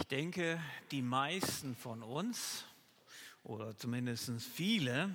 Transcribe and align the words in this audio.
Ich 0.00 0.06
denke, 0.06 0.60
die 0.92 1.02
meisten 1.02 1.74
von 1.74 2.04
uns, 2.04 2.64
oder 3.42 3.76
zumindest 3.76 4.30
viele, 4.54 5.10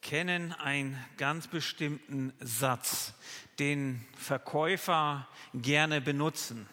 kennen 0.00 0.54
einen 0.54 0.98
ganz 1.18 1.46
bestimmten 1.46 2.32
Satz, 2.40 3.12
den 3.58 4.02
Verkäufer 4.16 5.28
gerne 5.52 6.00
benutzen. 6.00 6.66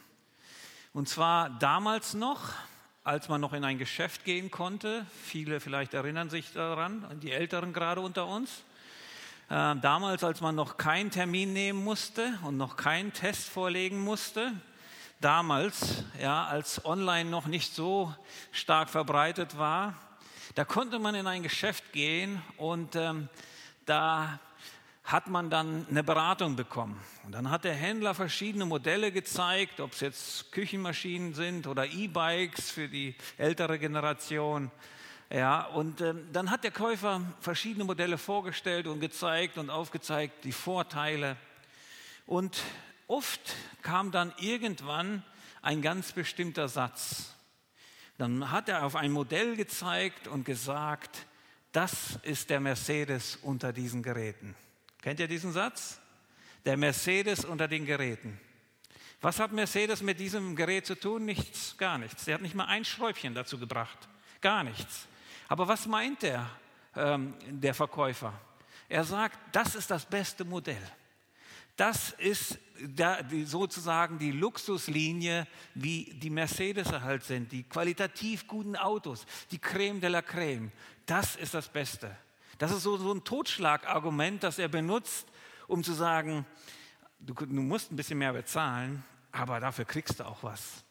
Und 0.93 1.09
zwar 1.09 1.49
damals 1.59 2.13
noch, 2.13 2.53
als 3.03 3.27
man 3.27 3.41
noch 3.41 3.51
in 3.51 3.65
ein 3.65 3.79
Geschäft 3.79 4.23
gehen 4.23 4.49
konnte. 4.49 5.05
Viele 5.25 5.59
vielleicht 5.59 5.93
erinnern 5.93 6.29
sich 6.29 6.53
daran, 6.53 7.19
die 7.21 7.31
Älteren 7.31 7.73
gerade 7.73 7.99
unter 7.99 8.27
uns. 8.27 8.63
Äh, 9.49 9.75
damals, 9.75 10.23
als 10.23 10.39
man 10.39 10.55
noch 10.55 10.77
keinen 10.77 11.11
Termin 11.11 11.51
nehmen 11.51 11.83
musste 11.83 12.39
und 12.43 12.55
noch 12.55 12.77
keinen 12.77 13.11
Test 13.11 13.49
vorlegen 13.49 13.99
musste. 13.99 14.53
Damals, 15.25 16.03
ja, 16.21 16.45
als 16.45 16.85
online 16.85 17.27
noch 17.27 17.47
nicht 17.47 17.73
so 17.73 18.13
stark 18.51 18.91
verbreitet 18.91 19.57
war, 19.57 19.95
da 20.53 20.65
konnte 20.65 20.99
man 20.99 21.15
in 21.15 21.25
ein 21.25 21.41
Geschäft 21.41 21.93
gehen 21.93 22.39
und 22.57 22.95
ähm, 22.95 23.27
da 23.87 24.39
hat 25.03 25.25
man 25.25 25.49
dann 25.49 25.87
eine 25.89 26.03
Beratung 26.03 26.55
bekommen. 26.55 27.01
Und 27.23 27.31
dann 27.31 27.49
hat 27.49 27.63
der 27.63 27.73
Händler 27.73 28.13
verschiedene 28.13 28.67
Modelle 28.67 29.11
gezeigt, 29.11 29.79
ob 29.79 29.93
es 29.93 30.01
jetzt 30.01 30.51
Küchenmaschinen 30.51 31.33
sind 31.33 31.65
oder 31.65 31.87
E-Bikes 31.87 32.69
für 32.69 32.87
die 32.87 33.15
ältere 33.39 33.79
Generation. 33.79 34.69
Ja, 35.31 35.63
und 35.65 36.01
ähm, 36.01 36.27
dann 36.33 36.51
hat 36.51 36.63
der 36.63 36.69
Käufer 36.69 37.19
verschiedene 37.39 37.85
Modelle 37.85 38.19
vorgestellt 38.19 38.85
und 38.85 38.99
gezeigt 38.99 39.57
und 39.57 39.71
aufgezeigt, 39.71 40.43
die 40.43 40.51
Vorteile. 40.51 41.35
Und 42.27 42.61
oft 43.07 43.55
kam 43.81 44.11
dann 44.11 44.33
irgendwann 44.39 45.23
ein 45.61 45.81
ganz 45.81 46.11
bestimmter 46.11 46.67
Satz. 46.67 47.33
Dann 48.17 48.51
hat 48.51 48.69
er 48.69 48.85
auf 48.85 48.95
ein 48.95 49.11
Modell 49.11 49.55
gezeigt 49.55 50.27
und 50.27 50.45
gesagt, 50.45 51.25
das 51.71 52.17
ist 52.23 52.49
der 52.49 52.59
Mercedes 52.59 53.37
unter 53.41 53.73
diesen 53.73 54.01
Geräten. 54.01 54.55
Kennt 55.01 55.19
ihr 55.19 55.27
diesen 55.27 55.51
Satz? 55.51 55.99
Der 56.63 56.77
Mercedes 56.77 57.43
unter 57.45 57.67
den 57.67 57.85
Geräten. 57.85 58.39
Was 59.21 59.39
hat 59.39 59.51
Mercedes 59.51 60.01
mit 60.01 60.19
diesem 60.19 60.55
Gerät 60.55 60.85
zu 60.85 60.95
tun? 60.95 61.25
Nichts, 61.25 61.77
gar 61.77 61.97
nichts. 61.97 62.27
Er 62.27 62.35
hat 62.35 62.41
nicht 62.41 62.55
mal 62.55 62.65
ein 62.65 62.85
Schräubchen 62.85 63.33
dazu 63.33 63.57
gebracht. 63.57 64.07
Gar 64.39 64.63
nichts. 64.63 65.07
Aber 65.47 65.67
was 65.67 65.85
meint 65.87 66.21
der, 66.21 66.49
ähm, 66.95 67.33
der 67.49 67.73
Verkäufer? 67.73 68.33
Er 68.87 69.03
sagt, 69.03 69.37
das 69.51 69.75
ist 69.75 69.89
das 69.89 70.05
beste 70.05 70.45
Modell. 70.45 70.81
Das 71.75 72.11
ist 72.11 72.59
sozusagen 73.45 74.17
die 74.19 74.31
Luxuslinie, 74.31 75.47
wie 75.73 76.05
die 76.13 76.29
Mercedes 76.29 76.91
halt 76.91 77.23
sind, 77.23 77.51
die 77.51 77.63
qualitativ 77.63 78.47
guten 78.47 78.75
Autos, 78.75 79.25
die 79.51 79.59
Creme 79.59 79.99
de 79.99 80.09
la 80.09 80.21
Creme. 80.21 80.71
Das 81.05 81.35
ist 81.35 81.53
das 81.53 81.69
Beste. 81.69 82.15
Das 82.57 82.71
ist 82.71 82.83
so, 82.83 82.97
so 82.97 83.13
ein 83.13 83.23
Totschlagargument, 83.23 84.43
das 84.43 84.59
er 84.59 84.69
benutzt, 84.69 85.27
um 85.67 85.83
zu 85.83 85.93
sagen, 85.93 86.45
du, 87.19 87.33
du 87.33 87.61
musst 87.61 87.91
ein 87.91 87.95
bisschen 87.95 88.19
mehr 88.19 88.33
bezahlen, 88.33 89.03
aber 89.31 89.59
dafür 89.59 89.85
kriegst 89.85 90.19
du 90.19 90.25
auch 90.25 90.43
was. 90.43 90.85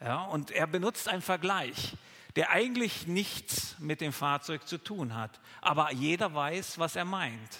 Ja, 0.00 0.24
und 0.24 0.50
er 0.50 0.66
benutzt 0.66 1.08
einen 1.08 1.22
Vergleich, 1.22 1.96
der 2.36 2.50
eigentlich 2.50 3.06
nichts 3.06 3.76
mit 3.78 4.00
dem 4.00 4.12
Fahrzeug 4.12 4.66
zu 4.66 4.78
tun 4.78 5.14
hat, 5.14 5.40
aber 5.60 5.92
jeder 5.92 6.34
weiß, 6.34 6.78
was 6.78 6.96
er 6.96 7.04
meint. 7.04 7.58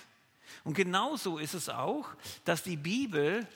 Und 0.64 0.74
genauso 0.74 1.38
ist 1.38 1.54
es 1.54 1.68
auch, 1.68 2.06
dass 2.44 2.62
die 2.62 2.76
Bibel 2.76 3.46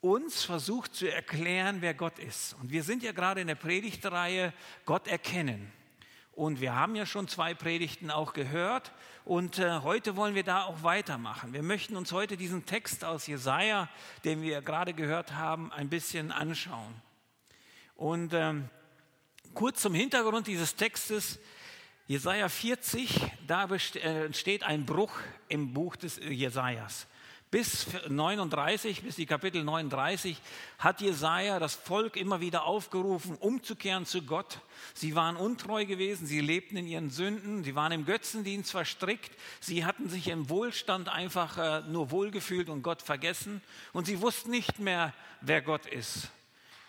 uns 0.00 0.44
versucht 0.44 0.94
zu 0.94 1.10
erklären, 1.10 1.78
wer 1.80 1.94
Gott 1.94 2.18
ist. 2.18 2.54
Und 2.60 2.70
wir 2.70 2.82
sind 2.82 3.02
ja 3.02 3.12
gerade 3.12 3.40
in 3.40 3.46
der 3.46 3.54
Predigtreihe 3.54 4.52
Gott 4.84 5.08
erkennen. 5.08 5.72
Und 6.32 6.60
wir 6.60 6.74
haben 6.74 6.94
ja 6.94 7.06
schon 7.06 7.28
zwei 7.28 7.54
Predigten 7.54 8.10
auch 8.10 8.34
gehört. 8.34 8.92
Und 9.24 9.58
äh, 9.58 9.80
heute 9.80 10.16
wollen 10.16 10.34
wir 10.34 10.44
da 10.44 10.64
auch 10.64 10.82
weitermachen. 10.82 11.54
Wir 11.54 11.62
möchten 11.62 11.96
uns 11.96 12.12
heute 12.12 12.36
diesen 12.36 12.66
Text 12.66 13.04
aus 13.04 13.26
Jesaja, 13.26 13.88
den 14.24 14.42
wir 14.42 14.60
gerade 14.60 14.92
gehört 14.92 15.32
haben, 15.32 15.72
ein 15.72 15.88
bisschen 15.88 16.30
anschauen. 16.30 16.94
Und 17.96 18.34
ähm, 18.34 18.68
kurz 19.54 19.80
zum 19.80 19.94
Hintergrund 19.94 20.46
dieses 20.46 20.76
Textes. 20.76 21.38
Jesaja 22.08 22.48
40, 22.48 23.18
da 23.48 23.64
äh, 23.64 24.26
entsteht 24.26 24.62
ein 24.62 24.86
Bruch 24.86 25.10
im 25.48 25.72
Buch 25.72 25.96
des 25.96 26.18
Jesajas. 26.18 27.08
Bis 27.50 27.86
39, 28.08 29.02
bis 29.02 29.16
die 29.16 29.26
Kapitel 29.26 29.64
39 29.64 30.40
hat 30.78 31.00
Jesaja 31.00 31.58
das 31.58 31.74
Volk 31.74 32.16
immer 32.16 32.40
wieder 32.40 32.64
aufgerufen, 32.64 33.34
umzukehren 33.36 34.06
zu 34.06 34.22
Gott. 34.22 34.60
Sie 34.94 35.16
waren 35.16 35.36
untreu 35.36 35.84
gewesen, 35.84 36.26
sie 36.26 36.40
lebten 36.40 36.76
in 36.76 36.86
ihren 36.86 37.10
Sünden, 37.10 37.64
sie 37.64 37.74
waren 37.74 37.90
im 37.90 38.04
Götzendienst 38.04 38.70
verstrickt, 38.70 39.32
sie 39.58 39.84
hatten 39.84 40.08
sich 40.08 40.28
im 40.28 40.48
Wohlstand 40.48 41.08
einfach 41.08 41.58
äh, 41.58 41.80
nur 41.88 42.12
wohlgefühlt 42.12 42.68
und 42.68 42.82
Gott 42.82 43.02
vergessen 43.02 43.62
und 43.92 44.06
sie 44.06 44.20
wussten 44.20 44.50
nicht 44.52 44.78
mehr, 44.78 45.12
wer 45.40 45.60
Gott 45.60 45.86
ist. 45.86 46.30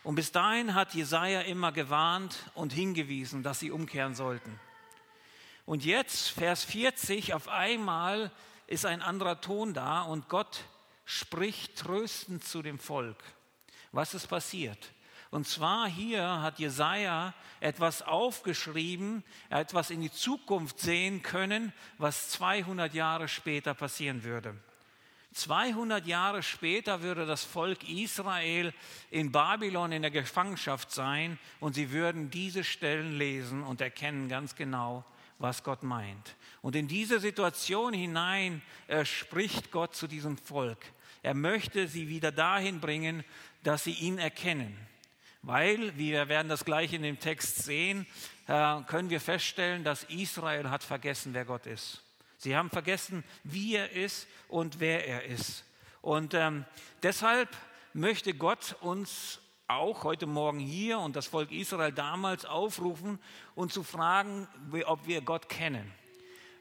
Und 0.03 0.13
bis 0.13 0.31
dahin 0.31 0.75
hat 0.75 0.93
Jesaja 0.93 1.41
immer 1.41 1.71
gewarnt 1.71 2.51
und 2.53 2.71
hingewiesen, 2.71 3.41
dass 3.41 3.59
sie 3.59 3.71
umkehren 3.71 4.13
sollten. 4.13 4.59
Und 5.67 5.83
jetzt, 5.83 6.29
Vers 6.29 6.63
40, 6.63 7.33
auf 7.33 7.49
einmal 7.49 8.31
ist 8.67 8.85
ein 8.85 9.01
anderer 9.01 9.41
Ton 9.41 9.73
da 9.73 10.01
und 10.01 10.29
Gott 10.29 10.63
spricht 11.03 11.75
tröstend 11.75 12.45
zu 12.45 12.61
dem 12.61 12.79
Volk. 12.79 13.21
Was 13.91 14.13
ist 14.13 14.27
passiert? 14.27 14.93
Und 15.29 15.45
zwar 15.45 15.89
hier 15.89 16.41
hat 16.41 16.59
Jesaja 16.59 17.33
etwas 17.59 18.01
aufgeschrieben, 18.01 19.25
etwas 19.49 19.89
in 19.89 19.99
die 19.99 20.11
Zukunft 20.11 20.79
sehen 20.79 21.21
können, 21.21 21.73
was 21.97 22.29
200 22.29 22.93
Jahre 22.93 23.27
später 23.27 23.73
passieren 23.73 24.23
würde. 24.23 24.55
200 25.33 26.07
Jahre 26.07 26.43
später 26.43 27.01
würde 27.01 27.25
das 27.25 27.43
Volk 27.43 27.83
Israel 27.89 28.73
in 29.11 29.33
Babylon 29.33 29.91
in 29.91 30.01
der 30.01 30.11
Gefangenschaft 30.11 30.93
sein 30.93 31.37
und 31.59 31.73
sie 31.75 31.91
würden 31.91 32.29
diese 32.29 32.63
Stellen 32.63 33.17
lesen 33.17 33.63
und 33.63 33.81
erkennen 33.81 34.29
ganz 34.29 34.55
genau, 34.55 35.03
was 35.39 35.63
Gott 35.63 35.83
meint. 35.83 36.35
Und 36.61 36.75
in 36.75 36.87
diese 36.87 37.19
Situation 37.19 37.93
hinein 37.93 38.61
äh, 38.87 39.05
spricht 39.05 39.71
Gott 39.71 39.95
zu 39.95 40.07
diesem 40.07 40.37
Volk. 40.37 40.79
Er 41.23 41.33
möchte 41.33 41.87
sie 41.87 42.09
wieder 42.09 42.31
dahin 42.31 42.79
bringen, 42.79 43.23
dass 43.63 43.83
sie 43.83 43.93
ihn 43.93 44.17
erkennen. 44.17 44.77
Weil, 45.41 45.97
wir 45.97 46.29
werden 46.29 46.49
das 46.49 46.65
gleich 46.65 46.93
in 46.93 47.03
dem 47.03 47.19
Text 47.19 47.63
sehen, 47.63 48.05
äh, 48.47 48.81
können 48.83 49.09
wir 49.09 49.21
feststellen, 49.21 49.83
dass 49.83 50.03
Israel 50.05 50.69
hat 50.69 50.83
vergessen, 50.83 51.33
wer 51.33 51.45
Gott 51.45 51.65
ist. 51.65 52.03
Sie 52.37 52.55
haben 52.55 52.69
vergessen, 52.69 53.23
wie 53.43 53.75
er 53.75 53.91
ist 53.91 54.27
und 54.47 54.79
wer 54.79 55.07
er 55.07 55.25
ist. 55.25 55.63
Und 56.01 56.33
ähm, 56.33 56.65
deshalb 57.03 57.49
möchte 57.93 58.33
Gott 58.33 58.75
uns 58.81 59.39
auch 59.67 60.03
heute 60.03 60.25
Morgen 60.25 60.59
hier 60.59 60.99
und 60.99 61.15
das 61.15 61.27
Volk 61.27 61.51
Israel 61.51 61.91
damals 61.91 62.45
aufrufen 62.45 63.19
und 63.53 63.73
zu 63.73 63.83
fragen, 63.83 64.47
ob 64.85 65.05
wir 65.07 65.21
Gott 65.21 65.49
kennen. 65.49 65.91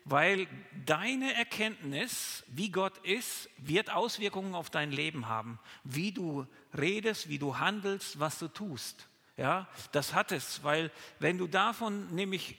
Weil 0.04 0.46
deine 0.84 1.34
Erkenntnis, 1.34 2.44
wie 2.48 2.70
Gott 2.70 2.98
ist, 2.98 3.48
wird 3.58 3.90
Auswirkungen 3.90 4.54
auf 4.54 4.70
dein 4.70 4.92
Leben 4.92 5.28
haben. 5.28 5.58
Wie 5.82 6.12
du 6.12 6.46
redest, 6.76 7.28
wie 7.28 7.38
du 7.38 7.58
handelst, 7.58 8.20
was 8.20 8.38
du 8.38 8.48
tust. 8.48 9.08
Ja, 9.36 9.68
das 9.92 10.14
hat 10.14 10.32
es, 10.32 10.64
weil 10.64 10.90
wenn 11.18 11.38
du 11.38 11.46
davon 11.46 12.14
nämlich 12.14 12.56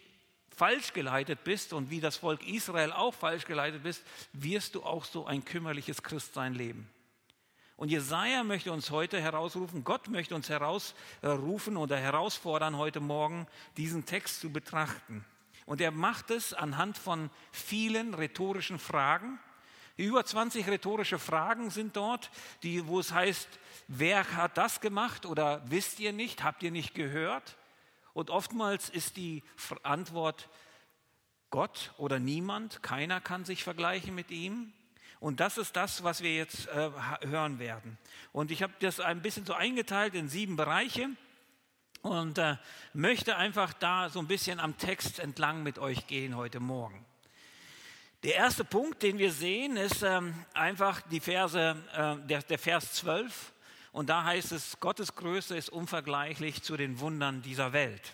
falsch 0.56 0.94
geleitet 0.94 1.44
bist 1.44 1.74
und 1.74 1.90
wie 1.90 2.02
das 2.02 2.18
Volk 2.18 2.47
Israel 2.47 2.91
auch 2.91 3.14
falsch 3.14 3.46
geleitet 3.46 3.84
bist, 3.84 4.03
wirst 4.34 4.75
du 4.75 4.84
auch 4.84 5.06
so 5.06 5.25
ein 5.25 5.44
kümmerliches 5.46 6.03
Christsein 6.03 6.53
leben. 6.53 6.90
Und 7.78 7.90
Jesaja 7.90 8.44
möchte 8.44 8.72
uns 8.72 8.90
heute 8.90 9.22
herausrufen, 9.22 9.84
Gott 9.84 10.08
möchte 10.08 10.34
uns 10.34 10.50
herausrufen 10.50 11.78
oder 11.78 11.96
herausfordern, 11.96 12.76
heute 12.76 13.00
Morgen 13.00 13.46
diesen 13.78 14.03
Text 14.03 14.41
zu 14.41 14.52
betrachten. 14.52 15.24
Und 15.68 15.79
er 15.79 15.91
macht 15.91 16.32
es 16.32 16.56
anhand 16.56 16.97
von 16.97 17.29
vielen 17.52 18.16
rhetorischen 18.16 18.79
Fragen. 18.79 19.38
Über 19.96 20.26
20 20.26 20.68
rhetorische 20.68 21.20
Fragen 21.20 21.70
sind 21.70 21.96
dort, 21.96 22.32
die, 22.64 22.88
wo 22.88 23.00
es 23.00 23.12
heißt, 23.12 23.47
wer 23.88 24.35
hat 24.35 24.58
das 24.58 24.82
gemacht 24.82 25.28
oder 25.28 25.62
wisst 25.70 26.00
ihr 26.00 26.14
nicht, 26.14 26.44
habt 26.44 26.64
ihr 26.64 26.72
nicht 26.72 26.96
gehört? 26.96 27.58
Und 28.14 28.32
oftmals 28.32 28.90
ist 28.90 29.18
die 29.18 29.44
Antwort 29.84 30.50
Gott 31.52 31.94
oder 31.97 32.18
niemand, 32.18 32.82
keiner 32.82 33.22
kann 33.22 33.46
sich 33.46 33.64
vergleichen 33.64 34.16
mit 34.16 34.32
ihm. 34.32 34.73
Und 35.19 35.40
das 35.40 35.58
ist 35.58 35.75
das, 35.75 36.03
was 36.03 36.22
wir 36.22 36.35
jetzt 36.35 36.67
äh, 36.67 36.91
hören 37.22 37.59
werden. 37.59 37.97
Und 38.31 38.52
ich 38.52 38.61
habe 38.61 38.73
das 38.79 38.99
ein 38.99 39.22
bisschen 39.22 39.46
so 39.46 39.53
eingeteilt 39.53 40.14
in 40.14 40.29
sieben 40.29 40.55
Bereiche 40.55 41.09
und 42.03 42.37
äh, 42.37 42.58
möchte 42.93 43.35
einfach 43.35 43.73
da 43.73 44.09
so 44.09 44.19
ein 44.19 44.28
bisschen 44.28 44.59
am 44.59 44.78
Text 44.78 45.19
entlang 45.19 45.64
mit 45.64 45.79
euch 45.79 46.08
gehen 46.08 46.35
heute 46.35 46.59
Morgen. 46.59 47.03
Der 48.23 48.35
erste 48.35 48.64
Punkt, 48.64 49.03
den 49.03 49.17
wir 49.17 49.31
sehen, 49.31 49.78
ist 49.78 50.03
ähm, 50.03 50.34
einfach 50.53 51.02
die 51.02 51.20
Verse, 51.20 51.78
äh, 51.93 52.16
der, 52.28 52.41
der 52.41 52.59
Vers 52.59 52.93
12. 52.93 53.53
Und 53.91 54.09
da 54.09 54.23
heißt 54.23 54.52
es, 54.52 54.79
Gottes 54.79 55.16
Größe 55.16 55.55
ist 55.55 55.70
unvergleichlich 55.70 56.61
zu 56.61 56.78
den 56.78 56.99
Wundern 56.99 57.41
dieser 57.41 57.73
Welt. 57.73 58.13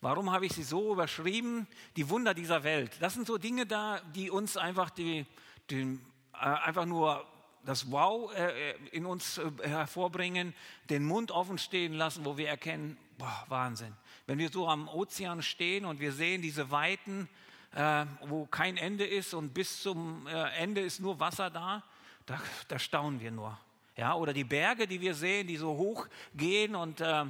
Warum 0.00 0.32
habe 0.32 0.46
ich 0.46 0.52
sie 0.52 0.64
so 0.64 0.92
überschrieben? 0.92 1.68
Die 1.96 2.08
Wunder 2.10 2.34
dieser 2.34 2.64
Welt. 2.64 2.90
Das 3.00 3.14
sind 3.14 3.26
so 3.26 3.38
Dinge 3.38 3.66
da, 3.66 4.00
die 4.14 4.30
uns 4.30 4.56
einfach, 4.56 4.90
die, 4.90 5.24
äh, 5.70 5.98
einfach 6.42 6.86
nur 6.86 7.24
das 7.64 7.90
Wow 7.90 8.34
äh, 8.34 8.72
in 8.90 9.06
uns 9.06 9.38
äh, 9.38 9.50
hervorbringen, 9.62 10.54
den 10.90 11.04
Mund 11.04 11.30
offen 11.30 11.58
stehen 11.58 11.92
lassen, 11.92 12.24
wo 12.24 12.36
wir 12.36 12.48
erkennen, 12.48 12.98
boah, 13.18 13.44
Wahnsinn. 13.48 13.94
Wenn 14.26 14.38
wir 14.38 14.50
so 14.50 14.68
am 14.68 14.88
Ozean 14.88 15.42
stehen 15.42 15.84
und 15.84 16.00
wir 16.00 16.12
sehen 16.12 16.42
diese 16.42 16.70
Weiten, 16.70 17.28
äh, 17.74 18.04
wo 18.22 18.46
kein 18.46 18.76
Ende 18.76 19.06
ist 19.06 19.34
und 19.34 19.54
bis 19.54 19.82
zum 19.82 20.26
äh, 20.26 20.50
Ende 20.56 20.80
ist 20.80 21.00
nur 21.00 21.20
Wasser 21.20 21.50
da, 21.50 21.82
da, 22.26 22.40
da, 22.68 22.78
staunen 22.78 23.20
wir 23.20 23.30
nur. 23.30 23.56
Ja, 23.96 24.14
oder 24.14 24.32
die 24.32 24.44
Berge, 24.44 24.86
die 24.86 25.00
wir 25.00 25.14
sehen, 25.14 25.46
die 25.46 25.56
so 25.56 25.76
hoch 25.76 26.06
gehen 26.34 26.74
und 26.74 27.00
äh, 27.00 27.24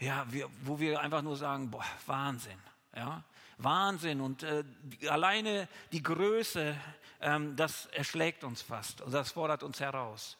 ja, 0.00 0.26
wir, 0.28 0.48
wo 0.62 0.78
wir 0.78 1.00
einfach 1.00 1.22
nur 1.22 1.36
sagen, 1.36 1.70
boah, 1.70 1.84
Wahnsinn. 2.06 2.58
Ja, 2.94 3.22
Wahnsinn 3.58 4.20
und 4.20 4.42
äh, 4.42 4.64
alleine 5.08 5.68
die 5.92 6.02
Größe, 6.02 6.76
das 7.20 7.86
erschlägt 7.86 8.44
uns 8.44 8.62
fast 8.62 9.00
und 9.00 9.12
das 9.12 9.32
fordert 9.32 9.62
uns 9.62 9.80
heraus. 9.80 10.36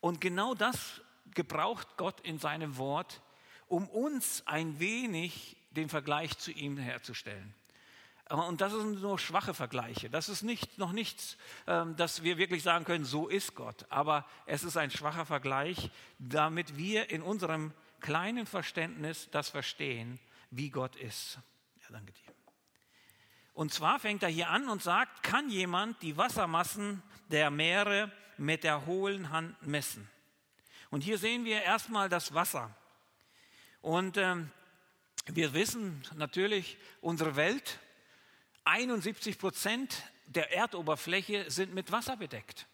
Und 0.00 0.20
genau 0.20 0.54
das 0.54 1.00
gebraucht 1.34 1.96
Gott 1.96 2.20
in 2.20 2.38
seinem 2.38 2.76
Wort, 2.76 3.20
um 3.68 3.88
uns 3.88 4.42
ein 4.46 4.78
wenig 4.78 5.56
den 5.70 5.88
Vergleich 5.88 6.38
zu 6.38 6.52
ihm 6.52 6.76
herzustellen. 6.76 7.54
Und 8.30 8.62
das 8.62 8.72
sind 8.72 9.02
nur 9.02 9.18
schwache 9.18 9.52
Vergleiche. 9.52 10.08
Das 10.08 10.30
ist 10.30 10.42
nicht, 10.42 10.78
noch 10.78 10.92
nichts, 10.92 11.36
ähm, 11.66 11.94
dass 11.96 12.22
wir 12.22 12.38
wirklich 12.38 12.62
sagen 12.62 12.84
können, 12.86 13.04
so 13.04 13.28
ist 13.28 13.54
Gott. 13.54 13.84
Aber 13.90 14.24
es 14.46 14.64
ist 14.64 14.78
ein 14.78 14.90
schwacher 14.90 15.26
Vergleich, 15.26 15.90
damit 16.18 16.78
wir 16.78 17.10
in 17.10 17.20
unserem 17.20 17.74
kleinen 18.00 18.46
Verständnis 18.46 19.28
das 19.30 19.50
verstehen, 19.50 20.18
wie 20.50 20.70
Gott 20.70 20.96
ist. 20.96 21.38
Ja, 21.82 21.88
danke 21.90 22.12
dir. 22.12 22.43
Und 23.54 23.72
zwar 23.72 24.00
fängt 24.00 24.22
er 24.24 24.28
hier 24.28 24.50
an 24.50 24.68
und 24.68 24.82
sagt, 24.82 25.22
kann 25.22 25.48
jemand 25.48 26.02
die 26.02 26.16
Wassermassen 26.16 27.02
der 27.30 27.50
Meere 27.50 28.10
mit 28.36 28.64
der 28.64 28.84
hohlen 28.84 29.30
Hand 29.30 29.64
messen? 29.64 30.08
Und 30.90 31.02
hier 31.02 31.18
sehen 31.18 31.44
wir 31.44 31.62
erstmal 31.62 32.08
das 32.08 32.34
Wasser. 32.34 32.76
Und 33.80 34.16
ähm, 34.16 34.50
wir 35.26 35.54
wissen 35.54 36.02
natürlich, 36.16 36.78
unsere 37.00 37.36
Welt, 37.36 37.78
71 38.64 39.38
Prozent 39.38 40.02
der 40.26 40.52
Erdoberfläche 40.52 41.50
sind 41.50 41.74
mit 41.74 41.92
Wasser 41.92 42.16
bedeckt. 42.16 42.66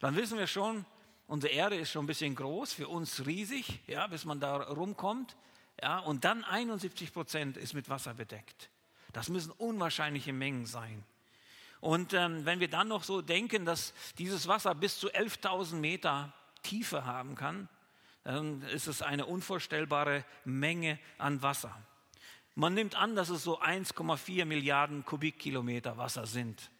Dann 0.00 0.16
wissen 0.16 0.38
wir 0.38 0.46
schon, 0.46 0.84
unsere 1.26 1.52
Erde 1.52 1.76
ist 1.76 1.90
schon 1.92 2.04
ein 2.04 2.08
bisschen 2.08 2.34
groß, 2.34 2.72
für 2.72 2.88
uns 2.88 3.26
riesig, 3.26 3.80
ja, 3.86 4.06
bis 4.06 4.24
man 4.24 4.40
da 4.40 4.56
rumkommt. 4.56 5.36
Ja, 5.80 5.98
und 6.00 6.24
dann 6.24 6.42
71 6.42 7.12
Prozent 7.12 7.56
ist 7.56 7.74
mit 7.74 7.88
Wasser 7.88 8.14
bedeckt. 8.14 8.70
Das 9.12 9.28
müssen 9.28 9.50
unwahrscheinliche 9.52 10.32
Mengen 10.32 10.66
sein. 10.66 11.04
Und 11.80 12.12
ähm, 12.12 12.44
wenn 12.44 12.60
wir 12.60 12.68
dann 12.68 12.88
noch 12.88 13.04
so 13.04 13.22
denken, 13.22 13.64
dass 13.64 13.94
dieses 14.18 14.46
Wasser 14.48 14.74
bis 14.74 14.98
zu 14.98 15.08
11.000 15.08 15.76
Meter 15.76 16.32
Tiefe 16.62 17.06
haben 17.06 17.34
kann, 17.34 17.68
dann 18.22 18.62
ist 18.62 18.86
es 18.86 19.00
eine 19.00 19.24
unvorstellbare 19.26 20.24
Menge 20.44 20.98
an 21.16 21.42
Wasser. 21.42 21.74
Man 22.54 22.74
nimmt 22.74 22.96
an, 22.96 23.16
dass 23.16 23.30
es 23.30 23.42
so 23.42 23.60
1,4 23.60 24.44
Milliarden 24.44 25.04
Kubikkilometer 25.04 25.96
Wasser 25.96 26.26
sind. 26.26 26.70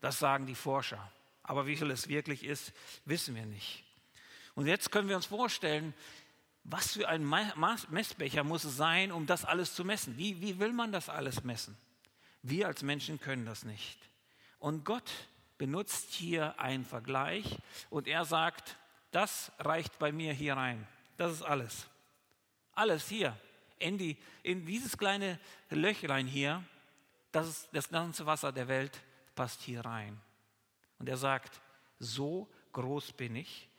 Das 0.00 0.18
sagen 0.18 0.46
die 0.46 0.54
Forscher. 0.54 1.10
Aber 1.42 1.66
wie 1.66 1.76
viel 1.76 1.90
es 1.90 2.08
wirklich 2.08 2.44
ist, 2.44 2.72
wissen 3.04 3.34
wir 3.34 3.44
nicht. 3.44 3.84
Und 4.54 4.66
jetzt 4.66 4.90
können 4.90 5.08
wir 5.08 5.16
uns 5.16 5.26
vorstellen, 5.26 5.94
was 6.64 6.92
für 6.92 7.08
ein 7.08 7.24
Messbecher 7.88 8.44
muss 8.44 8.64
es 8.64 8.76
sein, 8.76 9.12
um 9.12 9.26
das 9.26 9.44
alles 9.44 9.74
zu 9.74 9.84
messen? 9.84 10.16
Wie, 10.16 10.40
wie 10.40 10.58
will 10.58 10.72
man 10.72 10.92
das 10.92 11.08
alles 11.08 11.42
messen? 11.42 11.76
Wir 12.42 12.66
als 12.66 12.82
Menschen 12.82 13.20
können 13.20 13.46
das 13.46 13.64
nicht. 13.64 13.98
Und 14.58 14.84
Gott 14.84 15.10
benutzt 15.58 16.12
hier 16.12 16.58
einen 16.58 16.84
Vergleich 16.84 17.58
und 17.90 18.08
er 18.08 18.24
sagt, 18.24 18.76
das 19.10 19.52
reicht 19.58 19.98
bei 19.98 20.12
mir 20.12 20.32
hier 20.32 20.54
rein. 20.54 20.86
Das 21.16 21.32
ist 21.32 21.42
alles. 21.42 21.86
Alles 22.72 23.08
hier. 23.08 23.36
In, 23.78 23.98
die, 23.98 24.16
in 24.42 24.64
dieses 24.64 24.96
kleine 24.96 25.38
Löchlein 25.70 26.26
hier, 26.26 26.62
das, 27.32 27.48
ist, 27.48 27.68
das 27.72 27.88
ganze 27.88 28.26
Wasser 28.26 28.52
der 28.52 28.68
Welt 28.68 29.02
passt 29.34 29.62
hier 29.62 29.84
rein. 29.84 30.20
Und 30.98 31.08
er 31.08 31.16
sagt, 31.16 31.60
so 31.98 32.48
groß 32.72 33.12
bin 33.12 33.36
ich. 33.36 33.69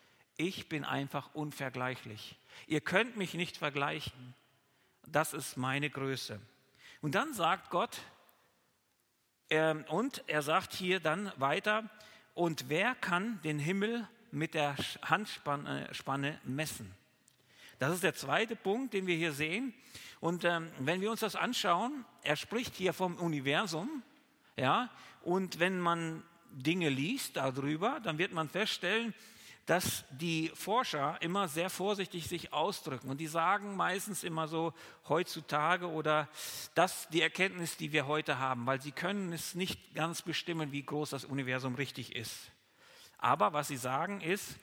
Ich 0.41 0.67
bin 0.67 0.83
einfach 0.83 1.35
unvergleichlich. 1.35 2.35
Ihr 2.65 2.81
könnt 2.81 3.15
mich 3.15 3.35
nicht 3.35 3.57
vergleichen. 3.57 4.33
Das 5.05 5.33
ist 5.33 5.55
meine 5.55 5.91
Größe. 5.91 6.41
Und 7.01 7.13
dann 7.13 7.35
sagt 7.35 7.69
Gott, 7.69 7.99
äh, 9.49 9.75
und 9.89 10.23
er 10.25 10.41
sagt 10.41 10.73
hier 10.73 10.99
dann 10.99 11.31
weiter, 11.35 11.87
und 12.33 12.69
wer 12.69 12.95
kann 12.95 13.39
den 13.43 13.59
Himmel 13.59 14.07
mit 14.31 14.55
der 14.55 14.75
Handspanne 15.03 16.41
messen? 16.43 16.91
Das 17.77 17.93
ist 17.93 18.01
der 18.01 18.15
zweite 18.15 18.55
Punkt, 18.55 18.95
den 18.95 19.05
wir 19.05 19.15
hier 19.15 19.33
sehen. 19.33 19.75
Und 20.21 20.43
ähm, 20.43 20.71
wenn 20.79 21.01
wir 21.01 21.11
uns 21.11 21.19
das 21.19 21.35
anschauen, 21.35 22.03
er 22.23 22.35
spricht 22.35 22.73
hier 22.73 22.93
vom 22.93 23.15
Universum, 23.17 24.01
ja, 24.57 24.89
und 25.21 25.59
wenn 25.59 25.79
man 25.79 26.23
Dinge 26.49 26.89
liest 26.89 27.37
darüber, 27.37 27.99
dann 27.99 28.17
wird 28.17 28.31
man 28.31 28.49
feststellen, 28.49 29.13
dass 29.71 30.03
die 30.09 30.51
Forscher 30.53 31.17
immer 31.21 31.47
sehr 31.47 31.69
vorsichtig 31.69 32.27
sich 32.27 32.51
ausdrücken. 32.51 33.09
Und 33.09 33.19
die 33.19 33.27
sagen 33.27 33.77
meistens 33.77 34.25
immer 34.25 34.49
so 34.49 34.73
heutzutage 35.07 35.87
oder 35.87 36.27
das 36.75 37.07
die 37.07 37.21
Erkenntnis, 37.21 37.77
die 37.77 37.93
wir 37.93 38.05
heute 38.05 38.37
haben, 38.37 38.65
weil 38.65 38.81
sie 38.81 38.91
können 38.91 39.31
es 39.31 39.55
nicht 39.55 39.95
ganz 39.95 40.23
bestimmen, 40.23 40.73
wie 40.73 40.83
groß 40.83 41.11
das 41.11 41.23
Universum 41.23 41.75
richtig 41.75 42.17
ist. 42.17 42.51
Aber 43.17 43.53
was 43.53 43.69
sie 43.69 43.77
sagen 43.77 44.19
ist, 44.19 44.57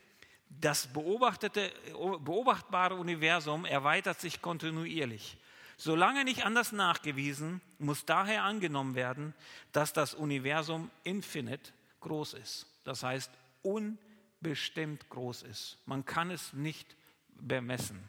das 0.50 0.92
beobachtbare 0.92 2.94
Universum 2.94 3.64
erweitert 3.64 4.20
sich 4.20 4.42
kontinuierlich. 4.42 5.38
Solange 5.78 6.22
nicht 6.22 6.44
anders 6.44 6.72
nachgewiesen, 6.72 7.62
muss 7.78 8.04
daher 8.04 8.44
angenommen 8.44 8.94
werden, 8.94 9.32
dass 9.72 9.94
das 9.94 10.12
Universum 10.12 10.90
infinite 11.02 11.72
groß 12.00 12.34
ist. 12.34 12.66
Das 12.84 13.02
heißt, 13.02 13.30
unendlich 13.62 14.06
bestimmt 14.40 15.08
groß 15.08 15.42
ist. 15.42 15.78
Man 15.86 16.04
kann 16.04 16.30
es 16.30 16.52
nicht 16.52 16.96
bemessen. 17.40 18.08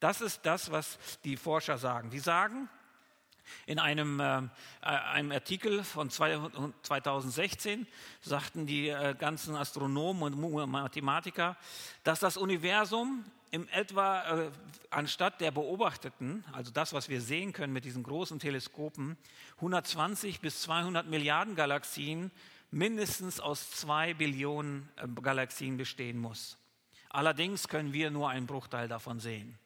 Das 0.00 0.20
ist 0.20 0.44
das, 0.44 0.70
was 0.70 0.98
die 1.24 1.36
Forscher 1.36 1.78
sagen. 1.78 2.10
Die 2.10 2.18
sagen, 2.18 2.68
in 3.66 3.78
einem, 3.78 4.20
äh, 4.20 4.42
einem 4.80 5.32
Artikel 5.32 5.84
von 5.84 6.10
2016 6.10 7.86
sagten 8.20 8.66
die 8.66 8.88
äh, 8.88 9.14
ganzen 9.18 9.56
Astronomen 9.56 10.34
und 10.34 10.70
Mathematiker, 10.70 11.56
dass 12.04 12.20
das 12.20 12.36
Universum 12.36 13.24
im 13.50 13.68
etwa 13.68 14.46
äh, 14.46 14.50
anstatt 14.90 15.40
der 15.40 15.50
beobachteten, 15.50 16.44
also 16.52 16.70
das, 16.72 16.94
was 16.94 17.08
wir 17.08 17.20
sehen 17.20 17.52
können 17.52 17.72
mit 17.72 17.84
diesen 17.84 18.02
großen 18.02 18.38
Teleskopen, 18.38 19.16
120 19.56 20.40
bis 20.40 20.62
200 20.62 21.06
Milliarden 21.06 21.54
Galaxien 21.54 22.30
mindestens 22.72 23.38
aus 23.38 23.70
zwei 23.70 24.14
Billionen 24.14 24.88
äh, 24.96 25.06
Galaxien 25.20 25.76
bestehen 25.76 26.18
muss. 26.18 26.58
Allerdings 27.10 27.68
können 27.68 27.92
wir 27.92 28.10
nur 28.10 28.30
einen 28.30 28.46
Bruchteil 28.46 28.88
davon 28.88 29.20
sehen. 29.20 29.58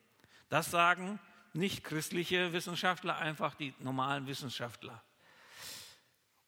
Das 0.48 0.70
sagen 0.70 1.18
nicht 1.54 1.84
christliche 1.84 2.52
Wissenschaftler, 2.52 3.16
einfach 3.16 3.54
die 3.54 3.72
normalen 3.78 4.26
Wissenschaftler. 4.26 5.02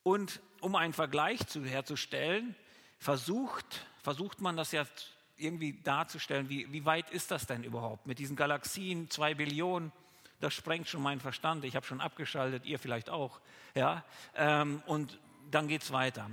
Und 0.03 0.41
um 0.61 0.75
einen 0.75 0.93
Vergleich 0.93 1.47
zu, 1.47 1.65
herzustellen, 1.65 2.55
versucht, 2.99 3.87
versucht 4.03 4.41
man 4.41 4.57
das 4.57 4.73
ja 4.73 4.85
irgendwie 5.37 5.81
darzustellen, 5.83 6.49
wie, 6.49 6.71
wie 6.73 6.85
weit 6.85 7.11
ist 7.11 7.31
das 7.31 7.47
denn 7.47 7.62
überhaupt 7.62 8.07
mit 8.07 8.19
diesen 8.19 8.37
Galaxien, 8.37 9.09
zwei 9.09 9.35
Billionen, 9.35 9.93
das 10.41 10.55
sprengt 10.55 10.88
schon 10.88 11.03
meinen 11.03 11.21
Verstand, 11.21 11.65
ich 11.65 11.77
habe 11.77 11.87
schon 11.87 12.00
abgeschaltet, 12.00 12.65
ihr 12.65 12.79
vielleicht 12.79 13.11
auch. 13.11 13.41
Ja? 13.75 14.05
Ähm, 14.35 14.83
und 14.87 15.19
dann 15.50 15.69
geht 15.69 15.83
es 15.83 15.93
weiter. 15.93 16.29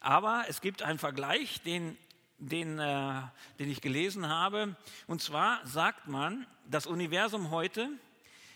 Aber 0.00 0.44
es 0.48 0.60
gibt 0.60 0.82
einen 0.82 0.98
Vergleich, 0.98 1.60
den, 1.62 1.96
den, 2.38 2.78
äh, 2.78 3.22
den 3.58 3.70
ich 3.70 3.80
gelesen 3.80 4.28
habe. 4.28 4.76
Und 5.06 5.22
zwar 5.22 5.64
sagt 5.66 6.08
man, 6.08 6.46
das 6.68 6.86
Universum 6.86 7.50
heute, 7.50 7.88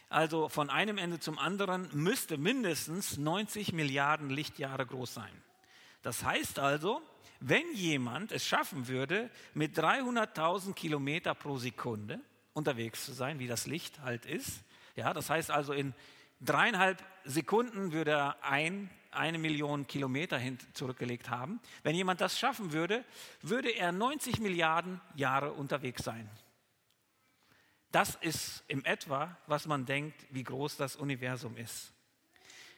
also 0.08 0.48
von 0.48 0.70
einem 0.70 0.98
Ende 0.98 1.20
zum 1.20 1.38
anderen, 1.38 1.88
müsste 1.92 2.36
mindestens 2.36 3.16
90 3.16 3.72
Milliarden 3.72 4.30
Lichtjahre 4.30 4.86
groß 4.86 5.14
sein. 5.14 5.42
Das 6.02 6.24
heißt 6.24 6.58
also, 6.58 7.02
wenn 7.40 7.72
jemand 7.74 8.32
es 8.32 8.46
schaffen 8.46 8.88
würde, 8.88 9.30
mit 9.54 9.78
300.000 9.78 10.74
Kilometer 10.74 11.34
pro 11.34 11.58
Sekunde 11.58 12.20
unterwegs 12.52 13.04
zu 13.04 13.12
sein, 13.12 13.38
wie 13.38 13.46
das 13.46 13.66
Licht 13.66 14.00
halt 14.00 14.26
ist, 14.26 14.62
ja, 14.96 15.14
das 15.14 15.30
heißt 15.30 15.50
also 15.50 15.72
in 15.72 15.94
dreieinhalb 16.40 17.02
Sekunden 17.24 17.92
würde 17.92 18.12
er 18.12 18.44
ein 18.44 18.90
eine 19.12 19.38
Million 19.38 19.86
Kilometer 19.86 20.38
hin 20.38 20.58
zurückgelegt 20.72 21.30
haben. 21.30 21.60
Wenn 21.82 21.94
jemand 21.94 22.20
das 22.20 22.38
schaffen 22.38 22.72
würde, 22.72 23.04
würde 23.42 23.70
er 23.70 23.92
90 23.92 24.40
Milliarden 24.40 25.00
Jahre 25.14 25.52
unterwegs 25.52 26.04
sein. 26.04 26.28
Das 27.92 28.14
ist 28.16 28.62
im 28.68 28.84
etwa, 28.84 29.36
was 29.46 29.66
man 29.66 29.84
denkt, 29.84 30.24
wie 30.30 30.44
groß 30.44 30.76
das 30.76 30.96
Universum 30.96 31.56
ist. 31.56 31.92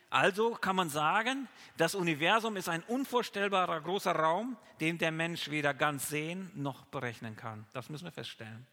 Also 0.08 0.50
kann 0.54 0.76
man 0.76 0.90
sagen, 0.90 1.48
das 1.78 1.94
Universum 1.94 2.56
ist 2.56 2.68
ein 2.68 2.82
unvorstellbarer 2.82 3.80
großer 3.80 4.12
Raum, 4.12 4.58
den 4.80 4.98
der 4.98 5.10
Mensch 5.10 5.48
weder 5.50 5.72
ganz 5.72 6.08
sehen 6.08 6.50
noch 6.54 6.84
berechnen 6.86 7.34
kann. 7.34 7.66
Das 7.72 7.88
müssen 7.88 8.04
wir 8.04 8.12
feststellen. 8.12 8.66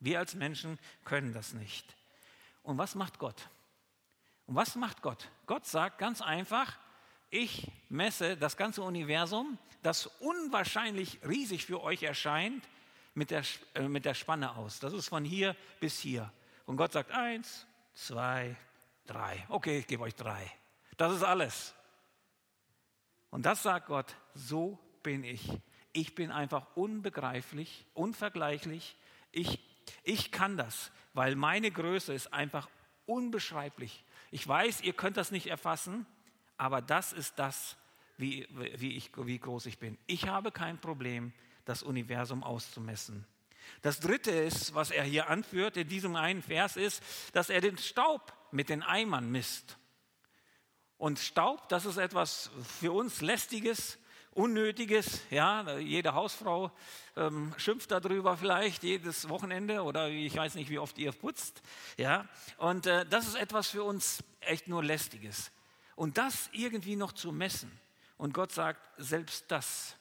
Wir 0.00 0.18
als 0.18 0.34
Menschen 0.34 0.78
können 1.04 1.34
das 1.34 1.52
nicht. 1.52 1.94
Und 2.62 2.78
was 2.78 2.94
macht 2.94 3.18
Gott? 3.18 3.50
Und 4.46 4.54
was 4.54 4.76
macht 4.76 5.02
Gott? 5.02 5.28
Gott 5.46 5.66
sagt 5.66 5.98
ganz 5.98 6.22
einfach, 6.22 6.78
ich 7.30 7.70
messe 7.88 8.36
das 8.36 8.56
ganze 8.56 8.82
Universum, 8.82 9.58
das 9.82 10.06
unwahrscheinlich 10.20 11.18
riesig 11.26 11.66
für 11.66 11.82
euch 11.82 12.02
erscheint, 12.02 12.68
mit 13.14 13.30
der, 13.30 13.42
äh, 13.74 13.88
mit 13.88 14.04
der 14.04 14.14
Spanne 14.14 14.56
aus. 14.56 14.78
Das 14.78 14.92
ist 14.92 15.08
von 15.08 15.24
hier 15.24 15.56
bis 15.80 15.98
hier. 15.98 16.32
Und 16.66 16.76
Gott 16.76 16.92
sagt 16.92 17.10
eins, 17.10 17.66
zwei, 17.94 18.56
drei. 19.06 19.44
Okay, 19.48 19.78
ich 19.78 19.86
gebe 19.86 20.02
euch 20.04 20.14
drei. 20.14 20.50
Das 20.96 21.12
ist 21.12 21.22
alles. 21.22 21.74
Und 23.30 23.44
das 23.44 23.62
sagt 23.62 23.86
Gott, 23.86 24.14
so 24.34 24.78
bin 25.02 25.24
ich. 25.24 25.50
Ich 25.92 26.14
bin 26.14 26.30
einfach 26.30 26.76
unbegreiflich, 26.76 27.86
unvergleichlich. 27.94 28.96
Ich, 29.32 29.58
ich 30.02 30.30
kann 30.30 30.56
das, 30.56 30.90
weil 31.12 31.34
meine 31.34 31.70
Größe 31.70 32.12
ist 32.14 32.32
einfach 32.32 32.68
unbeschreiblich. 33.06 34.04
Ich 34.30 34.46
weiß, 34.46 34.82
ihr 34.82 34.92
könnt 34.92 35.16
das 35.16 35.30
nicht 35.30 35.46
erfassen, 35.46 36.06
aber 36.58 36.82
das 36.82 37.12
ist 37.12 37.38
das, 37.38 37.76
wie, 38.18 38.46
wie, 38.50 38.96
ich, 38.96 39.10
wie 39.16 39.38
groß 39.38 39.66
ich 39.66 39.78
bin. 39.78 39.96
Ich 40.06 40.26
habe 40.28 40.52
kein 40.52 40.78
Problem, 40.78 41.32
das 41.64 41.82
Universum 41.82 42.42
auszumessen. 42.42 43.26
Das 43.82 44.00
Dritte 44.00 44.30
ist, 44.30 44.74
was 44.74 44.90
er 44.90 45.04
hier 45.04 45.28
anführt 45.28 45.76
in 45.76 45.88
diesem 45.88 46.16
einen 46.16 46.42
Vers, 46.42 46.76
ist, 46.76 47.02
dass 47.32 47.50
er 47.50 47.60
den 47.60 47.78
Staub 47.78 48.32
mit 48.50 48.68
den 48.68 48.82
Eimern 48.82 49.30
misst. 49.30 49.78
Und 50.96 51.18
Staub, 51.18 51.68
das 51.68 51.86
ist 51.86 51.96
etwas 51.96 52.50
für 52.80 52.92
uns 52.92 53.20
lästiges, 53.20 53.98
unnötiges. 54.32 55.20
Ja, 55.30 55.78
jede 55.78 56.14
Hausfrau 56.14 56.72
ähm, 57.16 57.54
schimpft 57.56 57.90
darüber 57.90 58.36
vielleicht 58.36 58.82
jedes 58.82 59.28
Wochenende 59.28 59.82
oder 59.82 60.08
ich 60.08 60.34
weiß 60.34 60.54
nicht, 60.54 60.70
wie 60.70 60.78
oft 60.78 60.98
ihr 60.98 61.12
putzt. 61.12 61.62
Ja, 61.96 62.26
und 62.56 62.86
äh, 62.86 63.06
das 63.06 63.28
ist 63.28 63.36
etwas 63.36 63.68
für 63.68 63.84
uns 63.84 64.24
echt 64.40 64.66
nur 64.66 64.82
lästiges. 64.82 65.52
Und 65.98 66.16
das 66.16 66.48
irgendwie 66.52 66.94
noch 66.94 67.10
zu 67.10 67.32
messen. 67.32 67.72
Und 68.18 68.32
Gott 68.32 68.52
sagt, 68.52 68.88
selbst 68.98 69.46
das, 69.48 69.96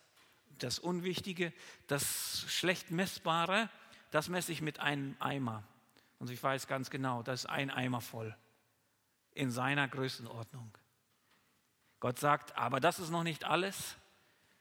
das 0.59 0.77
Unwichtige, 0.77 1.51
das 1.87 2.45
schlecht 2.47 2.91
messbare, 2.91 3.67
das 4.11 4.29
messe 4.29 4.51
ich 4.51 4.61
mit 4.61 4.79
einem 4.79 5.15
Eimer. 5.17 5.63
Und 6.19 6.29
ich 6.29 6.41
weiß 6.41 6.67
ganz 6.67 6.91
genau, 6.91 7.23
das 7.23 7.45
ist 7.45 7.45
ein 7.47 7.71
Eimer 7.71 7.99
voll 7.99 8.37
in 9.33 9.49
seiner 9.49 9.87
Größenordnung. 9.87 10.69
Gott 11.99 12.19
sagt, 12.19 12.55
aber 12.55 12.79
das 12.79 12.99
ist 12.99 13.09
noch 13.09 13.23
nicht 13.23 13.45
alles. 13.45 13.95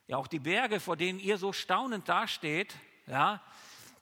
Ja, 0.07 0.16
auch 0.16 0.28
die 0.28 0.38
Berge, 0.38 0.81
vor 0.81 0.97
denen 0.97 1.19
ihr 1.19 1.37
so 1.37 1.52
staunend 1.52 2.09
dasteht, 2.09 2.75
ja, 3.07 3.43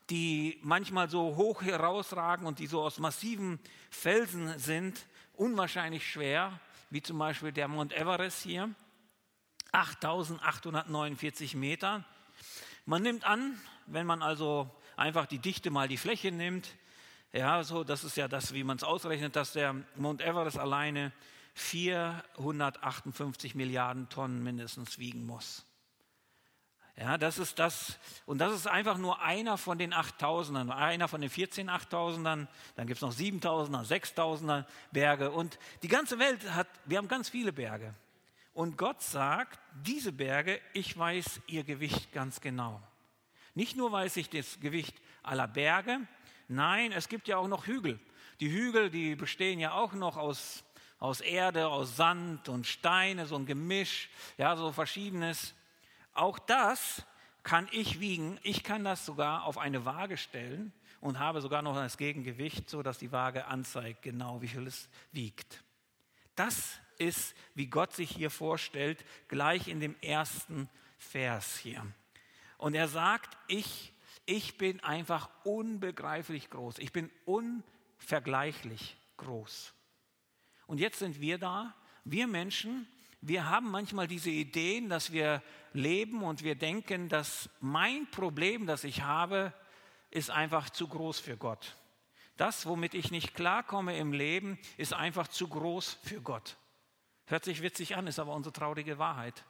die 0.09 0.61
manchmal 0.62 1.11
so 1.11 1.35
hoch 1.35 1.62
herausragen 1.62 2.47
und 2.47 2.61
die 2.61 2.69
so 2.69 2.81
aus 2.81 3.00
massiven 3.00 3.59
Felsen 3.91 4.57
sind, 4.57 5.05
unwahrscheinlich 5.33 6.09
schwer, 6.09 6.61
wie 6.91 7.03
zum 7.03 7.19
Beispiel 7.19 7.53
der 7.53 7.69
Mount 7.69 7.93
Everest 7.93 8.43
hier, 8.43 8.75
8849 9.73 11.55
Meter. 11.55 12.05
Man 12.87 13.03
nimmt 13.03 13.25
an, 13.25 13.59
wenn 13.87 14.07
man 14.07 14.23
also 14.23 14.71
einfach 14.97 15.26
die 15.26 15.38
Dichte 15.38 15.71
mal 15.71 15.88
die 15.88 15.97
Fläche 15.97 16.31
nimmt, 16.31 16.76
ja, 17.33 17.64
so, 17.64 17.83
das 17.83 18.05
ist 18.05 18.17
ja 18.17 18.29
das, 18.29 18.55
wie 18.55 18.62
man 18.62 18.76
es 18.76 18.85
ausrechnet, 18.85 19.35
dass 19.35 19.55
der 19.55 19.75
Mount 19.97 20.21
Everest 20.21 20.57
alleine 20.57 21.11
458 21.55 23.57
Milliarden 23.57 24.09
Tonnen 24.09 24.45
mindestens 24.45 25.00
wiegen 25.00 25.26
muss. 25.26 25.67
Ja, 26.97 27.19
das 27.19 27.39
ist 27.39 27.59
das, 27.59 27.99
und 28.25 28.39
das 28.39 28.53
ist 28.53 28.69
einfach 28.69 28.99
nur 28.99 29.21
einer 29.21 29.59
von 29.59 29.79
den 29.79 29.93
8000ern, 29.93 30.71
einer 30.71 31.09
von 31.09 31.21
den 31.21 31.31
14 31.31 31.69
8000ern, 31.69 32.47
dann 32.77 32.87
gibt 32.87 32.99
es 32.99 33.03
noch 33.03 33.13
7000er, 33.13 33.85
6000er 33.85 34.65
Berge 34.93 35.33
und 35.33 35.59
die 35.83 35.89
ganze 35.89 36.21
Welt 36.21 36.49
hat, 36.53 36.69
wir 36.85 36.99
haben 36.99 37.09
ganz 37.09 37.29
viele 37.29 37.53
Berge. 37.53 37.95
Und 38.53 38.79
Gott 38.79 39.03
sagt, 39.03 39.59
diese 39.85 40.13
Berge, 40.13 40.61
ich 40.73 40.97
weiß 40.97 41.41
ihr 41.49 41.65
Gewicht 41.65 42.13
ganz 42.13 42.41
genau. 42.41 42.81
Nicht 43.55 43.77
nur 43.77 43.91
weiß 43.91 44.17
ich 44.17 44.31
das 44.31 44.61
Gewicht 44.61 44.95
aller 45.25 45.49
Berge, 45.49 45.99
nein, 46.47 46.93
es 46.93 47.09
gibt 47.09 47.27
ja 47.27 47.39
auch 47.39 47.49
noch 47.49 47.67
Hügel. 47.67 47.99
Die 48.39 48.53
Hügel, 48.53 48.91
die 48.91 49.17
bestehen 49.17 49.59
ja 49.59 49.73
auch 49.73 49.95
noch 49.95 50.17
aus 50.17 50.63
aus 51.01 51.21
Erde, 51.21 51.69
aus 51.69 51.97
Sand 51.97 52.49
und 52.49 52.67
Steine, 52.67 53.27
so 53.27 53.37
ein 53.37 53.45
Gemisch, 53.45 54.09
ja, 54.39 54.57
so 54.57 54.73
verschiedenes. 54.73 55.55
Auch 56.14 56.38
das 56.38 57.04
kann 57.42 57.68
ich 57.73 58.00
wiegen. 58.00 58.38
Ich 58.42 58.64
kann 58.64 58.85
das 58.85 59.04
sogar 59.04 59.44
auf 59.44 59.59
eine 59.59 59.85
Waage 59.85 60.16
stellen 60.16 60.73
und 61.00 61.18
habe 61.18 61.40
sogar 61.40 61.61
noch 61.61 61.75
das 61.75 61.99
Gegengewicht, 61.99 62.71
so 62.71 62.83
dass 62.83 62.99
die 62.99 63.12
Waage 63.12 63.47
anzeigt, 63.47 64.02
genau 64.02 64.40
wie 64.40 64.49
viel 64.49 64.66
es 64.66 64.88
wiegt. 65.12 65.62
Das 66.35 66.78
ist, 66.99 67.35
wie 67.54 67.66
Gott 67.66 67.92
sich 67.92 68.11
hier 68.11 68.30
vorstellt, 68.30 69.04
gleich 69.28 69.68
in 69.68 69.80
dem 69.80 69.97
ersten 70.00 70.68
Vers 70.97 71.59
hier. 71.59 71.85
Und 72.56 72.75
er 72.75 72.88
sagt, 72.88 73.37
ich, 73.47 73.92
ich 74.25 74.56
bin 74.56 74.80
einfach 74.80 75.28
unbegreiflich 75.44 76.49
groß. 76.50 76.78
Ich 76.78 76.92
bin 76.92 77.11
unvergleichlich 77.26 78.97
groß. 79.16 79.75
Und 80.66 80.78
jetzt 80.78 80.99
sind 80.99 81.21
wir 81.21 81.38
da, 81.38 81.75
wir 82.04 82.26
Menschen, 82.26 82.88
wir 83.26 83.49
haben 83.49 83.71
manchmal 83.71 84.07
diese 84.07 84.31
Ideen, 84.31 84.90
dass 84.90 85.11
wir 85.11 85.43
leben 85.73 86.23
und 86.23 86.43
wir 86.43 86.57
denken, 86.57 87.09
dass 87.09 87.49
mein 87.61 88.07
Problem, 88.11 88.66
das 88.66 88.85
ich 88.85 89.02
habe, 89.02 89.54
ist 90.11 90.31
einfach 90.31 90.69
zu 90.69 90.88
groß 90.88 91.21
für 91.21 91.38
Gott. 91.38 91.76
Das, 92.37 92.66
womit 92.66 92.93
ich 92.93 93.11
nicht 93.11 93.35
klarkomme 93.35 93.97
im 93.97 94.12
Leben, 94.12 94.59
ist 94.76 94.93
einfach 94.93 95.28
zu 95.28 95.49
groß 95.49 95.99
für 96.02 96.21
Gott. 96.21 96.57
Hört 97.26 97.45
sich 97.45 97.62
witzig 97.62 97.97
an, 97.97 98.07
ist 98.07 98.19
aber 98.19 98.35
unsere 98.35 98.52
traurige 98.52 98.99
Wahrheit. 98.99 99.45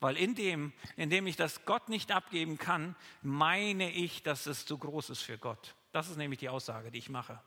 Weil 0.00 0.16
in 0.16 0.34
dem, 0.34 0.72
in 0.96 1.08
dem 1.08 1.26
ich 1.28 1.36
das 1.36 1.64
Gott 1.66 1.88
nicht 1.88 2.10
abgeben 2.10 2.58
kann, 2.58 2.96
meine 3.22 3.92
ich, 3.92 4.24
dass 4.24 4.46
es 4.46 4.66
zu 4.66 4.76
groß 4.76 5.10
ist 5.10 5.22
für 5.22 5.38
Gott. 5.38 5.76
Das 5.92 6.08
ist 6.08 6.16
nämlich 6.16 6.40
die 6.40 6.48
Aussage, 6.48 6.90
die 6.90 6.98
ich 6.98 7.10
mache. 7.10 7.40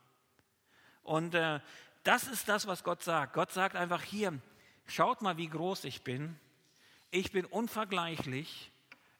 Und 1.01 1.35
äh, 1.35 1.59
das 2.03 2.27
ist 2.27 2.47
das, 2.47 2.67
was 2.67 2.85
Gott 2.85 3.03
sagt. 3.03 3.33
Gott 3.33 3.51
sagt 3.51 3.75
einfach 3.75 4.01
hier, 4.01 4.39
schaut 4.87 5.21
mal, 5.21 5.37
wie 5.37 5.47
groß 5.47 5.83
ich 5.85 6.03
bin. 6.03 6.37
Ich 7.11 7.31
bin 7.31 7.45
unvergleichlich. 7.45 8.71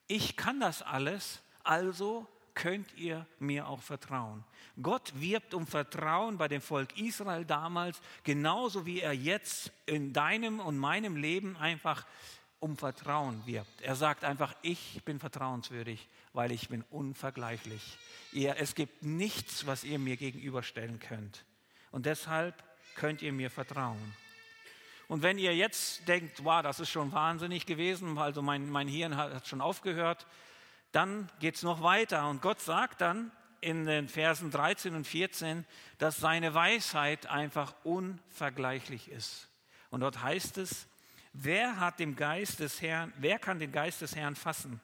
Ich 0.08 0.36
kann 0.36 0.60
das 0.60 0.82
alles. 0.82 1.42
Also 1.64 2.28
könnt 2.54 2.94
ihr 2.98 3.26
mir 3.40 3.68
auch 3.68 3.82
vertrauen. 3.82 4.44
Gott 4.82 5.14
wirbt 5.16 5.54
um 5.54 5.68
Vertrauen 5.68 6.38
bei 6.38 6.48
dem 6.48 6.62
Volk 6.62 6.98
Israel 6.98 7.46
damals, 7.46 8.02
genauso 8.24 8.86
wie 8.86 9.02
er 9.02 9.14
jetzt 9.14 9.72
in 9.86 10.14
deinem 10.14 10.60
und 10.60 10.78
meinem 10.78 11.16
Leben 11.16 11.56
einfach 11.58 12.06
um 12.60 12.78
Vertrauen 12.78 13.46
wirbt. 13.46 13.82
Er 13.82 13.96
sagt 13.96 14.24
einfach, 14.24 14.56
ich 14.62 15.02
bin 15.04 15.20
vertrauenswürdig, 15.20 16.08
weil 16.32 16.52
ich 16.52 16.70
bin 16.70 16.84
unvergleichlich. 16.90 17.98
Ihr, 18.32 18.56
es 18.58 18.74
gibt 18.74 19.04
nichts, 19.04 19.66
was 19.66 19.84
ihr 19.84 20.00
mir 20.00 20.18
gegenüberstellen 20.18 21.00
könnt. 21.00 21.44
Und 21.92 22.06
deshalb 22.06 22.64
könnt 22.96 23.22
ihr 23.22 23.34
mir 23.34 23.52
vertrauen. 23.52 24.16
Und 25.14 25.22
wenn 25.22 25.38
ihr 25.38 25.56
jetzt 25.56 26.08
denkt, 26.08 26.44
wow, 26.44 26.64
das 26.64 26.80
ist 26.80 26.90
schon 26.90 27.12
wahnsinnig 27.12 27.68
gewesen, 27.68 28.18
also 28.18 28.42
mein, 28.42 28.68
mein 28.68 28.88
Hirn 28.88 29.16
hat 29.16 29.48
schon 29.48 29.62
aufgehört, 29.62 30.26
dann 30.92 31.30
geht 31.40 31.54
es 31.54 31.62
noch 31.62 31.84
weiter. 31.84 32.28
Und 32.28 32.42
Gott 32.42 32.60
sagt 32.60 33.02
dann 33.02 33.32
in 33.62 33.86
den 33.86 34.08
Versen 34.08 34.50
13 34.50 34.96
und 34.96 35.06
14, 35.06 35.66
dass 36.00 36.18
seine 36.18 36.56
Weisheit 36.56 37.28
einfach 37.28 37.76
unvergleichlich 37.84 39.12
ist. 39.12 39.50
Und 39.92 40.00
dort 40.00 40.24
heißt 40.24 40.58
es, 40.58 40.88
wer 41.32 41.80
hat 41.80 42.00
dem 42.00 42.16
Geist 42.16 42.60
des 42.60 42.82
Herrn, 42.82 43.14
wer 43.18 43.38
kann 43.38 43.60
den 43.60 43.72
Geist 43.72 44.02
des 44.02 44.16
Herrn 44.16 44.36
fassen? 44.36 44.82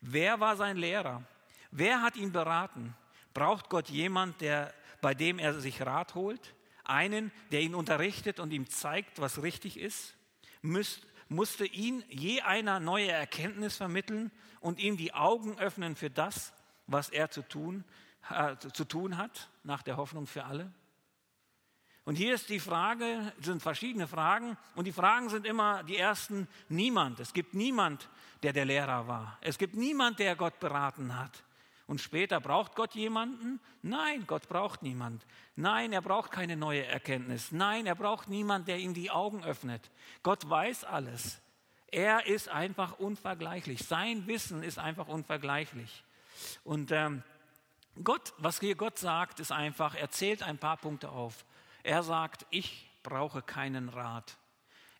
Wer 0.00 0.38
war 0.38 0.56
sein 0.56 0.76
Lehrer? 0.76 1.24
Wer 1.72 2.00
hat 2.00 2.14
ihn 2.14 2.30
beraten? 2.30 2.94
Braucht 3.32 3.70
Gott 3.70 3.88
jemand, 3.88 4.40
der, 4.40 4.72
bei 5.00 5.14
dem 5.14 5.40
er 5.40 5.54
sich 5.54 5.84
Rat 5.84 6.14
holt? 6.14 6.54
Einen, 6.84 7.32
der 7.52 7.60
ihn 7.60 7.74
unterrichtet 7.74 8.40
und 8.40 8.52
ihm 8.52 8.68
zeigt, 8.68 9.20
was 9.20 9.42
richtig 9.42 9.78
ist? 9.78 10.14
Müsst, 10.62 11.06
musste 11.28 11.66
ihn 11.66 12.04
je 12.08 12.40
einer 12.40 12.80
neue 12.80 13.10
Erkenntnis 13.10 13.76
vermitteln 13.76 14.30
und 14.60 14.78
ihm 14.78 14.96
die 14.96 15.12
Augen 15.14 15.58
öffnen 15.58 15.96
für 15.96 16.10
das, 16.10 16.52
was 16.86 17.08
er 17.08 17.30
zu 17.30 17.42
tun, 17.42 17.84
äh, 18.30 18.56
zu 18.56 18.84
tun 18.84 19.16
hat, 19.16 19.50
nach 19.62 19.82
der 19.82 19.96
Hoffnung 19.96 20.26
für 20.26 20.44
alle? 20.44 20.72
Und 22.04 22.16
hier 22.16 22.34
ist 22.34 22.50
die 22.50 22.60
Frage, 22.60 23.32
sind 23.40 23.62
verschiedene 23.62 24.06
Fragen 24.06 24.58
und 24.74 24.84
die 24.84 24.92
Fragen 24.92 25.30
sind 25.30 25.46
immer 25.46 25.82
die 25.84 25.96
ersten 25.96 26.48
niemand. 26.68 27.18
Es 27.18 27.32
gibt 27.32 27.54
niemand, 27.54 28.10
der 28.42 28.52
der 28.52 28.66
Lehrer 28.66 29.08
war. 29.08 29.38
Es 29.40 29.56
gibt 29.56 29.74
niemand, 29.74 30.18
der 30.18 30.36
Gott 30.36 30.60
beraten 30.60 31.18
hat. 31.18 31.42
Und 31.86 32.00
später 32.00 32.40
braucht 32.40 32.74
Gott 32.74 32.94
jemanden? 32.94 33.60
Nein, 33.82 34.26
Gott 34.26 34.48
braucht 34.48 34.82
niemand. 34.82 35.26
Nein, 35.54 35.92
er 35.92 36.00
braucht 36.00 36.30
keine 36.30 36.56
neue 36.56 36.84
Erkenntnis. 36.86 37.52
Nein, 37.52 37.86
er 37.86 37.94
braucht 37.94 38.28
niemand, 38.28 38.68
der 38.68 38.78
ihm 38.78 38.94
die 38.94 39.10
Augen 39.10 39.44
öffnet. 39.44 39.90
Gott 40.22 40.48
weiß 40.48 40.84
alles. 40.84 41.40
Er 41.88 42.26
ist 42.26 42.48
einfach 42.48 42.98
unvergleichlich. 42.98 43.84
Sein 43.84 44.26
Wissen 44.26 44.62
ist 44.62 44.78
einfach 44.78 45.08
unvergleichlich. 45.08 46.04
Und 46.64 46.90
ähm, 46.90 47.22
Gott, 48.02 48.32
was 48.38 48.58
hier 48.58 48.74
Gott 48.74 48.98
sagt, 48.98 49.38
ist 49.38 49.52
einfach, 49.52 49.94
er 49.94 50.10
zählt 50.10 50.42
ein 50.42 50.58
paar 50.58 50.78
Punkte 50.78 51.10
auf. 51.10 51.44
Er 51.82 52.02
sagt, 52.02 52.46
ich 52.50 52.90
brauche 53.02 53.42
keinen 53.42 53.90
Rat. 53.90 54.38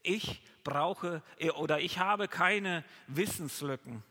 Ich 0.03 0.43
brauche 0.63 1.23
oder 1.57 1.81
ich 1.81 1.99
habe 1.99 2.29
keine 2.29 2.85
Wissenslücken. 3.07 4.03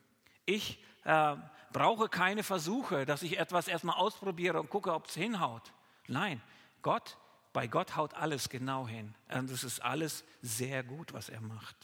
Ich 0.46 0.84
äh, 1.06 1.36
brauche 1.74 2.08
keine 2.08 2.44
Versuche, 2.44 3.06
dass 3.06 3.24
ich 3.24 3.38
etwas 3.39 3.68
erstmal 3.68 3.98
ausprobiere 3.98 4.60
und 4.60 4.70
gucke, 4.70 4.94
ob 4.94 5.08
es 5.08 5.15
hinhaut. 5.15 5.74
Nein, 6.08 6.42
Gott, 6.82 7.18
bei 7.51 7.68
Gott 7.68 7.96
haut 7.96 8.13
alles 8.13 8.50
genau 8.50 8.88
hin. 8.88 9.13
Und 9.30 9.50
es 9.50 9.63
ist 9.63 9.82
alles 9.82 10.24
sehr 10.42 10.84
gut, 10.84 11.13
was 11.13 11.30
er 11.30 11.42
macht. 11.42 11.75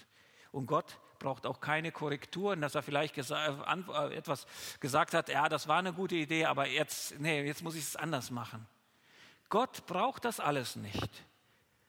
Und 0.52 0.66
Gott 0.66 0.98
braucht 1.20 1.46
auch 1.46 1.60
keine 1.60 1.92
Korrekturen, 1.92 2.62
dass 2.62 2.76
er 2.76 2.82
vielleicht 2.82 3.18
äh, 3.18 4.16
etwas 4.16 4.48
gesagt 4.80 5.14
hat, 5.14 5.30
ja, 5.30 5.50
das 5.50 5.68
war 5.68 5.78
eine 5.78 5.94
gute 5.94 6.16
Idee, 6.16 6.46
aber 6.46 6.68
jetzt, 6.68 7.20
nee, 7.20 7.44
jetzt 7.44 7.62
muss 7.62 7.76
ich 7.76 7.84
es 7.84 7.96
anders 7.96 8.32
machen. 8.32 8.66
Gott 9.50 9.86
braucht 9.86 10.26
das 10.26 10.40
alles 10.40 10.76
nicht. 10.76 11.10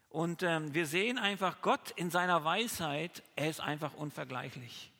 Und 0.09 0.43
ähm, 0.43 0.75
wir 0.75 0.87
sehen 0.87 1.19
einfach, 1.19 1.63
Gott 1.63 1.93
in 1.93 2.11
seiner 2.11 2.45
Weisheit, 2.45 3.23
er 3.37 3.49
ist 3.49 3.61
einfach 3.61 3.95
unvergleichlich. 3.95 4.91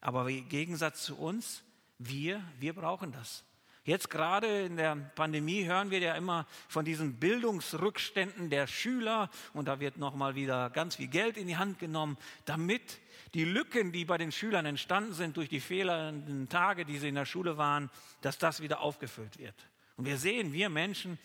Aber 0.00 0.28
im 0.28 0.48
Gegensatz 0.48 1.04
zu 1.04 1.16
uns, 1.16 1.63
wir, 1.98 2.42
wir 2.58 2.72
brauchen 2.74 3.12
das. 3.12 3.44
Jetzt 3.86 4.08
gerade 4.08 4.62
in 4.62 4.76
der 4.78 4.96
Pandemie 4.96 5.66
hören 5.66 5.90
wir 5.90 5.98
ja 5.98 6.14
immer 6.14 6.46
von 6.68 6.86
diesen 6.86 7.20
Bildungsrückständen 7.20 8.48
der 8.48 8.66
Schüler 8.66 9.28
und 9.52 9.68
da 9.68 9.78
wird 9.78 9.98
nochmal 9.98 10.34
wieder 10.34 10.70
ganz 10.70 10.96
viel 10.96 11.08
Geld 11.08 11.36
in 11.36 11.46
die 11.46 11.58
Hand 11.58 11.78
genommen, 11.78 12.16
damit 12.46 12.98
die 13.34 13.44
Lücken, 13.44 13.92
die 13.92 14.06
bei 14.06 14.16
den 14.16 14.32
Schülern 14.32 14.64
entstanden 14.64 15.12
sind 15.12 15.36
durch 15.36 15.50
die 15.50 15.60
fehlenden 15.60 16.48
Tage, 16.48 16.86
die 16.86 16.96
sie 16.96 17.08
in 17.08 17.14
der 17.14 17.26
Schule 17.26 17.58
waren, 17.58 17.90
dass 18.22 18.38
das 18.38 18.62
wieder 18.62 18.80
aufgefüllt 18.80 19.38
wird. 19.38 19.54
Und 19.96 20.06
wir 20.06 20.16
sehen, 20.16 20.54
wir 20.54 20.70
Menschen, 20.70 21.18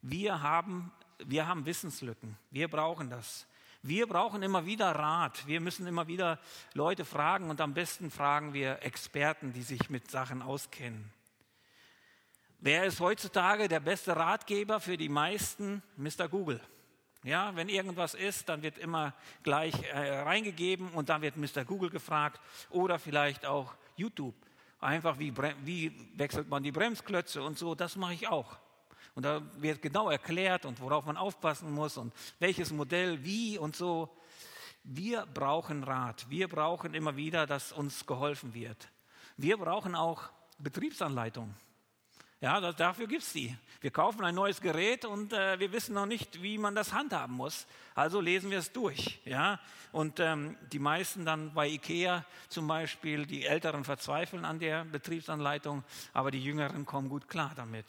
wir 0.00 0.42
haben, 0.42 0.90
wir 1.24 1.46
haben 1.46 1.66
Wissenslücken. 1.66 2.36
Wir 2.50 2.66
brauchen 2.66 3.10
das. 3.10 3.46
Wir 3.84 4.06
brauchen 4.06 4.44
immer 4.44 4.64
wieder 4.64 4.92
Rat. 4.92 5.44
Wir 5.48 5.60
müssen 5.60 5.88
immer 5.88 6.06
wieder 6.06 6.38
Leute 6.72 7.04
fragen 7.04 7.50
und 7.50 7.60
am 7.60 7.74
besten 7.74 8.12
fragen 8.12 8.54
wir 8.54 8.80
Experten, 8.82 9.52
die 9.52 9.62
sich 9.62 9.90
mit 9.90 10.08
Sachen 10.08 10.40
auskennen. 10.40 11.12
Wer 12.60 12.84
ist 12.84 13.00
heutzutage 13.00 13.66
der 13.66 13.80
beste 13.80 14.14
Ratgeber 14.14 14.78
für 14.78 14.96
die 14.96 15.08
meisten? 15.08 15.82
Mr. 15.96 16.28
Google. 16.28 16.60
Ja, 17.24 17.56
wenn 17.56 17.68
irgendwas 17.68 18.14
ist, 18.14 18.48
dann 18.48 18.62
wird 18.62 18.78
immer 18.78 19.14
gleich 19.42 19.74
äh, 19.90 20.20
reingegeben 20.20 20.90
und 20.90 21.08
dann 21.08 21.22
wird 21.22 21.36
Mr. 21.36 21.64
Google 21.64 21.90
gefragt 21.90 22.40
oder 22.70 23.00
vielleicht 23.00 23.46
auch 23.46 23.74
YouTube. 23.96 24.34
Einfach 24.80 25.18
wie, 25.18 25.32
wie 25.64 25.92
wechselt 26.16 26.48
man 26.48 26.62
die 26.62 26.72
Bremsklötze 26.72 27.42
und 27.42 27.58
so, 27.58 27.74
das 27.74 27.96
mache 27.96 28.14
ich 28.14 28.28
auch. 28.28 28.58
Und 29.14 29.24
da 29.24 29.42
wird 29.58 29.82
genau 29.82 30.10
erklärt 30.10 30.64
und 30.64 30.80
worauf 30.80 31.04
man 31.04 31.16
aufpassen 31.16 31.70
muss 31.72 31.96
und 31.96 32.14
welches 32.38 32.72
Modell 32.72 33.22
wie 33.24 33.58
und 33.58 33.76
so. 33.76 34.08
Wir 34.84 35.26
brauchen 35.26 35.84
Rat. 35.84 36.28
Wir 36.28 36.48
brauchen 36.48 36.94
immer 36.94 37.14
wieder, 37.16 37.46
dass 37.46 37.72
uns 37.72 38.06
geholfen 38.06 38.54
wird. 38.54 38.88
Wir 39.36 39.56
brauchen 39.56 39.94
auch 39.94 40.30
Betriebsanleitungen. 40.58 41.54
Ja, 42.40 42.60
das, 42.60 42.74
dafür 42.74 43.06
gibt 43.06 43.22
es 43.22 43.32
die. 43.32 43.56
Wir 43.80 43.92
kaufen 43.92 44.24
ein 44.24 44.34
neues 44.34 44.60
Gerät 44.60 45.04
und 45.04 45.32
äh, 45.32 45.60
wir 45.60 45.70
wissen 45.70 45.94
noch 45.94 46.06
nicht, 46.06 46.42
wie 46.42 46.58
man 46.58 46.74
das 46.74 46.92
handhaben 46.92 47.36
muss. 47.36 47.68
Also 47.94 48.20
lesen 48.20 48.50
wir 48.50 48.58
es 48.58 48.72
durch. 48.72 49.20
Ja? 49.24 49.60
Und 49.92 50.18
ähm, 50.18 50.56
die 50.72 50.80
meisten 50.80 51.24
dann 51.24 51.54
bei 51.54 51.68
IKEA 51.68 52.24
zum 52.48 52.66
Beispiel, 52.66 53.26
die 53.26 53.46
Älteren 53.46 53.84
verzweifeln 53.84 54.44
an 54.44 54.58
der 54.58 54.84
Betriebsanleitung, 54.84 55.84
aber 56.12 56.32
die 56.32 56.42
Jüngeren 56.42 56.84
kommen 56.84 57.08
gut 57.08 57.28
klar 57.28 57.52
damit. 57.54 57.86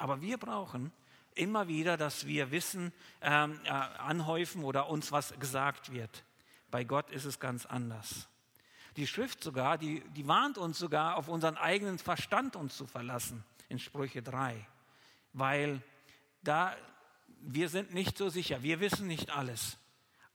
Aber 0.00 0.22
wir 0.22 0.38
brauchen 0.38 0.92
immer 1.34 1.68
wieder, 1.68 1.98
dass 1.98 2.26
wir 2.26 2.50
Wissen 2.50 2.90
ähm, 3.20 3.60
äh, 3.64 3.68
anhäufen 3.68 4.64
oder 4.64 4.88
uns 4.88 5.12
was 5.12 5.38
gesagt 5.38 5.92
wird. 5.92 6.24
Bei 6.70 6.84
Gott 6.84 7.10
ist 7.10 7.26
es 7.26 7.38
ganz 7.38 7.66
anders. 7.66 8.28
Die 8.96 9.06
Schrift 9.06 9.44
sogar, 9.44 9.76
die, 9.76 10.00
die 10.16 10.26
warnt 10.26 10.56
uns 10.56 10.78
sogar, 10.78 11.16
auf 11.16 11.28
unseren 11.28 11.58
eigenen 11.58 11.98
Verstand 11.98 12.56
uns 12.56 12.78
zu 12.78 12.86
verlassen 12.86 13.44
in 13.68 13.78
Sprüche 13.78 14.22
3, 14.22 14.66
weil 15.34 15.82
da 16.42 16.74
wir 17.42 17.68
sind 17.68 17.92
nicht 17.92 18.16
so 18.16 18.30
sicher, 18.30 18.62
wir 18.62 18.80
wissen 18.80 19.06
nicht 19.06 19.30
alles, 19.30 19.78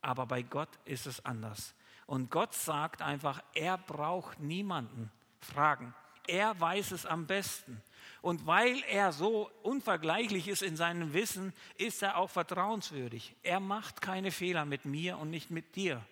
aber 0.01 0.27
bei 0.27 0.43
Gott 0.43 0.69
ist 0.85 1.07
es 1.07 1.25
anders. 1.25 1.73
Und 2.05 2.29
Gott 2.29 2.53
sagt 2.53 3.01
einfach, 3.01 3.41
er 3.55 3.79
braucht 3.79 4.39
niemanden 4.39 5.11
fragen. 5.39 5.93
Er 6.27 6.59
weiß 6.59 6.91
es 6.91 7.05
am 7.05 7.25
besten. 7.25 7.81
Und 8.21 8.45
weil 8.45 8.83
er 8.89 9.11
so 9.11 9.49
unvergleichlich 9.63 10.47
ist 10.47 10.61
in 10.61 10.75
seinem 10.75 11.13
Wissen, 11.13 11.53
ist 11.77 12.01
er 12.01 12.17
auch 12.17 12.29
vertrauenswürdig. 12.29 13.35
Er 13.43 13.59
macht 13.59 14.01
keine 14.01 14.31
Fehler 14.31 14.65
mit 14.65 14.85
mir 14.85 15.17
und 15.17 15.29
nicht 15.29 15.51
mit 15.51 15.75
dir. 15.75 16.03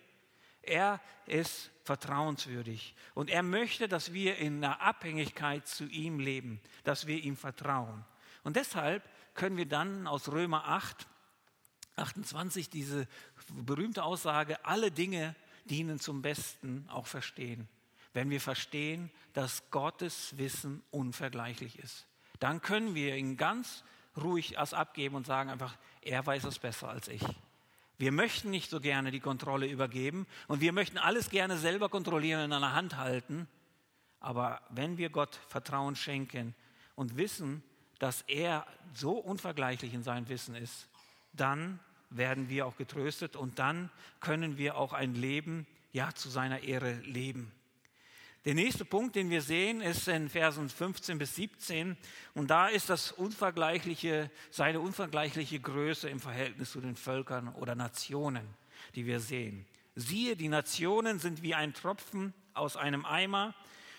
Er 0.62 1.00
ist 1.26 1.70
vertrauenswürdig. 1.82 2.94
Und 3.14 3.30
er 3.30 3.42
möchte, 3.42 3.88
dass 3.88 4.12
wir 4.12 4.38
in 4.38 4.64
einer 4.64 4.80
Abhängigkeit 4.80 5.66
zu 5.66 5.84
ihm 5.86 6.18
leben, 6.18 6.60
dass 6.84 7.06
wir 7.06 7.22
ihm 7.22 7.36
vertrauen. 7.36 8.04
Und 8.42 8.56
deshalb 8.56 9.02
können 9.34 9.56
wir 9.56 9.66
dann 9.66 10.06
aus 10.06 10.30
Römer 10.30 10.66
8, 10.66 11.06
28 11.96 12.70
diese 12.70 13.06
berühmte 13.52 14.04
Aussage, 14.04 14.64
alle 14.64 14.90
Dinge 14.90 15.34
dienen 15.64 15.98
zum 15.98 16.22
Besten, 16.22 16.86
auch 16.88 17.06
verstehen. 17.06 17.68
Wenn 18.14 18.30
wir 18.30 18.40
verstehen, 18.40 19.10
dass 19.34 19.70
Gottes 19.70 20.38
Wissen 20.38 20.82
unvergleichlich 20.90 21.78
ist, 21.78 22.06
dann 22.38 22.62
können 22.62 22.94
wir 22.94 23.16
ihn 23.16 23.36
ganz 23.36 23.84
ruhig 24.16 24.58
als 24.58 24.72
abgeben 24.72 25.16
und 25.16 25.26
sagen 25.26 25.50
einfach, 25.50 25.76
er 26.00 26.24
weiß 26.24 26.44
es 26.44 26.58
besser 26.58 26.88
als 26.88 27.08
ich. 27.08 27.22
Wir 27.98 28.12
möchten 28.12 28.50
nicht 28.50 28.70
so 28.70 28.80
gerne 28.80 29.10
die 29.10 29.20
Kontrolle 29.20 29.66
übergeben 29.66 30.26
und 30.48 30.60
wir 30.60 30.72
möchten 30.72 30.98
alles 30.98 31.28
gerne 31.28 31.58
selber 31.58 31.88
kontrollieren 31.88 32.40
und 32.40 32.46
in 32.46 32.52
einer 32.52 32.74
Hand 32.74 32.96
halten. 32.96 33.48
Aber 34.20 34.62
wenn 34.70 34.96
wir 34.96 35.10
Gott 35.10 35.40
Vertrauen 35.48 35.96
schenken 35.96 36.54
und 36.94 37.16
wissen, 37.16 37.62
dass 37.98 38.22
er 38.22 38.66
so 38.94 39.12
unvergleichlich 39.12 39.92
in 39.92 40.02
seinem 40.02 40.28
Wissen 40.28 40.54
ist, 40.54 40.88
dann 41.32 41.80
werden 42.10 42.48
wir 42.48 42.66
auch 42.66 42.76
getröstet 42.76 43.34
und 43.36 43.58
dann 43.58 43.90
können 44.20 44.56
wir 44.56 44.76
auch 44.76 44.92
ein 44.92 45.14
Leben 45.14 45.66
ja 45.92 46.12
zu 46.14 46.28
seiner 46.28 46.62
Ehre 46.62 46.94
leben. 47.00 47.52
Der 48.44 48.54
nächste 48.54 48.84
Punkt, 48.84 49.16
den 49.16 49.30
wir 49.30 49.40
sehen, 49.40 49.80
ist 49.80 50.06
in 50.06 50.28
Versen 50.28 50.68
15 50.68 51.16
bis 51.16 51.34
17. 51.36 51.96
Und 52.34 52.50
da 52.50 52.68
ist 52.68 52.90
das 52.90 53.10
unvergleichliche, 53.10 54.30
seine 54.50 54.80
unvergleichliche 54.80 55.60
Größe 55.60 56.10
im 56.10 56.20
Verhältnis 56.20 56.72
zu 56.72 56.82
den 56.82 56.94
Völkern 56.94 57.48
oder 57.54 57.74
Nationen, 57.74 58.46
die 58.96 59.06
wir 59.06 59.20
sehen. 59.20 59.64
Siehe, 59.94 60.36
die 60.36 60.48
Nationen 60.48 61.20
sind 61.20 61.42
wie 61.42 61.54
ein 61.54 61.72
Tropfen 61.72 62.34
aus 62.52 62.76
einem 62.76 63.06
Eimer 63.06 63.54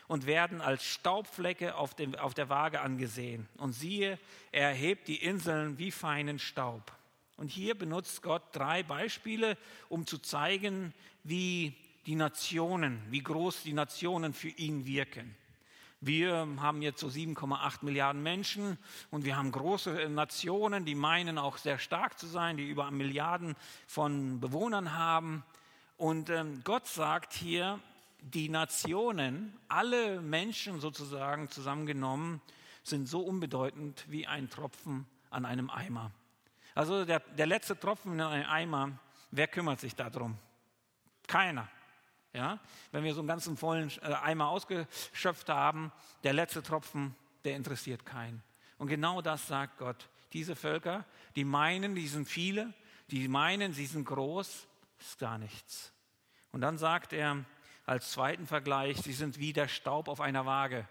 und 0.08 0.28
werden 0.28 0.62
als 0.62 0.84
Staubflecke 0.84 1.74
auf, 1.74 1.96
dem, 1.96 2.14
auf 2.14 2.36
der 2.36 2.48
Waage 2.48 2.82
angesehen. 2.82 3.48
Und 3.58 3.74
siehe, 3.74 4.20
er 4.52 4.70
erhebt 4.70 5.08
die 5.08 5.24
Inseln 5.24 5.80
wie 5.80 5.90
feinen 5.90 6.38
Staub. 6.38 6.92
Und 7.36 7.50
hier 7.50 7.76
benutzt 7.76 8.22
Gott 8.22 8.44
drei 8.52 8.84
Beispiele, 8.84 9.58
um 9.90 10.06
zu 10.06 10.20
zeigen, 10.20 10.94
wie 11.24 11.74
die 12.06 12.16
Nationen, 12.16 13.02
wie 13.10 13.22
groß 13.22 13.64
die 13.64 13.74
Nationen 13.74 14.34
für 14.34 14.50
ihn 14.50 14.86
wirken. 14.86 15.36
Wir 16.02 16.48
haben 16.60 16.82
jetzt 16.82 17.00
so 17.00 17.08
7,8 17.08 17.84
Milliarden 17.84 18.22
Menschen 18.22 18.78
und 19.10 19.26
wir 19.26 19.38
haben 19.38 19.52
große 19.52 20.08
Nationen, 20.10 20.86
die 20.86 20.94
meinen 20.94 21.38
auch 21.38 21.58
sehr 21.58 21.80
stark 21.80 22.20
zu 22.20 22.28
sein, 22.28 22.58
die 22.58 22.70
über 22.70 22.92
Milliarden 22.92 23.56
von 23.88 24.40
Bewohnern 24.40 24.94
haben. 24.94 25.44
Und 25.98 26.30
ähm, 26.30 26.62
Gott 26.64 26.86
sagt 26.86 27.34
hier, 27.34 27.80
die 28.20 28.50
Nationen, 28.50 29.58
alle 29.68 30.22
Menschen 30.22 30.80
sozusagen 30.80 31.50
zusammengenommen, 31.50 32.42
sind 32.84 33.08
so 33.08 33.22
unbedeutend 33.22 34.06
wie 34.08 34.28
ein 34.28 34.50
Tropfen 34.50 35.08
an 35.32 35.46
einem 35.46 35.72
Eimer. 35.72 36.12
Also 36.76 37.06
der, 37.06 37.20
der 37.20 37.48
letzte 37.48 37.80
Tropfen 37.80 38.14
in 38.14 38.22
einem 38.22 38.48
Eimer, 38.48 38.92
wer 39.32 39.48
kümmert 39.48 39.80
sich 39.80 39.96
darum? 39.96 40.38
Keiner. 41.28 41.68
Ja? 42.36 42.60
Wenn 42.92 43.04
wir 43.04 43.14
so 43.14 43.22
einen 43.22 43.28
ganzen 43.28 43.58
vollen 43.58 43.92
äh, 44.02 44.14
Eimer 44.14 44.50
ausgeschöpft 44.50 45.50
haben, 45.50 45.92
der 46.24 46.34
letzte 46.34 46.62
Tropfen, 46.62 47.16
der 47.46 47.56
interessiert 47.56 48.06
keinen. 48.06 48.44
Und 48.78 48.88
genau 48.88 49.22
das 49.22 49.48
sagt 49.48 49.78
Gott. 49.78 50.10
diese 50.34 50.56
Völker, 50.56 51.06
die 51.36 51.46
meinen, 51.46 51.96
die 51.96 52.08
sind 52.08 52.28
viele, 52.28 52.74
die 53.08 53.28
meinen, 53.28 53.74
sie 53.74 53.86
sind 53.86 54.06
groß, 54.06 54.68
ist 55.00 55.20
gar 55.20 55.38
nichts. 55.38 55.94
Und 56.52 56.62
dann 56.62 56.78
sagt 56.78 57.14
er 57.14 57.46
als 57.86 58.12
zweiten 58.12 58.48
Vergleich, 58.48 58.98
sie 58.98 59.14
sind 59.14 59.40
wie 59.40 59.54
der 59.54 59.68
Staub 59.68 60.08
auf 60.08 60.20
einer 60.20 60.46
Waage, 60.46 60.88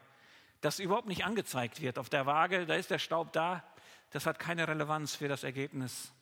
das 0.61 0.79
überhaupt 0.79 1.09
nicht 1.09 1.25
angezeigt 1.25 1.83
wird. 1.83 1.99
Auf 1.99 2.09
der 2.09 2.25
Waage, 2.25 2.65
da 2.65 2.75
ist 2.75 2.91
der 2.91 2.99
Staub 2.99 3.33
da, 3.33 3.63
das 4.11 4.25
hat 4.25 4.39
keine 4.39 4.67
Relevanz 4.67 5.15
für 5.15 5.29
das 5.29 5.45
Ergebnis. 5.45 6.13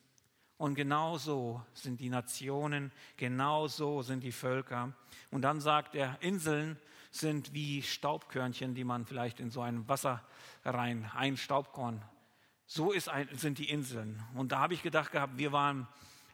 Und 0.63 0.75
genau 0.75 1.17
so 1.17 1.61
sind 1.73 1.99
die 1.99 2.07
Nationen, 2.07 2.93
genau 3.17 3.67
so 3.67 4.01
sind 4.01 4.23
die 4.23 4.31
Völker. 4.31 4.93
Und 5.29 5.41
dann 5.41 5.59
sagt 5.59 5.93
er, 5.93 6.15
Inseln 6.21 6.79
sind 7.11 7.53
wie 7.53 7.81
Staubkörnchen, 7.81 8.73
die 8.73 8.85
man 8.85 9.05
vielleicht 9.05 9.41
in 9.41 9.51
so 9.51 9.59
ein 9.59 9.85
Wasser 9.89 10.23
rein, 10.63 11.11
ein 11.15 11.35
Staubkorn. 11.35 12.01
So 12.65 12.93
ist 12.93 13.11
sind 13.33 13.57
die 13.57 13.69
Inseln. 13.69 14.23
Und 14.35 14.53
da 14.53 14.59
habe 14.59 14.73
ich 14.73 14.83
gedacht 14.83 15.11
gehabt, 15.11 15.37
wir 15.37 15.51
waren 15.51 15.85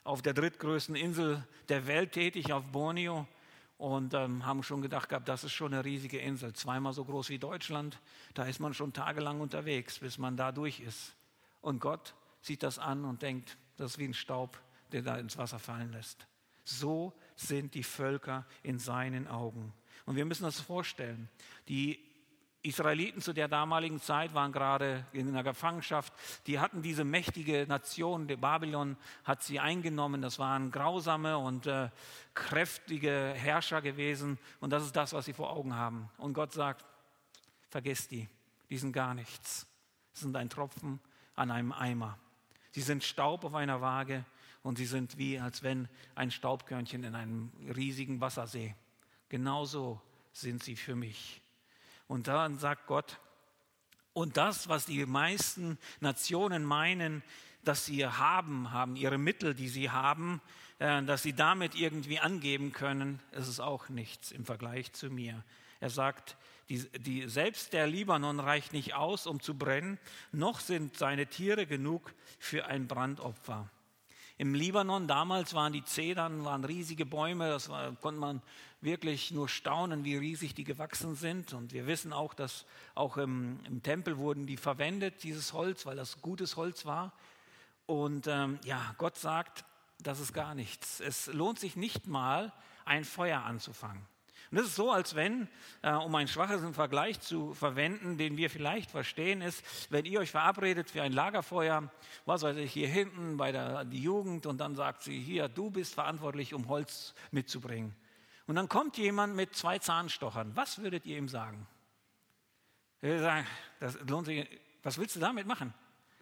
auf 0.04 0.22
der 0.22 0.36
drittgrößten 0.36 0.96
Insel 0.96 1.44
der 1.68 1.88
Welt 1.88 2.12
tätig, 2.12 2.54
auf 2.54 2.66
Borneo. 2.66 3.26
Und 3.80 4.14
ähm, 4.14 4.46
haben 4.46 4.62
schon 4.62 4.84
gedacht 4.84 5.10
gehabt, 5.10 5.28
das 5.28 5.44
ist 5.44 5.54
schon 5.54 5.74
eine 5.74 5.84
riesige 5.84 6.20
Insel, 6.20 6.54
zweimal 6.54 6.94
so 6.94 7.04
groß 7.04 7.30
wie 7.30 7.40
Deutschland. 7.40 8.00
Da 8.36 8.44
ist 8.44 8.60
man 8.60 8.76
schon 8.76 8.94
tagelang 8.94 9.42
unterwegs, 9.42 9.98
bis 9.98 10.20
man 10.20 10.38
da 10.38 10.52
durch 10.52 10.82
ist. 10.82 11.16
Und 11.62 11.80
Gott 11.80 12.14
sieht 12.42 12.62
das 12.62 12.78
an 12.78 13.06
und 13.06 13.24
denkt, 13.24 13.58
das 13.80 13.92
ist 13.92 13.98
wie 13.98 14.08
ein 14.08 14.14
Staub, 14.14 14.60
der 14.92 15.02
da 15.02 15.18
ins 15.18 15.38
Wasser 15.38 15.60
fallen 15.60 15.92
lässt. 15.92 16.28
So 16.64 17.14
sind 17.36 17.74
die 17.74 17.84
Völker 17.84 18.46
in 18.62 18.78
seinen 18.80 19.28
Augen. 19.28 19.74
Und 20.06 20.16
wir 20.16 20.26
müssen 20.26 20.44
das 20.44 20.60
vorstellen. 20.60 21.30
Die 21.68 22.00
Israeliten 22.62 23.22
zu 23.22 23.32
der 23.32 23.48
damaligen 23.48 24.02
Zeit 24.02 24.34
waren 24.34 24.52
gerade 24.52 25.06
in 25.14 25.30
einer 25.30 25.44
Gefangenschaft. 25.44 26.14
Die 26.46 26.60
hatten 26.60 26.82
diese 26.82 27.06
mächtige 27.06 27.66
Nation, 27.68 28.28
der 28.28 28.36
Babylon 28.36 28.98
hat 29.24 29.44
sie 29.44 29.60
eingenommen. 29.60 30.22
Das 30.22 30.40
waren 30.40 30.70
grausame 30.70 31.38
und 31.38 31.68
äh, 31.68 31.90
kräftige 32.34 33.34
Herrscher 33.36 33.82
gewesen. 33.82 34.38
Und 34.60 34.72
das 34.72 34.84
ist 34.84 34.96
das, 34.96 35.14
was 35.14 35.26
sie 35.26 35.34
vor 35.34 35.52
Augen 35.52 35.74
haben. 35.74 36.10
Und 36.18 36.34
Gott 36.34 36.52
sagt, 36.52 36.86
vergesst 37.70 38.12
die, 38.12 38.28
die 38.70 38.78
sind 38.78 38.92
gar 38.92 39.14
nichts. 39.14 39.66
Sie 40.14 40.24
sind 40.26 40.36
ein 40.36 40.50
Tropfen 40.50 41.00
an 41.36 41.52
einem 41.52 41.72
Eimer. 41.72 42.20
Sie 42.72 42.82
sind 42.82 43.04
Staub 43.04 43.44
auf 43.44 43.56
einer 43.56 43.82
Waage 43.82 44.26
und 44.64 44.78
sie 44.78 44.86
sind 44.86 45.18
wie, 45.18 45.40
als 45.40 45.64
wenn 45.64 45.88
ein 46.16 46.32
Staubkörnchen 46.32 47.04
in 47.04 47.16
einem 47.16 47.52
riesigen 47.76 48.22
Wassersee. 48.22 48.76
Genauso 49.30 50.02
sind 50.34 50.64
sie 50.64 50.76
für 50.76 50.96
mich. 50.96 51.42
Und 52.08 52.28
dann 52.28 52.58
sagt 52.60 52.88
Gott, 52.88 53.20
und 54.14 54.38
das, 54.38 54.68
was 54.68 54.86
die 54.86 55.06
meisten 55.06 55.78
Nationen 56.00 56.64
meinen, 56.64 57.24
dass 57.64 57.86
sie 57.86 58.06
haben, 58.06 58.72
haben 58.72 58.96
ihre 58.96 59.18
Mittel, 59.18 59.54
die 59.54 59.70
sie 59.70 59.90
haben, 59.90 60.42
äh, 60.80 61.04
dass 61.04 61.24
sie 61.24 61.34
damit 61.34 61.76
irgendwie 61.76 62.20
angeben 62.20 62.72
können, 62.72 63.20
ist 63.32 63.48
es 63.48 63.60
auch 63.60 63.90
nichts 63.90 64.32
im 64.32 64.46
Vergleich 64.46 64.94
zu 64.94 65.10
mir. 65.10 65.44
Er 65.80 65.90
sagt, 65.90 66.38
die, 66.70 66.88
die, 67.00 67.28
selbst 67.28 67.74
der 67.74 67.88
Libanon 67.88 68.40
reicht 68.40 68.74
nicht 68.74 68.94
aus, 68.94 69.28
um 69.28 69.40
zu 69.42 69.58
brennen, 69.58 70.00
noch 70.32 70.60
sind 70.60 70.98
seine 70.98 71.28
Tiere 71.28 71.66
genug 71.66 72.14
für 72.38 72.66
ein 72.66 72.88
Brandopfer. 72.88 73.70
Im 74.38 74.54
Libanon 74.54 75.08
damals 75.08 75.54
waren 75.54 75.74
die 75.74 75.84
Zedern, 75.84 76.46
waren 76.46 76.64
riesige 76.64 77.06
Bäume, 77.06 77.50
das 77.50 77.68
war, 77.68 77.94
konnte 77.96 78.22
man 78.22 78.42
wirklich 78.80 79.32
nur 79.32 79.50
staunen, 79.50 80.06
wie 80.06 80.16
riesig 80.16 80.54
die 80.54 80.64
gewachsen 80.64 81.16
sind. 81.16 81.54
Und 81.54 81.74
wir 81.74 81.88
wissen 81.88 82.14
auch, 82.14 82.34
dass 82.34 82.66
auch 82.96 83.18
im, 83.18 83.60
im 83.66 83.84
Tempel 83.84 84.18
wurden 84.18 84.46
die 84.46 84.56
verwendet, 84.56 85.24
dieses 85.24 85.52
Holz, 85.52 85.86
weil 85.86 85.98
das 85.98 86.22
gutes 86.22 86.56
Holz 86.56 86.86
war. 86.86 87.12
Und 87.86 88.28
ähm, 88.28 88.60
ja, 88.64 88.96
Gott 88.98 89.18
sagt, 89.18 89.66
das 90.02 90.22
ist 90.22 90.32
gar 90.32 90.56
nichts. 90.56 91.02
Es 91.02 91.28
lohnt 91.28 91.60
sich 91.60 91.76
nicht 91.76 92.08
mal, 92.08 92.54
ein 92.86 93.04
Feuer 93.04 93.42
anzufangen. 93.42 94.06
Und 94.52 94.58
das 94.58 94.68
ist 94.68 94.76
so, 94.76 94.92
als 94.92 95.16
wenn, 95.16 95.48
äh, 95.82 95.92
um 95.92 96.14
einen 96.16 96.28
schwachen 96.28 96.74
Vergleich 96.74 97.20
zu 97.20 97.54
verwenden, 97.54 98.18
den 98.18 98.38
wir 98.38 98.50
vielleicht 98.50 98.90
verstehen, 98.90 99.42
ist, 99.42 99.64
wenn 99.92 100.06
ihr 100.06 100.20
euch 100.20 100.32
verabredet 100.32 100.90
für 100.90 101.04
ein 101.04 101.14
Lagerfeuer, 101.14 101.92
was 102.26 102.42
weiß 102.42 102.58
ich, 102.58 102.74
hier 102.74 102.88
hinten 102.88 103.38
bei 103.38 103.52
der 103.52 103.86
die 103.86 104.02
Jugend 104.02 104.46
und 104.46 104.58
dann 104.60 104.76
sagt 104.76 105.04
sie, 105.04 105.20
hier, 105.20 105.48
du 105.48 105.70
bist 105.70 105.94
verantwortlich, 105.94 106.54
um 106.54 106.68
Holz 106.68 107.14
mitzubringen. 107.32 107.96
Und 108.48 108.56
dann 108.56 108.68
kommt 108.68 108.98
jemand 108.98 109.36
mit 109.36 109.56
zwei 109.56 109.78
Zahnstochern. 109.78 110.56
Was 110.56 110.80
würdet 110.80 111.06
ihr 111.06 111.18
ihm 111.18 111.30
sagen? 111.30 111.68
Wir 113.02 113.20
sagen, 113.20 113.46
das 113.80 114.00
lohnt 114.08 114.26
sich, 114.26 114.48
was 114.82 114.98
willst 114.98 115.16
du 115.16 115.20
damit 115.20 115.46
machen? 115.46 115.74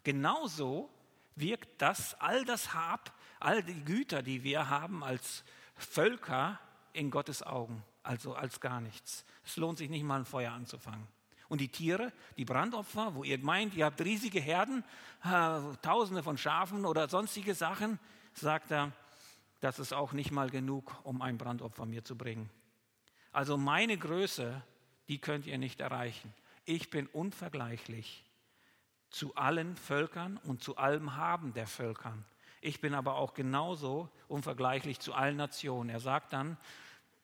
Genauso 0.03 0.89
wirkt 1.35 1.81
das, 1.81 2.15
all 2.19 2.43
das 2.43 2.73
Hab, 2.73 3.13
all 3.39 3.63
die 3.63 3.83
Güter, 3.83 4.21
die 4.21 4.43
wir 4.43 4.69
haben 4.69 5.03
als 5.03 5.43
Völker 5.75 6.59
in 6.93 7.11
Gottes 7.11 7.43
Augen 7.43 7.83
also 8.07 8.33
als 8.33 8.59
gar 8.61 8.79
nichts. 8.79 9.25
Es 9.45 9.57
lohnt 9.57 9.77
sich 9.77 9.89
nicht 9.89 10.03
mal 10.03 10.19
ein 10.19 10.25
Feuer 10.25 10.53
anzufangen. 10.53 11.07
Und 11.49 11.61
die 11.61 11.69
Tiere, 11.69 12.11
die 12.37 12.45
Brandopfer, 12.45 13.15
wo 13.15 13.23
ihr 13.23 13.37
meint, 13.39 13.73
ihr 13.75 13.85
habt 13.85 14.01
riesige 14.01 14.39
Herden, 14.39 14.83
äh, 15.23 15.59
tausende 15.81 16.23
von 16.23 16.37
Schafen 16.37 16.85
oder 16.85 17.07
sonstige 17.09 17.53
Sachen, 17.53 17.99
sagt 18.33 18.71
er, 18.71 18.91
das 19.59 19.79
ist 19.79 19.93
auch 19.93 20.13
nicht 20.13 20.31
mal 20.31 20.49
genug, 20.49 20.95
um 21.03 21.21
ein 21.21 21.37
Brandopfer 21.37 21.85
mir 21.85 22.03
zu 22.03 22.17
bringen. 22.17 22.49
Also 23.31 23.57
meine 23.57 23.97
Größe, 23.97 24.61
die 25.07 25.19
könnt 25.19 25.45
ihr 25.45 25.57
nicht 25.57 25.79
erreichen. 25.79 26.33
Ich 26.65 26.89
bin 26.89 27.07
unvergleichlich 27.07 28.25
zu 29.09 29.35
allen 29.35 29.75
Völkern 29.75 30.37
und 30.43 30.63
zu 30.63 30.77
allem 30.77 31.15
Haben 31.15 31.53
der 31.53 31.67
Völkern. 31.67 32.25
Ich 32.61 32.81
bin 32.81 32.93
aber 32.93 33.15
auch 33.15 33.33
genauso 33.33 34.09
unvergleichlich 34.27 34.99
zu 34.99 35.13
allen 35.13 35.37
Nationen. 35.37 35.89
Er 35.89 35.99
sagt 35.99 36.33
dann, 36.33 36.57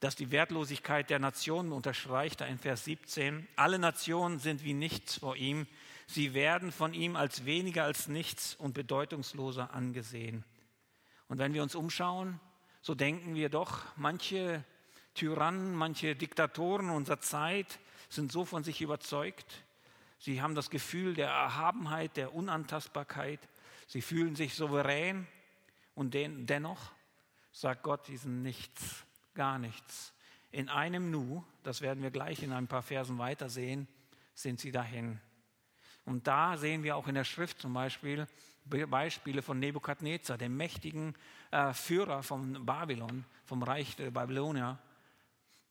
dass 0.04 0.18
die 0.18 0.32
Wertlosigkeit 0.32 1.10
der 1.10 1.20
Nationen 1.20 1.72
unterstreicht, 1.72 2.42
da 2.42 2.46
in 2.46 2.60
Vers 2.60 2.84
17. 2.84 3.48
Alle 3.56 3.80
Nationen 3.80 4.38
sind 4.38 4.62
wie 4.66 4.74
nichts 4.74 5.20
vor 5.20 5.38
ihm. 5.38 5.66
Sie 6.08 6.34
werden 6.34 6.74
von 6.74 6.94
ihm 6.94 7.16
als 7.16 7.46
weniger 7.46 7.86
als 7.86 8.10
nichts 8.10 8.54
und 8.56 8.74
bedeutungsloser 8.74 9.74
angesehen. 9.74 10.44
Und 11.30 11.38
wenn 11.38 11.54
wir 11.54 11.63
uns 11.63 11.74
umschauen, 11.74 12.42
so 12.82 12.96
denken 12.96 13.34
wir 13.36 13.48
doch, 13.48 13.80
manche 13.96 14.66
Tyrannen, 15.13 15.74
manche 15.74 16.18
Diktatoren 16.18 16.89
unserer 16.89 17.22
Zeit 17.22 17.80
sind 18.10 18.30
so 18.30 18.44
von 18.44 18.62
sich 18.66 18.82
überzeugt. 18.82 19.63
Sie 20.20 20.42
haben 20.42 20.54
das 20.54 20.70
Gefühl 20.70 21.13
der 21.13 21.30
Erhabenheit, 21.30 22.18
der 22.18 22.36
Unantastbarkeit. 22.36 23.39
Sie 23.88 24.02
fühlen 24.02 24.36
sich 24.36 24.56
souverän 24.56 25.28
und 25.96 26.13
dennoch 26.13 26.92
sagt 27.54 27.84
Gott, 27.84 28.08
sie 28.08 28.18
sind 28.18 28.42
nichts 28.42 29.06
gar 29.34 29.60
nichts. 29.60 30.13
In 30.52 30.69
einem 30.69 31.12
Nu, 31.12 31.43
das 31.63 31.82
werden 31.82 32.04
wir 32.04 32.12
gleich 32.12 32.43
in 32.43 32.52
ein 32.52 32.67
paar 32.67 32.84
Versen 32.84 33.17
weiter 33.17 33.50
sehen, 33.50 33.88
sind 34.36 34.60
sie 34.60 34.72
dahin. 34.72 35.19
Und 36.06 36.28
da 36.28 36.58
sehen 36.58 36.84
wir 36.84 36.96
auch 36.96 37.08
in 37.08 37.15
der 37.15 37.24
Schrift 37.24 37.60
zum 37.60 37.74
Beispiel 37.74 38.28
Beispiele 38.65 39.41
von 39.41 39.60
Nebukadnezar, 39.60 40.38
dem 40.38 40.56
mächtigen 40.56 41.15
äh, 41.52 41.74
Führer 41.74 42.24
von 42.24 42.65
Babylon, 42.65 43.26
vom 43.46 43.63
Reich 43.63 43.96
der 43.96 44.12
Babylonier. 44.12 44.78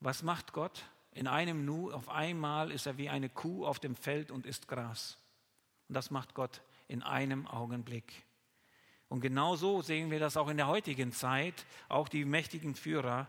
Was 0.01 0.23
macht 0.23 0.53
Gott? 0.53 0.85
In 1.13 1.27
einem 1.27 1.65
Nu, 1.65 1.91
auf 1.91 2.09
einmal 2.09 2.71
ist 2.71 2.87
er 2.87 2.99
wie 2.99 3.09
eine 3.09 3.29
Kuh 3.29 3.67
auf 3.67 3.79
dem 3.79 3.97
Feld 3.97 4.31
und 4.31 4.47
isst 4.47 4.69
Gras. 4.69 5.19
Und 5.89 5.95
das 5.95 6.11
macht 6.11 6.35
Gott 6.35 6.63
in 6.89 7.03
einem 7.03 7.47
Augenblick. 7.47 8.25
Und 9.09 9.21
genau 9.21 9.57
so 9.57 9.83
sehen 9.83 10.11
wir 10.11 10.21
das 10.21 10.37
auch 10.37 10.49
in 10.49 10.57
der 10.57 10.69
heutigen 10.69 11.13
Zeit. 11.13 11.67
Auch 11.89 12.09
die 12.09 12.25
mächtigen 12.25 12.75
Führer 12.75 13.29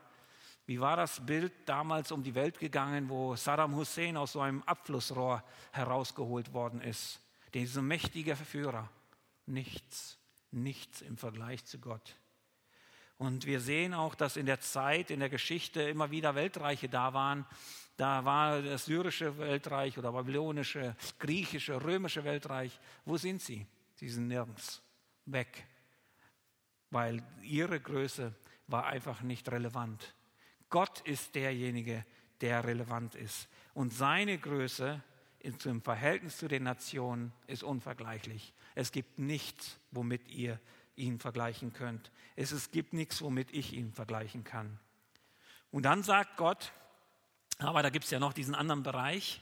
wie 0.65 0.79
war 0.79 0.95
das 0.95 1.25
Bild 1.25 1.51
damals 1.65 2.11
um 2.11 2.23
die 2.23 2.35
Welt 2.35 2.57
gegangen, 2.57 3.09
wo 3.09 3.35
Saddam 3.35 3.75
Hussein 3.75 4.15
aus 4.15 4.33
so 4.33 4.41
einem 4.41 4.63
Abflussrohr 4.63 5.43
herausgeholt 5.71 6.53
worden 6.53 6.81
ist? 6.81 7.19
Dieser 7.53 7.81
mächtige 7.81 8.35
Führer. 8.35 8.89
Nichts, 9.45 10.17
nichts 10.51 11.01
im 11.01 11.17
Vergleich 11.17 11.65
zu 11.65 11.79
Gott. 11.79 12.15
Und 13.17 13.45
wir 13.45 13.59
sehen 13.59 13.93
auch, 13.93 14.15
dass 14.15 14.37
in 14.37 14.45
der 14.45 14.61
Zeit, 14.61 15.11
in 15.11 15.19
der 15.19 15.29
Geschichte 15.29 15.81
immer 15.81 16.11
wieder 16.11 16.35
Weltreiche 16.35 16.87
da 16.87 17.13
waren. 17.13 17.45
Da 17.97 18.25
war 18.25 18.61
das 18.61 18.85
syrische 18.85 19.37
Weltreich 19.37 19.97
oder 19.97 20.13
babylonische, 20.13 20.95
griechische, 21.19 21.83
römische 21.83 22.23
Weltreich. 22.23 22.79
Wo 23.05 23.17
sind 23.17 23.41
sie? 23.41 23.67
Sie 23.95 24.09
sind 24.09 24.27
nirgends. 24.27 24.81
Weg. 25.25 25.65
Weil 26.89 27.23
ihre 27.41 27.79
Größe 27.79 28.33
war 28.67 28.85
einfach 28.87 29.21
nicht 29.21 29.51
relevant. 29.51 30.15
Gott 30.73 31.01
ist 31.01 31.35
derjenige, 31.35 32.03
der 32.41 32.63
relevant 32.63 33.13
ist. 33.13 33.47
Und 33.75 33.93
seine 33.93 34.39
Größe 34.39 35.03
im 35.39 35.83
Verhältnis 35.83 36.37
zu 36.37 36.47
den 36.47 36.63
Nationen 36.63 37.31
ist 37.45 37.61
unvergleichlich. 37.61 38.55
Es 38.73 38.91
gibt 38.91 39.19
nichts, 39.19 39.77
womit 39.91 40.27
ihr 40.29 40.59
ihn 40.95 41.19
vergleichen 41.19 41.73
könnt. 41.73 42.11
Es, 42.35 42.71
gibt 42.71 42.93
nichts, 42.93 43.21
womit 43.21 43.53
ich 43.53 43.73
ihn 43.73 43.93
vergleichen 43.93 44.43
kann. 44.43 44.79
Und 45.69 45.83
dann 45.83 46.01
sagt 46.01 46.37
Gott, 46.37 46.73
aber 47.59 47.83
da 47.83 47.91
gibt 47.91 48.05
es 48.05 48.11
ja 48.11 48.17
noch 48.17 48.33
diesen 48.33 48.55
anderen 48.55 48.81
Bereich. 48.81 49.41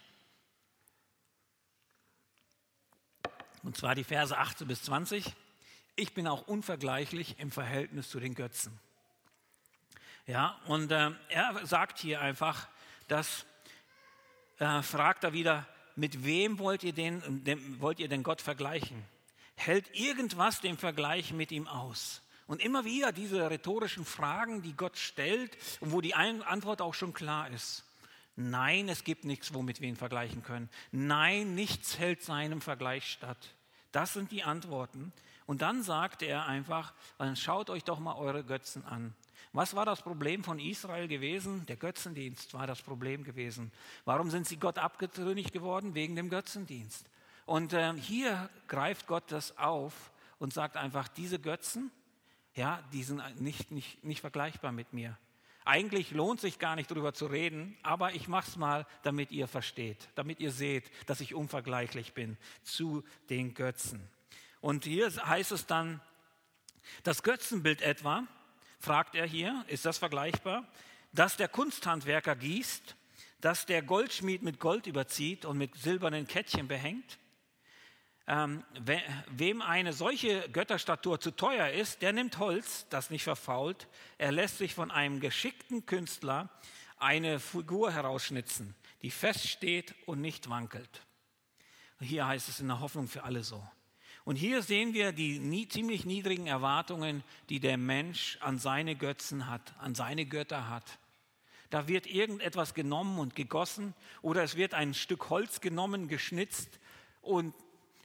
Und 3.64 3.78
zwar 3.78 3.96
die 3.96 4.04
Verse 4.04 4.38
18 4.38 4.68
bis 4.68 4.84
20. 4.84 5.34
Ich 5.96 6.14
bin 6.14 6.28
auch 6.28 6.46
unvergleichlich 6.50 7.40
im 7.40 7.52
Verhältnis 7.52 8.10
zu 8.10 8.20
den 8.20 8.36
Götzen. 8.36 8.78
Ja, 10.28 10.60
und 10.68 10.92
äh, 10.92 11.12
er 11.30 11.66
sagt 11.66 12.00
hier 12.00 12.22
einfach, 12.22 12.68
dass, 13.08 13.46
äh, 14.60 14.82
fragt 14.82 15.24
er 15.24 15.34
wieder, 15.34 15.68
mit 15.96 16.24
wem 16.24 16.60
wollt 16.60 16.84
ihr, 16.84 16.94
den, 16.94 17.44
dem, 17.44 17.82
wollt 17.82 18.00
ihr 18.00 18.08
denn 18.08 18.24
Gott 18.24 18.42
vergleichen? 18.42 19.04
Hält 19.56 19.94
irgendwas 19.94 20.62
den 20.62 20.78
Vergleich 20.78 21.34
mit 21.34 21.52
ihm 21.52 21.68
aus? 21.68 22.22
Und 22.48 22.62
immer 22.62 22.86
wieder 22.86 23.12
diese 23.12 23.50
rhetorischen 23.50 24.06
Fragen, 24.06 24.62
die 24.62 24.74
Gott 24.74 24.98
stellt 24.98 25.58
und 25.80 25.92
wo 25.92 26.02
die 26.02 26.16
Antwort 26.16 26.82
auch 26.82 26.94
schon 26.94 27.14
klar 27.14 27.50
ist. 27.50 27.86
Nein, 28.36 28.90
es 28.90 29.04
gibt 29.04 29.26
nichts, 29.26 29.54
womit 29.54 29.82
wir 29.82 29.90
ihn 29.90 29.96
vergleichen 29.96 30.44
können. 30.44 30.70
Nein, 30.92 31.56
nichts 31.56 32.00
hält 32.00 32.24
seinem 32.24 32.62
Vergleich 32.62 33.10
statt. 33.12 33.38
Das 33.92 34.14
sind 34.14 34.32
die 34.32 34.44
Antworten. 34.44 35.14
Und 35.46 35.62
dann 35.62 35.84
sagt 35.84 36.22
er 36.22 36.46
einfach, 36.46 36.94
dann 37.18 37.36
schaut 37.36 37.70
euch 37.70 37.84
doch 37.84 38.00
mal 38.00 38.16
eure 38.16 38.44
Götzen 38.44 38.86
an. 38.86 39.14
Was 39.54 39.76
war 39.76 39.86
das 39.86 40.02
Problem 40.02 40.44
von 40.44 40.60
Israel 40.60 41.08
gewesen? 41.08 41.66
Der 41.66 41.76
Götzendienst 41.76 42.54
war 42.54 42.68
das 42.68 42.82
Problem 42.82 43.24
gewesen. 43.24 43.72
Warum 44.06 44.30
sind 44.30 44.48
sie 44.48 44.58
Gott 44.58 44.78
abgetrünnig 44.78 45.52
geworden? 45.52 45.94
Wegen 45.96 46.16
dem 46.16 46.30
Götzendienst. 46.30 47.06
Und 47.46 47.74
äh, 47.74 47.94
hier 47.94 48.50
greift 48.68 49.08
Gott 49.08 49.26
das 49.32 49.58
auf 49.58 50.12
und 50.40 50.54
sagt 50.54 50.78
einfach, 50.78 51.08
diese 51.08 51.40
Götzen, 51.40 51.92
ja, 52.56 52.84
die 52.94 53.04
sind 53.04 53.22
nicht, 53.42 53.72
nicht, 53.72 54.04
nicht 54.04 54.22
vergleichbar 54.22 54.72
mit 54.72 54.94
mir. 54.94 55.18
Eigentlich 55.64 56.12
lohnt 56.12 56.42
sich 56.42 56.58
gar 56.58 56.76
nicht 56.76 56.90
darüber 56.90 57.14
zu 57.14 57.28
reden, 57.28 57.78
aber 57.84 58.14
ich 58.14 58.28
mache 58.28 58.50
es 58.50 58.56
mal, 58.56 58.88
damit 59.04 59.32
ihr 59.32 59.48
versteht, 59.48 60.10
damit 60.16 60.40
ihr 60.40 60.52
seht, 60.52 60.90
dass 61.06 61.22
ich 61.22 61.36
unvergleichlich 61.36 62.14
bin 62.14 62.38
zu 62.64 63.04
den 63.30 63.54
Götzen. 63.54 64.02
Und 64.60 64.86
hier 64.86 65.12
heißt 65.12 65.52
es 65.52 65.68
dann, 65.68 66.02
das 67.04 67.22
Götzenbild 67.22 67.82
etwa, 67.82 68.24
fragt 68.82 69.16
er 69.16 69.26
hier, 69.26 69.64
ist 69.68 69.86
das 69.86 69.98
vergleichbar? 69.98 70.68
Dass 71.14 71.38
der 71.38 71.48
Kunsthandwerker 71.48 72.36
gießt, 72.36 72.96
dass 73.40 73.66
der 73.66 73.82
Goldschmied 73.82 74.42
mit 74.44 74.60
Gold 74.60 74.88
überzieht 74.88 75.46
und 75.46 75.58
mit 75.58 75.76
silbernen 75.76 76.28
Kettchen 76.28 76.68
behängt? 76.68 77.20
Ähm, 78.28 78.64
wem 79.30 79.62
eine 79.62 79.94
solche 79.94 80.48
Götterstatur 80.50 81.20
zu 81.20 81.32
teuer 81.32 81.70
ist, 81.70 82.02
der 82.02 82.14
nimmt 82.14 82.38
Holz, 82.38 82.86
das 82.90 83.10
nicht 83.10 83.24
verfault. 83.24 83.88
Er 84.18 84.32
lässt 84.32 84.58
sich 84.58 84.74
von 84.74 84.92
einem 84.92 85.20
geschickten 85.20 85.86
Künstler 85.86 86.50
eine 86.98 87.40
Figur 87.40 87.92
herausschnitzen, 87.92 88.76
die 89.02 89.12
feststeht 89.12 89.96
und 90.06 90.22
nicht 90.22 90.50
wankelt. 90.50 91.02
Hier 92.00 92.28
heißt 92.28 92.48
es 92.50 92.60
in 92.60 92.68
der 92.68 92.80
Hoffnung 92.80 93.08
für 93.08 93.24
alle 93.24 93.44
so. 93.44 93.64
Und 94.24 94.36
hier 94.36 94.62
sehen 94.62 94.94
wir 94.94 95.12
die 95.12 95.40
nie, 95.40 95.68
ziemlich 95.68 96.06
niedrigen 96.06 96.48
Erwartungen, 96.48 97.24
die 97.50 97.60
der 97.60 97.78
Mensch 97.78 98.38
an 98.42 98.60
seine 98.60 98.96
Götzen 98.96 99.48
hat, 99.48 99.74
an 99.80 99.96
seine 99.96 100.26
Götter 100.26 100.70
hat. 100.70 101.00
Da 101.72 101.88
wird 101.88 102.06
irgendetwas 102.06 102.74
genommen 102.74 103.18
und 103.18 103.36
gegossen 103.36 103.94
oder 104.22 104.44
es 104.44 104.56
wird 104.56 104.74
ein 104.74 104.94
Stück 104.94 105.30
Holz 105.30 105.62
genommen, 105.62 106.08
geschnitzt 106.08 106.80
und 107.22 107.56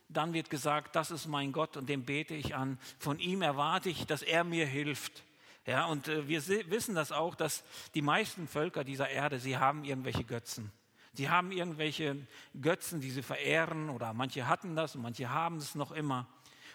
dann 0.09 0.33
wird 0.33 0.51
gesagt, 0.51 0.95
das 0.95 1.11
ist 1.11 1.27
mein 1.27 1.53
Gott 1.53 1.77
und 1.77 1.89
dem 1.89 2.05
bete 2.05 2.35
ich 2.35 2.55
an. 2.55 2.79
Von 2.99 3.19
ihm 3.19 3.43
erwarte 3.43 3.89
ich, 3.89 4.07
dass 4.07 4.23
er 4.23 4.45
mir 4.45 4.67
hilft. 4.67 5.25
Ja, 5.67 5.87
und 5.87 6.07
äh, 6.07 6.29
wir 6.29 6.47
wissen 6.71 6.95
das 6.95 7.11
auch, 7.11 7.35
dass 7.35 7.65
die 7.95 8.03
meisten 8.03 8.47
Völker 8.47 8.85
dieser 8.85 9.11
Erde, 9.11 9.41
sie 9.41 9.59
haben 9.59 9.85
irgendwelche 9.85 10.23
Götzen. 10.23 10.71
Sie 11.17 11.31
haben 11.31 11.51
irgendwelche 11.51 12.27
Götzen, 12.61 13.01
die 13.01 13.11
sie 13.11 13.23
verehren 13.23 13.89
oder 13.89 14.13
manche 14.13 14.47
hatten 14.47 14.77
das 14.77 14.95
und 14.95 15.03
manche 15.03 15.31
haben 15.31 15.57
es 15.57 15.75
noch 15.75 15.93
immer. 15.93 16.29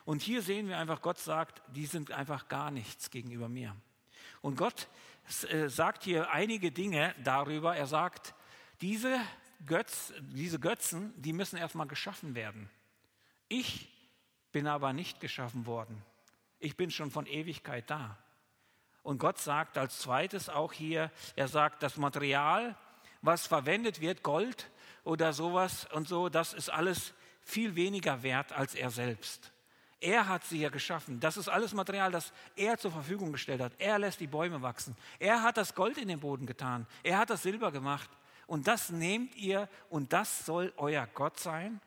Und 0.04 0.21
hier 0.21 0.41
sehen 0.41 0.67
wir 0.67 0.80
einfach, 0.80 1.01
Gott 1.01 1.19
sagt, 1.19 1.62
die 1.67 1.86
sind 1.86 2.12
einfach 2.12 2.47
gar 2.47 2.71
nichts 2.71 3.12
gegenüber 3.12 3.47
mir. 3.47 3.75
Und 4.41 4.58
Gott 4.58 4.88
äh, 5.49 5.67
sagt 5.67 6.04
hier 6.04 6.32
einige 6.32 6.71
Dinge 6.71 7.13
darüber. 7.23 7.75
Er 7.75 7.86
sagt, 7.86 8.34
diese, 8.82 9.19
Götz, 9.65 10.12
diese 10.21 10.60
Götzen, 10.60 11.13
die 11.21 11.34
müssen 11.34 11.58
erstmal 11.58 11.88
geschaffen 11.88 12.34
werden. 12.34 12.69
Ich 13.47 13.89
bin 14.51 14.65
aber 14.65 14.91
nicht 14.91 15.19
geschaffen 15.19 15.67
worden. 15.67 16.01
Ich 16.60 16.75
bin 16.75 16.89
schon 16.89 17.12
von 17.12 17.27
Ewigkeit 17.27 17.89
da. 17.89 18.17
Und 19.04 19.19
Gott 19.19 19.38
sagt 19.39 19.77
als 19.77 19.99
zweites 19.99 20.49
auch 20.49 20.73
hier, 20.73 21.12
er 21.36 21.47
sagt, 21.47 21.84
das 21.84 21.97
Material, 21.97 22.75
was 23.22 23.48
verwendet 23.48 24.02
wird, 24.02 24.24
Gold 24.24 24.70
oder 25.04 25.34
sowas 25.34 25.88
und 25.94 26.08
so, 26.08 26.30
das 26.30 26.54
ist 26.54 26.70
alles 26.70 27.14
viel 27.42 27.76
weniger 27.76 28.24
wert 28.24 28.52
als 28.52 28.76
er 28.76 28.90
selbst. 28.90 29.52
Er 30.00 30.28
hat 30.28 30.44
sie 30.44 30.60
ja 30.60 30.70
geschaffen. 30.70 31.20
Das 31.20 31.38
ist 31.38 31.48
alles 31.48 31.74
Material, 31.74 32.12
das 32.12 32.34
er 32.56 32.78
zur 32.78 32.92
Verfügung 32.92 33.32
gestellt 33.32 33.62
hat. 33.62 33.74
Er 33.78 34.00
lässt 34.00 34.20
die 34.20 34.28
Bäume 34.28 34.62
wachsen. 34.64 34.96
Er 35.20 35.44
hat 35.44 35.58
das 35.58 35.76
Gold 35.76 36.00
in 36.00 36.08
den 36.08 36.20
Boden 36.20 36.48
getan. 36.48 36.88
Er 37.04 37.20
hat 37.20 37.30
das 37.30 37.44
Silber 37.44 37.72
gemacht. 37.72 38.10
Und 38.48 38.68
das 38.68 38.90
nehmt 38.90 39.36
ihr 39.36 39.70
und 39.90 40.12
das 40.12 40.44
soll 40.46 40.74
euer 40.78 41.08
Gott 41.14 41.40
sein. 41.40 41.80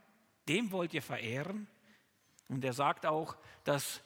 Dem 0.49 0.71
wollt 0.71 0.95
ihr 0.95 1.03
verehren. 1.03 1.67
Und 2.49 2.65
er 2.65 2.73
sagt 2.73 3.05
auch, 3.05 3.37
dass 3.65 4.01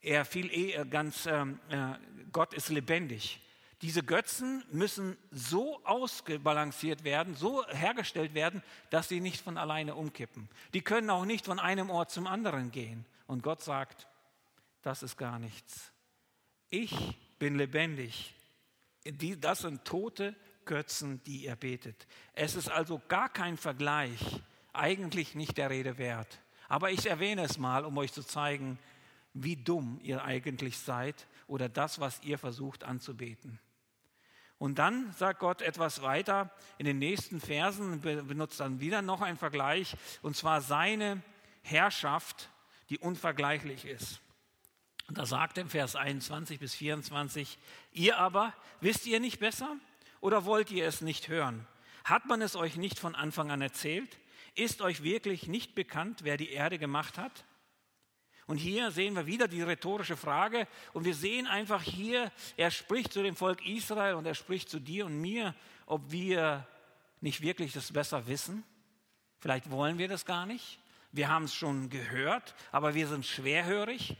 er 0.00 0.24
viel 0.24 0.52
eher 0.52 0.84
ganz, 0.84 1.26
ähm, 1.26 1.60
äh, 1.68 1.94
Gott 2.32 2.54
ist 2.54 2.70
lebendig. 2.70 3.40
Diese 3.84 4.02
Götzen 4.02 4.64
müssen 4.72 5.18
so 5.30 5.78
ausgebalanciert 5.84 7.04
werden, 7.04 7.34
so 7.34 7.66
hergestellt 7.68 8.32
werden, 8.32 8.62
dass 8.88 9.10
sie 9.10 9.20
nicht 9.20 9.42
von 9.42 9.58
alleine 9.58 9.94
umkippen. 9.94 10.48
Die 10.72 10.80
können 10.80 11.10
auch 11.10 11.26
nicht 11.26 11.44
von 11.44 11.58
einem 11.58 11.90
Ort 11.90 12.10
zum 12.10 12.26
anderen 12.26 12.70
gehen. 12.70 13.04
Und 13.26 13.42
Gott 13.42 13.62
sagt, 13.62 14.08
das 14.80 15.02
ist 15.02 15.18
gar 15.18 15.38
nichts. 15.38 15.92
Ich 16.70 16.94
bin 17.38 17.56
lebendig. 17.56 18.34
Das 19.42 19.58
sind 19.58 19.84
tote 19.84 20.34
Götzen, 20.64 21.22
die 21.24 21.44
ihr 21.44 21.56
betet. 21.56 22.06
Es 22.32 22.54
ist 22.54 22.70
also 22.70 23.02
gar 23.08 23.28
kein 23.28 23.58
Vergleich, 23.58 24.40
eigentlich 24.72 25.34
nicht 25.34 25.58
der 25.58 25.68
Rede 25.68 25.98
wert. 25.98 26.40
Aber 26.70 26.90
ich 26.90 27.04
erwähne 27.04 27.42
es 27.42 27.58
mal, 27.58 27.84
um 27.84 27.98
euch 27.98 28.14
zu 28.14 28.22
zeigen, 28.22 28.78
wie 29.34 29.56
dumm 29.56 30.00
ihr 30.02 30.24
eigentlich 30.24 30.78
seid 30.78 31.26
oder 31.48 31.68
das, 31.68 32.00
was 32.00 32.22
ihr 32.22 32.38
versucht 32.38 32.82
anzubeten. 32.82 33.60
Und 34.64 34.78
dann 34.78 35.12
sagt 35.12 35.40
Gott 35.40 35.60
etwas 35.60 36.00
weiter 36.00 36.50
in 36.78 36.86
den 36.86 36.98
nächsten 36.98 37.38
Versen, 37.38 38.00
benutzt 38.00 38.60
dann 38.60 38.80
wieder 38.80 39.02
noch 39.02 39.20
einen 39.20 39.36
Vergleich, 39.36 39.94
und 40.22 40.38
zwar 40.38 40.62
seine 40.62 41.22
Herrschaft, 41.60 42.48
die 42.88 42.96
unvergleichlich 42.96 43.84
ist. 43.84 44.22
Und 45.06 45.18
da 45.18 45.26
sagt 45.26 45.58
er 45.58 45.64
im 45.64 45.68
Vers 45.68 45.96
21 45.96 46.60
bis 46.60 46.74
24, 46.76 47.58
ihr 47.92 48.16
aber, 48.16 48.54
wisst 48.80 49.04
ihr 49.04 49.20
nicht 49.20 49.38
besser 49.38 49.76
oder 50.22 50.46
wollt 50.46 50.70
ihr 50.70 50.86
es 50.86 51.02
nicht 51.02 51.28
hören? 51.28 51.66
Hat 52.02 52.24
man 52.24 52.40
es 52.40 52.56
euch 52.56 52.76
nicht 52.76 52.98
von 52.98 53.14
Anfang 53.14 53.50
an 53.50 53.60
erzählt? 53.60 54.18
Ist 54.54 54.80
euch 54.80 55.02
wirklich 55.02 55.46
nicht 55.46 55.74
bekannt, 55.74 56.20
wer 56.22 56.38
die 56.38 56.52
Erde 56.52 56.78
gemacht 56.78 57.18
hat? 57.18 57.44
Und 58.46 58.58
hier 58.58 58.90
sehen 58.90 59.14
wir 59.16 59.26
wieder 59.26 59.48
die 59.48 59.62
rhetorische 59.62 60.16
Frage 60.16 60.66
und 60.92 61.04
wir 61.04 61.14
sehen 61.14 61.46
einfach 61.46 61.82
hier, 61.82 62.30
er 62.56 62.70
spricht 62.70 63.12
zu 63.12 63.22
dem 63.22 63.36
Volk 63.36 63.66
Israel 63.66 64.14
und 64.14 64.26
er 64.26 64.34
spricht 64.34 64.68
zu 64.68 64.80
dir 64.80 65.06
und 65.06 65.20
mir, 65.20 65.54
ob 65.86 66.10
wir 66.10 66.66
nicht 67.20 67.40
wirklich 67.40 67.72
das 67.72 67.92
besser 67.92 68.26
wissen. 68.26 68.62
Vielleicht 69.38 69.70
wollen 69.70 69.98
wir 69.98 70.08
das 70.08 70.26
gar 70.26 70.44
nicht. 70.44 70.78
Wir 71.10 71.28
haben 71.28 71.44
es 71.44 71.54
schon 71.54 71.88
gehört, 71.88 72.54
aber 72.72 72.94
wir 72.94 73.08
sind 73.08 73.24
schwerhörig, 73.24 74.16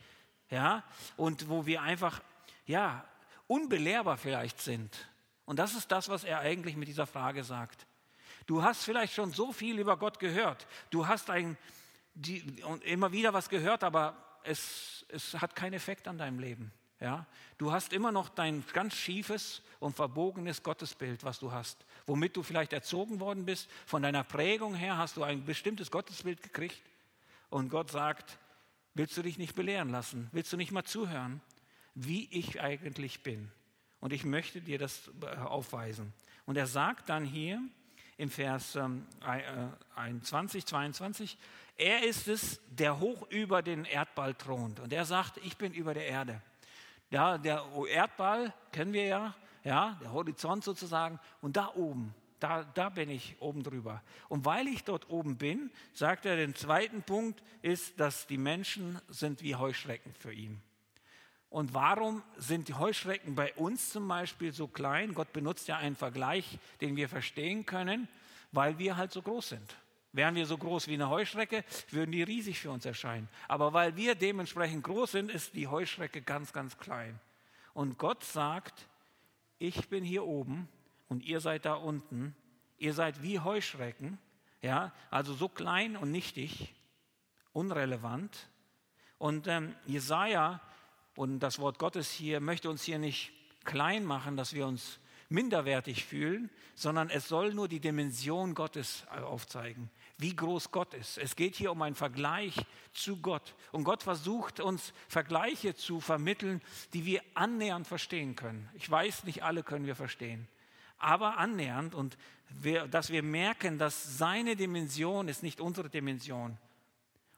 ja, 0.49 0.85
und 1.17 1.49
wo 1.49 1.67
wir 1.67 1.83
einfach, 1.83 2.23
ja, 2.67 3.05
unbelehrbar 3.47 4.17
vielleicht 4.17 4.61
sind. 4.61 4.97
Und 5.45 5.59
das 5.59 5.75
ist 5.75 5.91
das, 5.93 6.09
was 6.09 6.25
er 6.25 6.39
eigentlich 6.39 6.77
mit 6.77 6.89
dieser 6.89 7.07
Frage 7.07 7.45
sagt. 7.45 7.87
Du 8.47 8.63
hast 8.63 8.85
vielleicht 8.85 9.15
schon 9.15 9.33
so 9.33 9.53
viel 9.53 9.79
über 9.79 9.97
Gott 9.97 10.19
gehört. 10.19 10.67
Du 10.91 11.07
hast 11.07 11.31
ein 11.31 11.57
die, 12.15 12.45
immer 12.85 13.13
wieder 13.13 13.33
was 13.33 13.49
gehört, 13.49 13.85
aber 13.85 14.17
es, 14.45 15.05
es 15.09 15.35
hat 15.41 15.57
keinen 15.57 15.75
Effekt 15.75 16.09
an 16.09 16.19
deinem 16.19 16.39
Leben. 16.39 16.73
Ja? 17.01 17.27
Du 17.59 17.73
hast 17.73 17.93
immer 17.93 18.13
noch 18.13 18.29
dein 18.29 18.65
ganz 18.73 18.95
schiefes 18.95 19.63
und 19.81 19.97
verbogenes 19.97 20.63
Gottesbild, 20.63 21.25
was 21.25 21.39
du 21.39 21.53
hast, 21.53 21.85
womit 22.07 22.37
du 22.37 22.43
vielleicht 22.43 22.73
erzogen 22.73 23.21
worden 23.21 23.45
bist. 23.45 23.69
Von 23.87 24.03
deiner 24.03 24.25
Prägung 24.25 24.75
her 24.75 24.97
hast 24.97 25.17
du 25.17 25.23
ein 25.23 25.45
bestimmtes 25.45 25.91
Gottesbild 25.91 26.43
gekriegt. 26.43 26.83
Und 27.51 27.69
Gott 27.69 27.91
sagt, 27.91 28.39
willst 28.95 29.17
du 29.17 29.23
dich 29.23 29.39
nicht 29.39 29.55
belehren 29.55 29.91
lassen? 29.91 30.29
Willst 30.33 30.53
du 30.53 30.57
nicht 30.57 30.73
mal 30.73 30.85
zuhören, 30.85 31.41
wie 31.95 32.29
ich 32.31 32.61
eigentlich 32.61 33.23
bin? 33.23 33.51
Und 34.01 34.13
ich 34.13 34.25
möchte 34.25 34.61
dir 34.61 34.79
das 34.79 35.11
äh, 35.23 35.37
aufweisen. 35.37 36.13
Und 36.47 36.57
er 36.57 36.67
sagt 36.67 37.09
dann 37.09 37.25
hier 37.25 37.63
im 38.17 38.31
Vers 38.31 38.77
21, 38.77 40.63
ähm, 40.63 40.67
22, 40.67 41.39
er 41.77 42.05
ist 42.05 42.29
es, 42.29 42.61
der 42.69 43.01
hoch 43.01 43.29
über 43.31 43.63
den 43.63 43.85
Erdball 43.85 44.35
thront. 44.35 44.81
Und 44.81 44.93
er 44.93 45.05
sagt, 45.05 45.39
ich 45.39 45.57
bin 45.57 45.73
über 45.73 45.95
der 45.95 46.07
Erde. 46.07 46.41
Ja, 47.11 47.39
der 47.39 47.65
Erdball 47.89 48.53
kennen 48.73 48.93
wir 48.93 49.05
ja, 49.05 49.35
ja, 49.63 49.99
der 50.01 50.13
Horizont 50.13 50.65
sozusagen. 50.65 51.19
Und 51.41 51.57
da 51.57 51.73
oben, 51.75 52.15
Da, 52.41 52.65
da 52.75 52.91
bin 52.91 53.09
ich 53.09 53.37
oben 53.41 53.63
drüber. 53.63 54.03
Und 54.29 54.45
weil 54.45 54.69
ich 54.69 54.85
dort 54.85 55.09
oben 55.09 55.37
bin, 55.39 55.71
sagt 55.95 56.27
er, 56.27 56.37
den 56.37 56.55
zweiten 56.55 57.03
Punkt 57.03 57.43
ist, 57.63 57.99
dass 57.99 58.27
die 58.27 58.37
Menschen 58.37 59.01
sind 59.09 59.41
wie 59.41 59.55
Heuschrecken 59.55 60.13
für 60.19 60.33
ihn. 60.33 60.61
Und 61.49 61.73
warum 61.73 62.23
sind 62.37 62.69
die 62.69 62.75
Heuschrecken 62.75 63.35
bei 63.35 63.55
uns 63.55 63.91
zum 63.91 64.07
Beispiel 64.09 64.53
so 64.53 64.67
klein? 64.67 65.15
Gott 65.15 65.33
benutzt 65.33 65.69
ja 65.69 65.79
einen 65.79 65.97
Vergleich, 65.97 66.59
den 66.81 66.97
wir 66.97 67.09
verstehen 67.09 67.65
können, 67.65 68.09
weil 68.53 68.77
wir 68.79 68.97
halt 68.97 69.13
so 69.13 69.23
groß 69.23 69.51
sind. 69.51 69.77
Wären 70.15 70.37
wir 70.37 70.47
so 70.47 70.57
groß 70.57 70.87
wie 70.87 70.95
eine 70.95 71.11
Heuschrecke, 71.11 71.65
würden 71.91 72.13
die 72.13 72.23
riesig 72.23 72.61
für 72.61 72.71
uns 72.71 72.87
erscheinen. 72.87 73.29
Aber 73.49 73.73
weil 73.73 73.97
wir 73.97 74.15
dementsprechend 74.15 74.85
groß 74.85 75.11
sind, 75.11 75.29
ist 75.29 75.57
die 75.57 75.67
Heuschrecke 75.67 76.23
ganz, 76.23 76.53
ganz 76.53 76.79
klein. 76.79 77.19
Und 77.73 77.99
Gott 77.99 78.23
sagt, 78.23 78.87
ich 79.59 79.89
bin 79.89 80.05
hier 80.05 80.25
oben 80.25 80.69
und 81.09 81.25
ihr 81.25 81.41
seid 81.41 81.65
da 81.65 81.75
unten. 81.75 82.37
Ihr 82.79 82.95
seid 82.95 83.23
wie 83.25 83.41
Heuschrecken, 83.41 84.19
ja, 84.63 84.93
also 85.11 85.35
so 85.35 85.49
klein 85.49 85.97
und 85.97 86.13
nichtig, 86.13 86.77
unrelevant. 87.53 88.49
Und 89.19 89.49
ähm, 89.49 89.75
Jesaja 89.85 90.61
und 91.17 91.41
das 91.41 91.59
Wort 91.59 91.81
Gottes 91.81 92.13
hier 92.13 92.39
möchte 92.39 92.71
uns 92.71 92.85
hier 92.85 93.01
nicht 93.01 93.33
klein 93.65 94.05
machen, 94.05 94.37
dass 94.37 94.55
wir 94.55 94.69
uns 94.69 95.01
minderwertig 95.29 96.05
fühlen, 96.05 96.51
sondern 96.75 97.11
es 97.11 97.29
soll 97.29 97.55
nur 97.55 97.69
die 97.69 97.81
Dimension 97.81 98.55
Gottes 98.55 99.07
aufzeigen, 99.09 99.91
wie 100.19 100.37
groß 100.37 100.71
Gott 100.71 100.95
ist. 100.95 101.19
Es 101.19 101.37
geht 101.37 101.57
hier 101.57 101.73
um 101.73 101.83
einen 101.83 101.97
Vergleich 101.97 102.55
zu 102.93 103.17
Gott. 103.21 103.55
Und 103.73 103.85
Gott 103.85 104.03
versucht 104.03 104.61
uns 104.61 104.93
Vergleiche 105.09 105.75
zu 105.75 106.01
vermitteln, 106.01 106.63
die 106.93 107.05
wir 107.05 107.23
annähernd 107.35 107.87
verstehen 107.87 108.37
können. 108.37 108.69
Ich 108.75 108.91
weiß, 108.91 109.25
nicht 109.25 109.43
alle 109.43 109.63
können 109.63 109.87
wir 109.87 109.97
verstehen 109.97 110.49
aber 111.05 111.37
annähernd 111.37 111.95
und 111.95 112.17
wir, 112.49 112.87
dass 112.87 113.11
wir 113.11 113.23
merken, 113.23 113.79
dass 113.79 114.19
seine 114.19 114.57
Dimension 114.57 115.29
ist 115.29 115.43
nicht 115.43 115.61
unsere 115.61 115.91
Dimension 115.91 116.57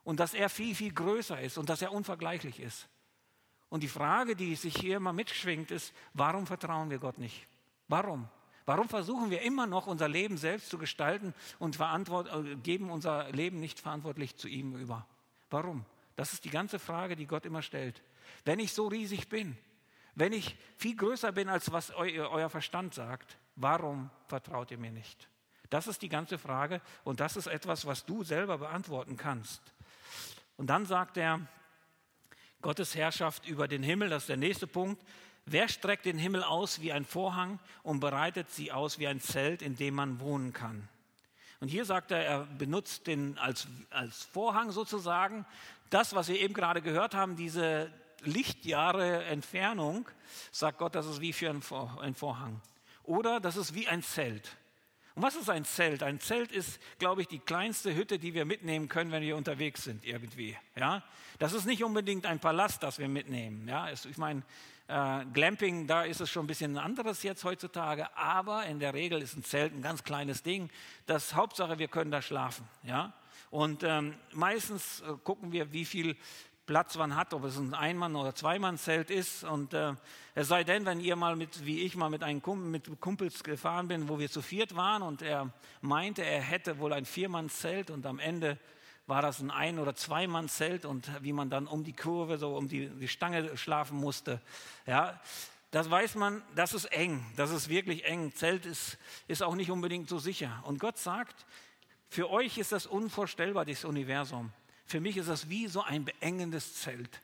und 0.04 0.20
dass 0.20 0.34
er 0.34 0.48
viel, 0.48 0.74
viel 0.74 0.92
größer 0.92 1.40
ist 1.40 1.58
und 1.58 1.68
dass 1.68 1.82
er 1.82 1.92
unvergleichlich 1.92 2.60
ist. 2.60 2.88
Und 3.68 3.82
die 3.82 3.88
Frage, 3.88 4.36
die 4.36 4.54
sich 4.54 4.76
hier 4.76 4.98
immer 4.98 5.12
mitschwingt, 5.12 5.70
ist, 5.70 5.92
warum 6.14 6.46
vertrauen 6.46 6.90
wir 6.90 6.98
Gott 6.98 7.18
nicht? 7.18 7.46
Warum? 7.88 8.28
Warum 8.66 8.88
versuchen 8.88 9.30
wir 9.30 9.42
immer 9.42 9.66
noch 9.66 9.86
unser 9.86 10.08
Leben 10.08 10.36
selbst 10.36 10.70
zu 10.70 10.76
gestalten 10.76 11.32
und 11.60 11.78
äh, 11.78 12.56
geben 12.56 12.90
unser 12.90 13.30
Leben 13.30 13.60
nicht 13.60 13.78
verantwortlich 13.78 14.36
zu 14.36 14.48
ihm 14.48 14.76
über? 14.76 15.06
Warum? 15.50 15.84
Das 16.16 16.32
ist 16.32 16.44
die 16.44 16.50
ganze 16.50 16.80
Frage, 16.80 17.14
die 17.14 17.26
Gott 17.26 17.46
immer 17.46 17.62
stellt. 17.62 18.02
Wenn 18.44 18.58
ich 18.58 18.72
so 18.72 18.88
riesig 18.88 19.28
bin, 19.28 19.56
wenn 20.16 20.32
ich 20.32 20.56
viel 20.76 20.96
größer 20.96 21.30
bin, 21.30 21.48
als 21.48 21.70
was 21.70 21.90
eu, 21.90 22.28
euer 22.28 22.50
Verstand 22.50 22.94
sagt, 22.94 23.36
warum 23.54 24.10
vertraut 24.26 24.70
ihr 24.72 24.78
mir 24.78 24.90
nicht? 24.90 25.28
Das 25.70 25.86
ist 25.86 26.02
die 26.02 26.08
ganze 26.08 26.38
Frage 26.38 26.80
und 27.04 27.20
das 27.20 27.36
ist 27.36 27.46
etwas, 27.46 27.86
was 27.86 28.04
du 28.04 28.24
selber 28.24 28.58
beantworten 28.58 29.16
kannst. 29.16 29.62
Und 30.56 30.68
dann 30.68 30.86
sagt 30.86 31.18
er, 31.18 31.40
Gottes 32.62 32.94
Herrschaft 32.94 33.46
über 33.46 33.68
den 33.68 33.82
Himmel, 33.82 34.08
das 34.08 34.24
ist 34.24 34.28
der 34.28 34.36
nächste 34.36 34.66
Punkt. 34.66 35.00
Wer 35.46 35.68
streckt 35.68 36.06
den 36.06 36.18
Himmel 36.18 36.42
aus 36.42 36.80
wie 36.80 36.92
ein 36.92 37.04
Vorhang 37.04 37.60
und 37.84 38.00
bereitet 38.00 38.50
sie 38.50 38.72
aus 38.72 38.98
wie 38.98 39.06
ein 39.06 39.20
Zelt, 39.20 39.62
in 39.62 39.76
dem 39.76 39.94
man 39.94 40.18
wohnen 40.18 40.52
kann? 40.52 40.88
Und 41.60 41.68
hier 41.68 41.84
sagt 41.84 42.10
er, 42.10 42.24
er 42.24 42.40
benutzt 42.58 43.06
den 43.06 43.38
als, 43.38 43.68
als 43.90 44.24
Vorhang 44.24 44.72
sozusagen. 44.72 45.46
Das, 45.88 46.14
was 46.14 46.28
wir 46.28 46.40
eben 46.40 46.52
gerade 46.52 46.82
gehört 46.82 47.14
haben, 47.14 47.36
diese 47.36 47.92
Lichtjahre 48.22 49.24
Entfernung, 49.24 50.08
sagt 50.50 50.78
Gott, 50.78 50.96
das 50.96 51.06
ist 51.06 51.20
wie 51.20 51.32
für 51.32 51.48
ein 51.48 51.62
Vorhang. 52.14 52.60
Oder 53.04 53.38
das 53.38 53.56
ist 53.56 53.72
wie 53.72 53.86
ein 53.86 54.02
Zelt. 54.02 54.56
Und 55.14 55.22
was 55.22 55.36
ist 55.36 55.48
ein 55.48 55.64
Zelt? 55.64 56.02
Ein 56.02 56.20
Zelt 56.20 56.50
ist, 56.52 56.78
glaube 56.98 57.22
ich, 57.22 57.28
die 57.28 57.38
kleinste 57.38 57.94
Hütte, 57.94 58.18
die 58.18 58.34
wir 58.34 58.44
mitnehmen 58.44 58.88
können, 58.88 59.12
wenn 59.12 59.22
wir 59.22 59.36
unterwegs 59.36 59.84
sind 59.84 60.04
irgendwie. 60.04 60.56
Ja, 60.74 61.02
das 61.38 61.52
ist 61.52 61.66
nicht 61.66 61.84
unbedingt 61.84 62.26
ein 62.26 62.40
Palast, 62.40 62.82
das 62.82 62.98
wir 62.98 63.08
mitnehmen. 63.08 63.66
Ja, 63.68 63.88
ich 63.90 64.18
meine, 64.18 64.42
äh, 64.88 65.24
Glamping, 65.32 65.86
da 65.86 66.02
ist 66.02 66.20
es 66.20 66.30
schon 66.30 66.44
ein 66.44 66.46
bisschen 66.46 66.78
anderes 66.78 67.22
jetzt 67.22 67.44
heutzutage, 67.44 68.16
aber 68.16 68.66
in 68.66 68.78
der 68.78 68.94
Regel 68.94 69.20
ist 69.22 69.36
ein 69.36 69.44
Zelt 69.44 69.72
ein 69.72 69.82
ganz 69.82 70.04
kleines 70.04 70.42
Ding. 70.42 70.70
Das 71.06 71.34
Hauptsache, 71.34 71.78
wir 71.78 71.88
können 71.88 72.10
da 72.10 72.22
schlafen. 72.22 72.68
Ja, 72.84 73.12
und 73.50 73.82
ähm, 73.82 74.14
meistens 74.32 75.00
äh, 75.00 75.12
gucken 75.24 75.52
wir, 75.52 75.72
wie 75.72 75.84
viel 75.84 76.16
Platz 76.66 76.96
man 76.96 77.14
hat, 77.14 77.32
ob 77.32 77.44
es 77.44 77.56
ein 77.56 77.74
Einmann- 77.74 78.16
oder 78.16 78.34
Zweimannzelt 78.34 79.10
ist. 79.10 79.44
Und 79.44 79.72
äh, 79.72 79.94
es 80.34 80.48
sei 80.48 80.64
denn, 80.64 80.84
wenn 80.84 81.00
ihr 81.00 81.14
mal 81.14 81.36
mit, 81.36 81.64
wie 81.64 81.82
ich 81.82 81.96
mal 81.96 82.10
mit 82.10 82.24
einem 82.24 82.42
Kumpel, 82.42 82.68
mit 82.68 83.00
Kumpels 83.00 83.44
gefahren 83.44 83.86
bin, 83.86 84.08
wo 84.08 84.18
wir 84.18 84.28
zu 84.28 84.42
viert 84.42 84.74
waren 84.74 85.02
und 85.02 85.22
er 85.22 85.52
meinte, 85.80 86.24
er 86.24 86.40
hätte 86.40 86.78
wohl 86.80 86.92
ein 86.92 87.04
Viermannzelt 87.04 87.90
und 87.90 88.04
am 88.04 88.18
Ende 88.18 88.58
war 89.06 89.22
das 89.22 89.40
ein 89.40 89.50
Ein- 89.50 89.78
oder 89.78 89.94
Zweimannzelt 89.94 90.84
und 90.84 91.10
wie 91.22 91.32
man 91.32 91.50
dann 91.50 91.66
um 91.66 91.84
die 91.84 91.92
Kurve, 91.92 92.38
so 92.38 92.56
um 92.56 92.68
die, 92.68 92.88
die 92.88 93.08
Stange 93.08 93.56
schlafen 93.56 93.98
musste. 93.98 94.40
Ja, 94.86 95.20
das 95.70 95.90
weiß 95.90 96.14
man, 96.16 96.42
das 96.54 96.74
ist 96.74 96.86
eng, 96.86 97.24
das 97.36 97.50
ist 97.50 97.68
wirklich 97.68 98.04
eng. 98.04 98.32
Zelt 98.34 98.66
ist, 98.66 98.98
ist 99.28 99.42
auch 99.42 99.54
nicht 99.54 99.70
unbedingt 99.70 100.08
so 100.08 100.18
sicher. 100.18 100.62
Und 100.64 100.78
Gott 100.80 100.98
sagt, 100.98 101.46
für 102.08 102.30
euch 102.30 102.58
ist 102.58 102.72
das 102.72 102.86
unvorstellbar, 102.86 103.64
dieses 103.64 103.84
Universum. 103.84 104.52
Für 104.84 105.00
mich 105.00 105.16
ist 105.16 105.28
das 105.28 105.48
wie 105.48 105.66
so 105.66 105.82
ein 105.82 106.04
beengendes 106.04 106.76
Zelt. 106.76 107.20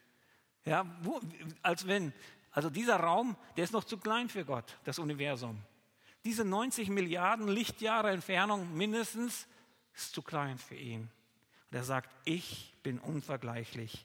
Ja, 0.64 0.86
wo, 1.02 1.20
als 1.62 1.86
wenn, 1.86 2.12
also 2.50 2.70
dieser 2.70 2.96
Raum, 2.96 3.36
der 3.56 3.64
ist 3.64 3.72
noch 3.72 3.84
zu 3.84 3.96
klein 3.96 4.28
für 4.28 4.44
Gott, 4.44 4.76
das 4.84 4.98
Universum. 4.98 5.60
Diese 6.24 6.44
90 6.44 6.88
Milliarden 6.88 7.48
Lichtjahre 7.48 8.10
Entfernung 8.10 8.76
mindestens 8.76 9.48
ist 9.94 10.14
zu 10.14 10.22
klein 10.22 10.58
für 10.58 10.76
ihn. 10.76 11.10
Und 11.72 11.78
er 11.78 11.84
sagt, 11.84 12.14
ich 12.26 12.74
bin 12.82 12.98
unvergleichlich. 12.98 14.04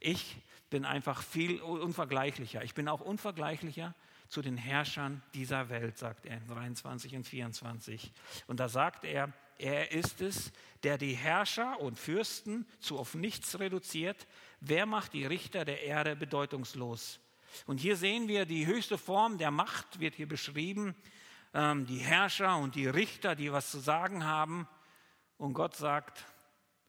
Ich 0.00 0.36
bin 0.68 0.84
einfach 0.84 1.22
viel 1.22 1.62
unvergleichlicher. 1.62 2.62
Ich 2.62 2.74
bin 2.74 2.88
auch 2.88 3.00
unvergleichlicher 3.00 3.94
zu 4.28 4.42
den 4.42 4.58
Herrschern 4.58 5.22
dieser 5.32 5.70
Welt, 5.70 5.96
sagt 5.96 6.26
er 6.26 6.36
in 6.36 6.46
23 6.46 7.16
und 7.16 7.24
24. 7.24 8.12
Und 8.48 8.60
da 8.60 8.68
sagt 8.68 9.06
er, 9.06 9.32
er 9.56 9.92
ist 9.92 10.20
es, 10.20 10.52
der 10.82 10.98
die 10.98 11.14
Herrscher 11.14 11.80
und 11.80 11.98
Fürsten 11.98 12.66
zu 12.80 12.98
auf 12.98 13.14
nichts 13.14 13.58
reduziert. 13.58 14.26
Wer 14.60 14.84
macht 14.84 15.14
die 15.14 15.24
Richter 15.24 15.64
der 15.64 15.84
Erde 15.84 16.16
bedeutungslos? 16.16 17.18
Und 17.64 17.80
hier 17.80 17.96
sehen 17.96 18.28
wir 18.28 18.44
die 18.44 18.66
höchste 18.66 18.98
Form 18.98 19.38
der 19.38 19.50
Macht, 19.50 20.00
wird 20.00 20.16
hier 20.16 20.28
beschrieben. 20.28 20.94
Ähm, 21.54 21.86
die 21.86 22.00
Herrscher 22.00 22.58
und 22.58 22.74
die 22.74 22.88
Richter, 22.88 23.34
die 23.34 23.50
was 23.52 23.70
zu 23.70 23.78
sagen 23.78 24.26
haben. 24.26 24.68
Und 25.38 25.54
Gott 25.54 25.76
sagt, 25.76 26.26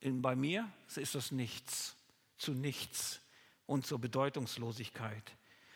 in, 0.08 0.22
bei 0.22 0.36
mir 0.36 0.70
ist 0.96 1.16
das 1.16 1.32
nichts, 1.32 1.96
zu 2.38 2.54
nichts 2.54 3.22
und 3.66 3.86
zur 3.86 4.00
Bedeutungslosigkeit. 4.00 5.36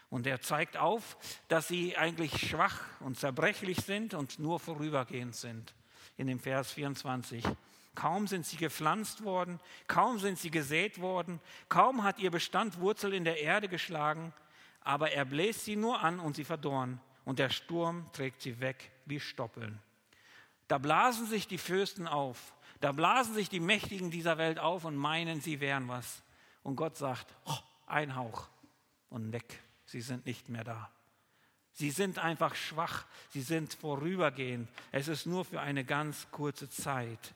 Und 0.10 0.28
er 0.28 0.41
zeigt 0.41 0.78
auf, 0.78 1.17
dass 1.48 1.67
sie 1.67 1.96
eigentlich 1.98 2.50
schwach 2.50 2.82
und 3.00 3.17
zerbrechlich 3.17 3.78
sind 3.78 4.13
und 4.13 4.39
nur 4.39 4.60
vorübergehend 4.60 5.36
sind 5.36 5.74
in 6.17 6.28
dem 6.28 6.39
Vers 6.39 6.72
24. 6.72 7.46
Kaum 7.96 8.28
sind 8.28 8.46
sie 8.46 8.58
gepflanzt 8.58 9.24
worden, 9.24 9.60
kaum 9.88 10.20
sind 10.20 10.39
sie 10.39 10.52
gesät 10.52 11.00
worden, 11.00 11.39
kaum 11.70 12.04
hat 12.04 12.20
ihr 12.20 12.32
Bestand 12.32 12.80
Wurzel 12.80 13.13
in 13.13 13.26
der 13.26 13.41
Erde 13.41 13.67
geschlagen, 13.67 14.34
aber 14.82 15.12
er 15.12 15.26
bläst 15.26 15.65
sie 15.65 15.76
nur 15.76 16.02
an 16.02 16.20
und 16.20 16.36
sie 16.36 16.46
verdorren 16.46 17.00
und 17.26 17.39
der 17.39 17.50
Sturm 17.50 18.10
trägt 18.13 18.41
sie 18.41 18.60
weg 18.60 18.91
wie 19.06 19.20
Stoppeln. 19.20 19.80
Da 20.67 20.78
blasen 20.78 21.28
sich 21.28 21.48
die 21.48 21.58
Fürsten 21.58 22.08
auf, 22.08 22.54
da 22.82 22.91
blasen 22.91 23.34
sich 23.34 23.48
die 23.48 23.60
Mächtigen 23.60 24.12
dieser 24.12 24.38
Welt 24.38 24.60
auf 24.60 24.86
und 24.86 24.96
meinen, 24.96 25.39
sie 25.39 25.60
wären 25.60 25.88
was. 25.88 26.24
Und 26.63 26.76
Gott 26.76 26.98
sagt, 26.98 27.34
oh, 27.46 27.58
ein 27.88 28.15
Hauch 28.15 28.48
und 29.10 29.32
weg, 29.32 29.60
sie 29.86 30.02
sind 30.02 30.26
nicht 30.26 30.50
mehr 30.50 30.63
da. 30.63 30.91
Sie 31.74 31.91
sind 31.91 32.20
einfach 32.20 32.56
schwach, 32.56 33.06
sie 33.30 33.41
sind 33.41 33.74
vorübergehend. 33.74 34.70
Es 34.91 35.08
ist 35.08 35.26
nur 35.26 35.46
für 35.46 35.62
eine 35.62 35.86
ganz 35.86 36.28
kurze 36.32 36.70
Zeit. 36.70 37.34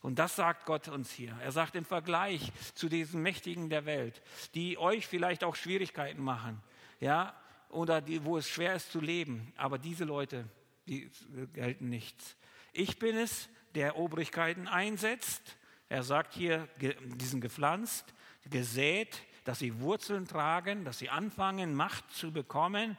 Und 0.00 0.18
das 0.18 0.36
sagt 0.36 0.64
Gott 0.64 0.88
uns 0.88 1.10
hier. 1.10 1.36
Er 1.42 1.52
sagt 1.52 1.76
im 1.76 1.84
Vergleich 1.84 2.52
zu 2.74 2.88
diesen 2.88 3.22
Mächtigen 3.22 3.68
der 3.68 3.84
Welt, 3.84 4.22
die 4.54 4.78
euch 4.78 5.06
vielleicht 5.06 5.44
auch 5.44 5.54
Schwierigkeiten 5.54 6.22
machen, 6.22 6.60
ja, 7.00 7.34
oder 7.68 8.00
die, 8.00 8.24
wo 8.24 8.38
es 8.38 8.48
schwer 8.48 8.74
ist 8.74 8.90
zu 8.90 9.00
leben. 9.00 9.52
Aber 9.56 9.78
diese 9.78 10.04
Leute, 10.04 10.48
die 10.86 11.10
gelten 11.52 11.88
nichts. 11.88 12.36
Ich 12.72 12.98
bin 12.98 13.16
es, 13.16 13.48
der 13.78 13.96
Obrigkeiten 13.96 14.66
einsetzt. 14.66 15.56
Er 15.88 16.02
sagt 16.02 16.34
hier, 16.34 16.68
diesen 17.14 17.40
gepflanzt, 17.40 18.12
gesät, 18.50 19.22
dass 19.44 19.60
sie 19.60 19.78
Wurzeln 19.78 20.26
tragen, 20.26 20.84
dass 20.84 20.98
sie 20.98 21.10
anfangen, 21.10 21.74
Macht 21.74 22.10
zu 22.10 22.32
bekommen 22.32 22.98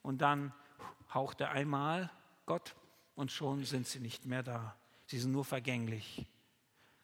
und 0.00 0.22
dann 0.22 0.54
haucht 1.12 1.42
er 1.42 1.50
einmal 1.50 2.10
Gott 2.46 2.74
und 3.14 3.32
schon 3.32 3.64
sind 3.64 3.86
sie 3.86 4.00
nicht 4.00 4.24
mehr 4.24 4.42
da. 4.42 4.74
Sie 5.04 5.18
sind 5.18 5.32
nur 5.32 5.44
vergänglich. 5.44 6.24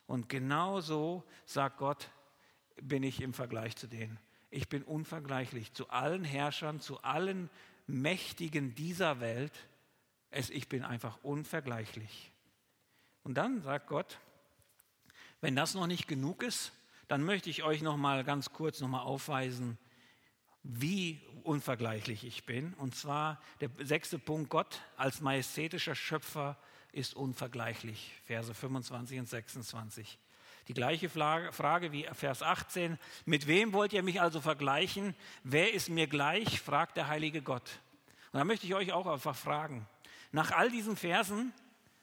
Und 0.07 0.31
genau 0.31 0.81
so 0.81 1.23
sagt 1.45 1.77
Gott, 1.77 2.09
bin 2.81 3.03
ich 3.03 3.21
im 3.21 3.35
Vergleich 3.35 3.77
zu 3.77 3.87
denen. 3.87 4.19
Ich 4.49 4.71
bin 4.71 4.83
unvergleichlich 4.83 5.75
zu 5.75 5.91
allen 5.91 6.25
Herrschern, 6.25 6.81
zu 6.81 7.03
allen 7.03 7.51
Mächtigen 7.87 8.75
dieser 8.75 9.21
Welt. 9.21 9.53
Es, 10.31 10.49
ich 10.49 10.71
bin 10.71 10.85
einfach 10.85 11.19
unvergleichlich. 11.23 12.33
Und 13.23 13.35
dann 13.35 13.63
sagt 13.63 13.87
Gott, 13.87 14.19
wenn 15.41 15.57
das 15.57 15.75
noch 15.75 15.87
nicht 15.87 16.09
genug 16.09 16.43
ist, 16.43 16.73
dann 17.09 17.23
möchte 17.23 17.51
ich 17.51 17.63
euch 17.63 17.83
noch 17.83 17.97
mal 17.97 18.25
ganz 18.25 18.53
kurz 18.53 18.81
noch 18.81 18.89
mal 18.89 19.03
aufweisen, 19.03 19.79
wie 20.63 21.21
unvergleichlich 21.43 22.25
ich 22.25 22.45
bin. 22.45 22.75
Und 22.75 22.95
zwar 22.95 23.41
der 23.61 23.71
sechste 23.81 24.19
Punkt, 24.19 24.51
Gott 24.51 24.81
als 24.97 25.21
majestätischer 25.21 25.95
Schöpfer 25.95 26.57
ist 26.93 27.15
unvergleichlich. 27.15 28.13
Verse 28.27 28.53
25 28.53 29.21
und 29.21 29.29
26. 29.29 30.19
Die 30.69 30.75
gleiche 30.75 31.09
Frage 31.09 31.93
wie 31.93 32.07
Vers 32.13 32.43
18. 32.43 32.99
Mit 33.25 33.47
wem 33.47 33.73
wollt 33.73 33.93
ihr 33.93 34.03
mich 34.03 34.21
also 34.21 34.41
vergleichen? 34.41 35.15
Wer 35.43 35.73
ist 35.73 35.89
mir 35.89 36.07
gleich? 36.07 36.61
fragt 36.61 36.97
der 36.97 37.09
heilige 37.09 37.43
Gott. 37.43 37.81
Und 38.33 38.39
da 38.39 38.45
möchte 38.45 38.67
ich 38.67 38.75
euch 38.75 38.93
auch 38.93 39.07
einfach 39.07 39.35
fragen. 39.35 39.89
Nach 40.31 40.53
all 40.53 40.71
diesen 40.71 40.97
Versen, 40.97 41.53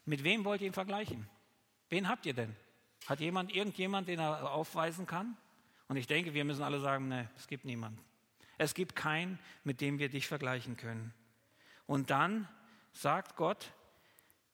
mit 0.08 0.24
wem 0.24 0.44
wollt 0.44 0.60
ihr 0.60 0.66
ihn 0.66 0.72
vergleichen? 0.72 1.28
Wen 1.90 2.08
habt 2.08 2.26
ihr 2.26 2.34
denn? 2.34 2.54
Hat 3.06 3.20
jemand 3.20 3.54
irgendjemand, 3.54 4.08
den 4.08 4.18
er 4.18 4.52
aufweisen 4.52 5.06
kann? 5.06 5.36
Und 5.88 5.96
ich 5.96 6.06
denke, 6.06 6.34
wir 6.34 6.44
müssen 6.44 6.62
alle 6.62 6.80
sagen, 6.80 7.08
nee, 7.08 7.26
es 7.36 7.46
gibt 7.46 7.64
niemanden. 7.64 7.98
Es 8.58 8.74
gibt 8.74 8.96
keinen, 8.96 9.38
mit 9.64 9.80
dem 9.80 9.98
wir 9.98 10.08
dich 10.08 10.26
vergleichen 10.26 10.76
können. 10.76 11.14
Und 11.86 12.10
dann 12.10 12.48
sagt 12.92 13.36
Gott, 13.36 13.72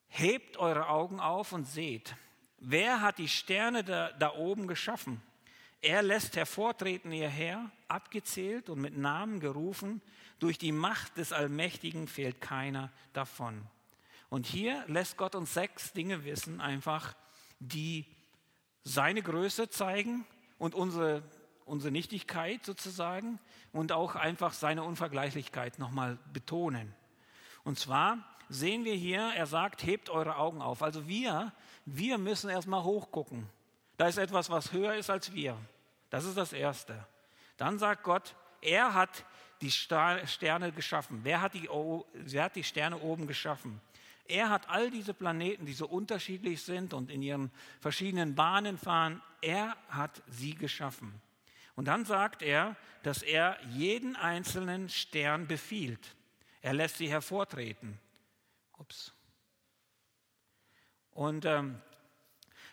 hebt 0.09 0.59
eure 0.59 0.89
Augen 0.89 1.21
auf 1.21 1.53
und 1.53 1.65
seht, 1.65 2.15
wer 2.59 3.01
hat 3.01 3.19
die 3.19 3.29
Sterne 3.29 3.83
da, 3.83 4.13
da 4.13 4.35
oben 4.35 4.69
geschaffen? 4.69 5.23
Er 5.81 6.03
lässt 6.03 6.37
hervortreten 6.37 7.13
ihr 7.13 7.29
Herr, 7.29 7.71
abgezählt 7.89 8.71
und 8.71 8.81
mit 8.81 8.97
Namen 8.97 9.41
gerufen. 9.41 10.01
Durch 10.39 10.59
die 10.59 10.73
Macht 10.73 11.17
des 11.17 11.33
Allmächtigen 11.33 12.09
fehlt 12.09 12.41
keiner 12.41 12.91
davon. 13.13 13.67
Und 14.35 14.47
hier 14.47 14.83
lässt 14.89 15.17
Gott 15.17 15.37
uns 15.37 15.55
sechs 15.55 15.93
Dinge 15.93 16.25
wissen, 16.25 16.61
einfach, 16.61 17.15
die 17.61 18.05
seine 18.83 19.23
Größe 19.23 19.71
zeigen 19.71 20.27
und 20.59 20.75
unsere 20.75 21.23
unsere 21.67 21.93
Nichtigkeit 21.93 22.65
sozusagen 22.65 23.39
und 23.73 23.93
auch 23.93 24.17
einfach 24.17 24.53
seine 24.53 24.83
Unvergleichlichkeit 24.83 25.79
nochmal 25.79 26.19
betonen. 26.33 26.93
Und 27.63 27.79
zwar 27.79 28.19
sehen 28.49 28.85
wir 28.85 28.97
hier, 28.97 29.21
er 29.37 29.47
sagt, 29.47 29.85
hebt 29.85 30.11
eure 30.11 30.37
Augen 30.37 30.61
auf. 30.61 30.83
Also 30.83 31.07
wir, 31.07 31.53
wir 31.85 32.19
müssen 32.19 32.51
erstmal 32.51 32.83
hochgucken. 32.83 33.49
Da 33.99 34.09
ist 34.09 34.19
etwas, 34.19 34.51
was 34.51 34.73
höher 34.73 34.95
ist 34.95 35.11
als 35.11 35.33
wir. 35.33 35.57
Das 36.11 36.25
ist 36.25 36.37
das 36.37 36.53
Erste. 36.53 37.07
Dann 37.57 37.79
sagt 37.79 38.03
Gott, 38.03 38.35
er 38.61 38.95
hat 38.95 39.25
die 39.61 39.71
Sterne 39.71 40.73
geschaffen. 40.73 41.21
Wer 41.23 41.41
hat 41.41 41.55
die, 41.55 41.69
wer 42.13 42.45
hat 42.45 42.57
die 42.57 42.65
Sterne 42.65 42.99
oben 42.99 43.29
geschaffen? 43.29 43.81
Er 44.27 44.49
hat 44.49 44.69
all 44.71 44.91
diese 44.91 45.13
Planeten, 45.13 45.67
die 45.67 45.75
so 45.75 45.87
unterschiedlich 45.87 46.63
sind 46.63 46.95
und 46.95 47.11
in 47.11 47.23
ihren 47.23 47.51
verschiedenen 47.81 48.35
Bahnen 48.35 48.79
fahren, 48.79 49.21
er 49.43 49.77
hat 49.89 50.23
sie 50.29 50.55
geschaffen. 50.55 51.21
Und 51.77 51.87
dann 51.89 52.05
sagt 52.05 52.43
er, 52.43 52.77
dass 53.03 53.23
er 53.23 53.59
jeden 53.71 54.17
einzelnen 54.17 54.89
Stern 54.89 55.47
befiehlt. 55.47 56.17
Er 56.63 56.73
lässt 56.73 56.97
sie 56.97 57.09
hervortreten. 57.09 57.99
Ups. 58.79 59.13
Und 61.11 61.45
ähm, 61.45 61.81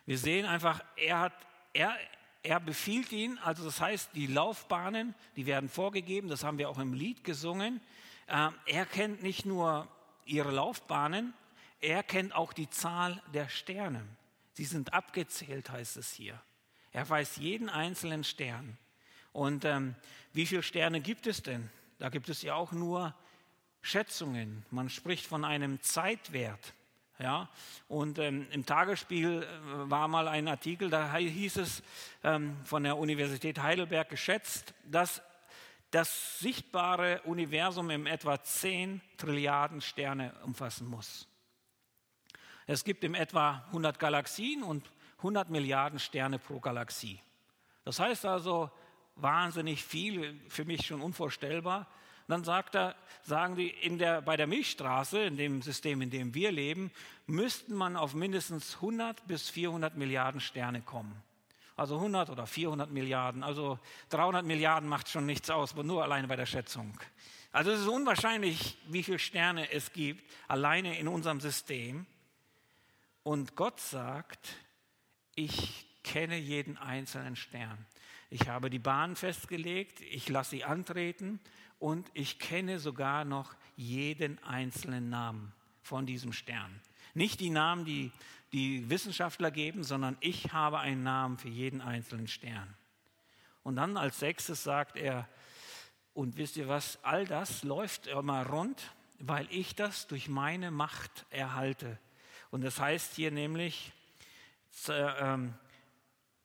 wir 0.06 0.18
sehen 0.18 0.46
einfach, 0.46 0.84
er, 0.96 1.20
hat, 1.20 1.34
er, 1.74 1.96
er 2.44 2.60
befiehlt 2.60 3.12
ihn, 3.12 3.38
also 3.40 3.64
das 3.64 3.82
heißt, 3.82 4.12
die 4.16 4.28
Laufbahnen, 4.28 5.14
die 5.36 5.46
werden 5.46 5.70
vorgegeben, 5.70 6.28
das 6.28 6.44
haben 6.44 6.58
wir 6.58 6.70
auch 6.70 6.80
im 6.80 6.94
Lied 6.94 7.24
gesungen. 7.24 7.82
Äh, 8.28 8.50
er 8.66 8.86
kennt 8.86 9.22
nicht 9.22 9.46
nur 9.46 9.88
ihre 10.26 10.52
Laufbahnen, 10.52 11.34
er 11.82 12.04
kennt 12.04 12.34
auch 12.36 12.54
die 12.54 12.70
Zahl 12.70 13.22
der 13.34 13.50
Sterne. 13.50 14.06
Sie 14.54 14.66
sind 14.66 14.94
abgezählt, 14.94 15.70
heißt 15.70 15.98
es 15.98 16.12
hier. 16.12 16.40
Er 16.92 17.10
weiß 17.10 17.38
jeden 17.38 17.70
einzelnen 17.70 18.24
Stern. 18.24 18.78
Und 19.34 19.66
ähm, 19.66 19.96
wie 20.34 20.46
viele 20.46 20.64
Sterne 20.64 21.02
gibt 21.02 21.26
es 21.26 21.42
denn? 21.42 21.70
Da 22.00 22.10
gibt 22.10 22.30
es 22.30 22.42
ja 22.42 22.56
auch 22.56 22.72
nur 22.72 23.16
Schätzungen. 23.82 24.66
Man 24.70 24.90
spricht 24.90 25.26
von 25.26 25.46
einem 25.46 25.82
Zeitwert. 25.82 26.74
Ja, 27.18 27.50
und 27.88 28.18
ähm, 28.18 28.48
im 28.50 28.66
Tagesspiel 28.66 29.44
äh, 29.44 29.48
war 29.92 30.08
mal 30.08 30.28
ein 30.28 30.48
Artikel, 30.48 30.90
da 30.90 31.16
hieß 31.16 31.58
es 31.58 31.84
ähm, 32.24 32.58
von 32.66 32.84
der 32.84 32.98
Universität 32.98 33.62
Heidelberg 33.62 34.10
geschätzt, 34.10 34.74
dass 34.86 35.22
das 35.92 36.40
sichtbare 36.40 37.22
Universum 37.26 37.92
im 37.92 38.08
etwa 38.08 38.42
10 38.42 39.02
Trilliarden 39.18 39.82
Sterne 39.82 40.34
umfassen 40.44 40.88
muss. 40.88 41.28
Es 42.72 42.86
gibt 42.86 43.04
im 43.04 43.16
etwa 43.16 43.66
100 43.68 44.00
Galaxien 44.00 44.64
und 44.64 44.90
100 45.18 45.50
Milliarden 45.50 46.00
Sterne 46.00 46.40
pro 46.40 46.62
Galaxie. 46.62 47.20
Das 47.84 48.00
heißt 48.00 48.26
also, 48.26 48.72
wahnsinnig 49.18 49.84
viel, 49.84 50.40
für 50.48 50.64
mich 50.64 50.86
schon 50.86 51.02
unvorstellbar. 51.02 51.80
Und 51.80 52.30
dann 52.30 52.44
sagt 52.46 52.76
er, 52.76 52.96
sagen 53.24 53.58
die, 53.58 53.68
in 53.68 53.98
der, 53.98 54.22
bei 54.22 54.38
der 54.38 54.48
Milchstraße, 54.48 55.20
in 55.20 55.36
dem 55.36 55.62
System, 55.62 56.02
in 56.02 56.12
dem 56.12 56.34
wir 56.34 56.50
leben, 56.54 56.92
müssten 57.28 57.76
man 57.76 57.98
auf 57.98 58.14
mindestens 58.14 58.76
100 58.76 59.28
bis 59.28 59.50
400 59.50 59.98
Milliarden 59.98 60.40
Sterne 60.40 60.82
kommen. 60.82 61.22
Also 61.76 61.96
100 61.96 62.30
oder 62.30 62.48
400 62.48 62.90
Milliarden, 62.90 63.44
also 63.44 63.80
300 64.12 64.46
Milliarden 64.46 64.88
macht 64.88 65.10
schon 65.10 65.26
nichts 65.26 65.50
aus, 65.50 65.76
nur 65.76 66.04
alleine 66.04 66.30
bei 66.30 66.38
der 66.38 66.46
Schätzung. 66.46 66.98
Also 67.52 67.72
es 67.72 67.82
ist 67.82 67.88
unwahrscheinlich, 67.90 68.78
wie 68.88 69.04
viele 69.04 69.20
Sterne 69.20 69.70
es 69.74 69.92
gibt, 69.92 70.24
alleine 70.48 70.98
in 70.98 71.10
unserem 71.10 71.42
System. 71.42 72.06
Und 73.24 73.56
Gott 73.56 73.80
sagt, 73.80 74.56
ich 75.36 75.86
kenne 76.04 76.38
jeden 76.38 76.78
einzelnen 76.78 77.36
Stern. 77.36 77.86
Ich 78.30 78.48
habe 78.48 78.70
die 78.70 78.80
Bahn 78.80 79.16
festgelegt, 79.16 80.02
ich 80.02 80.30
lasse 80.30 80.52
sie 80.52 80.64
antreten 80.64 81.40
und 81.80 82.10
ich 82.14 82.40
kenne 82.40 82.80
sogar 82.80 83.26
noch 83.26 83.56
jeden 83.76 84.42
einzelnen 84.44 85.10
Namen 85.10 85.54
von 85.82 86.06
diesem 86.06 86.34
Stern. 86.34 86.82
Nicht 87.14 87.40
die 87.40 87.50
Namen, 87.50 87.86
die 87.86 88.12
die 88.54 88.90
Wissenschaftler 88.90 89.52
geben, 89.52 89.84
sondern 89.84 90.18
ich 90.20 90.52
habe 90.52 90.80
einen 90.80 91.04
Namen 91.04 91.38
für 91.38 91.48
jeden 91.48 91.82
einzelnen 91.82 92.28
Stern. 92.28 92.74
Und 93.64 93.76
dann 93.76 93.98
als 93.98 94.20
sechstes 94.20 94.64
sagt 94.64 94.98
er, 94.98 95.28
und 96.14 96.36
wisst 96.38 96.58
ihr 96.58 96.68
was, 96.68 97.00
all 97.04 97.26
das 97.26 97.64
läuft 97.64 98.08
immer 98.08 98.46
rund, 98.46 98.94
weil 99.20 99.48
ich 99.50 99.76
das 99.76 100.08
durch 100.08 100.28
meine 100.28 100.72
Macht 100.72 101.26
erhalte. 101.30 101.98
Und 102.52 102.62
das 102.62 102.80
heißt 102.80 103.16
hier 103.16 103.32
nämlich, 103.32 103.92
ähm, 104.90 105.54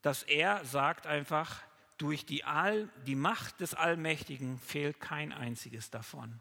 dass 0.02 0.22
er 0.22 0.64
sagt 0.64 1.06
einfach, 1.06 1.62
durch 1.98 2.24
die, 2.26 2.44
All, 2.44 2.88
die 3.06 3.14
Macht 3.14 3.60
des 3.60 3.74
Allmächtigen 3.74 4.58
fehlt 4.58 5.00
kein 5.00 5.32
einziges 5.32 5.90
davon. 5.90 6.40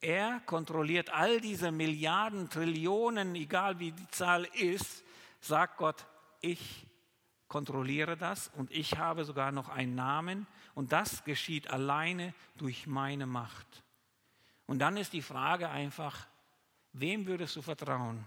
Er 0.00 0.40
kontrolliert 0.46 1.10
all 1.10 1.40
diese 1.40 1.70
Milliarden, 1.70 2.50
Trillionen, 2.50 3.36
egal 3.36 3.78
wie 3.78 3.92
die 3.92 4.08
Zahl 4.08 4.44
ist, 4.54 5.04
sagt 5.40 5.76
Gott, 5.76 6.04
ich 6.40 6.86
kontrolliere 7.46 8.16
das 8.16 8.48
und 8.56 8.72
ich 8.72 8.98
habe 8.98 9.24
sogar 9.24 9.52
noch 9.52 9.68
einen 9.68 9.94
Namen 9.94 10.46
und 10.74 10.90
das 10.90 11.22
geschieht 11.22 11.70
alleine 11.70 12.34
durch 12.56 12.86
meine 12.86 13.26
Macht. 13.26 13.84
Und 14.66 14.80
dann 14.80 14.96
ist 14.96 15.12
die 15.12 15.22
Frage 15.22 15.68
einfach, 15.68 16.26
wem 16.92 17.26
würdest 17.26 17.54
du 17.54 17.62
vertrauen? 17.62 18.26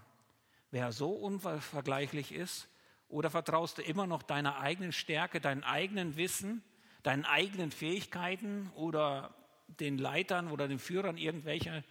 Wer 0.76 0.91
so 0.91 1.11
unvergleichlich 1.11 2.34
ist 2.34 2.67
oder 3.07 3.30
vertraust 3.30 3.78
du 3.78 3.82
immer 3.82 4.07
noch 4.07 4.21
deiner 4.21 4.59
eigenen 4.59 4.91
Stärke, 4.91 5.39
deinem 5.39 5.63
eigenen 5.63 6.17
Wissen, 6.17 6.65
deinen 7.01 7.23
eigenen 7.23 7.71
Fähigkeiten 7.71 8.69
oder 8.76 9.34
den 9.67 9.97
Leitern 9.97 10.51
oder 10.51 10.67
den 10.67 10.80
Führern 10.80 11.15
irgendwelcher 11.15 11.82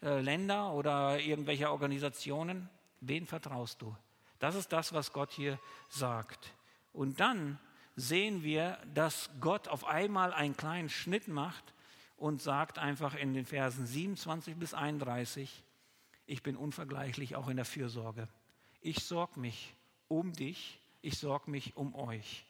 äh, 0.00 0.22
Länder 0.22 0.72
oder 0.72 1.20
irgendwelcher 1.20 1.72
Organisationen? 1.72 2.70
Wen 3.02 3.26
vertraust 3.26 3.82
du? 3.82 3.94
Das 4.38 4.54
ist 4.54 4.72
das, 4.72 4.94
was 4.94 5.12
Gott 5.12 5.30
hier 5.30 5.58
sagt. 5.90 6.54
Und 6.94 7.20
dann 7.20 7.58
sehen 7.96 8.42
wir, 8.42 8.78
dass 8.94 9.28
Gott 9.42 9.68
auf 9.68 9.84
einmal 9.84 10.32
einen 10.32 10.56
kleinen 10.56 10.88
Schnitt 10.88 11.28
macht 11.28 11.74
und 12.16 12.40
sagt 12.40 12.78
einfach 12.78 13.14
in 13.14 13.34
den 13.34 13.44
Versen 13.44 13.84
27 13.84 14.56
bis 14.56 14.72
31, 14.72 15.62
ich 16.32 16.42
bin 16.42 16.56
unvergleichlich 16.56 17.36
auch 17.36 17.48
in 17.48 17.56
der 17.56 17.66
Fürsorge. 17.66 18.26
Ich 18.80 19.04
sorge 19.04 19.38
mich 19.38 19.74
um 20.08 20.32
dich, 20.32 20.80
ich 21.02 21.18
sorge 21.18 21.50
mich 21.50 21.76
um 21.76 21.94
euch. 21.94 22.46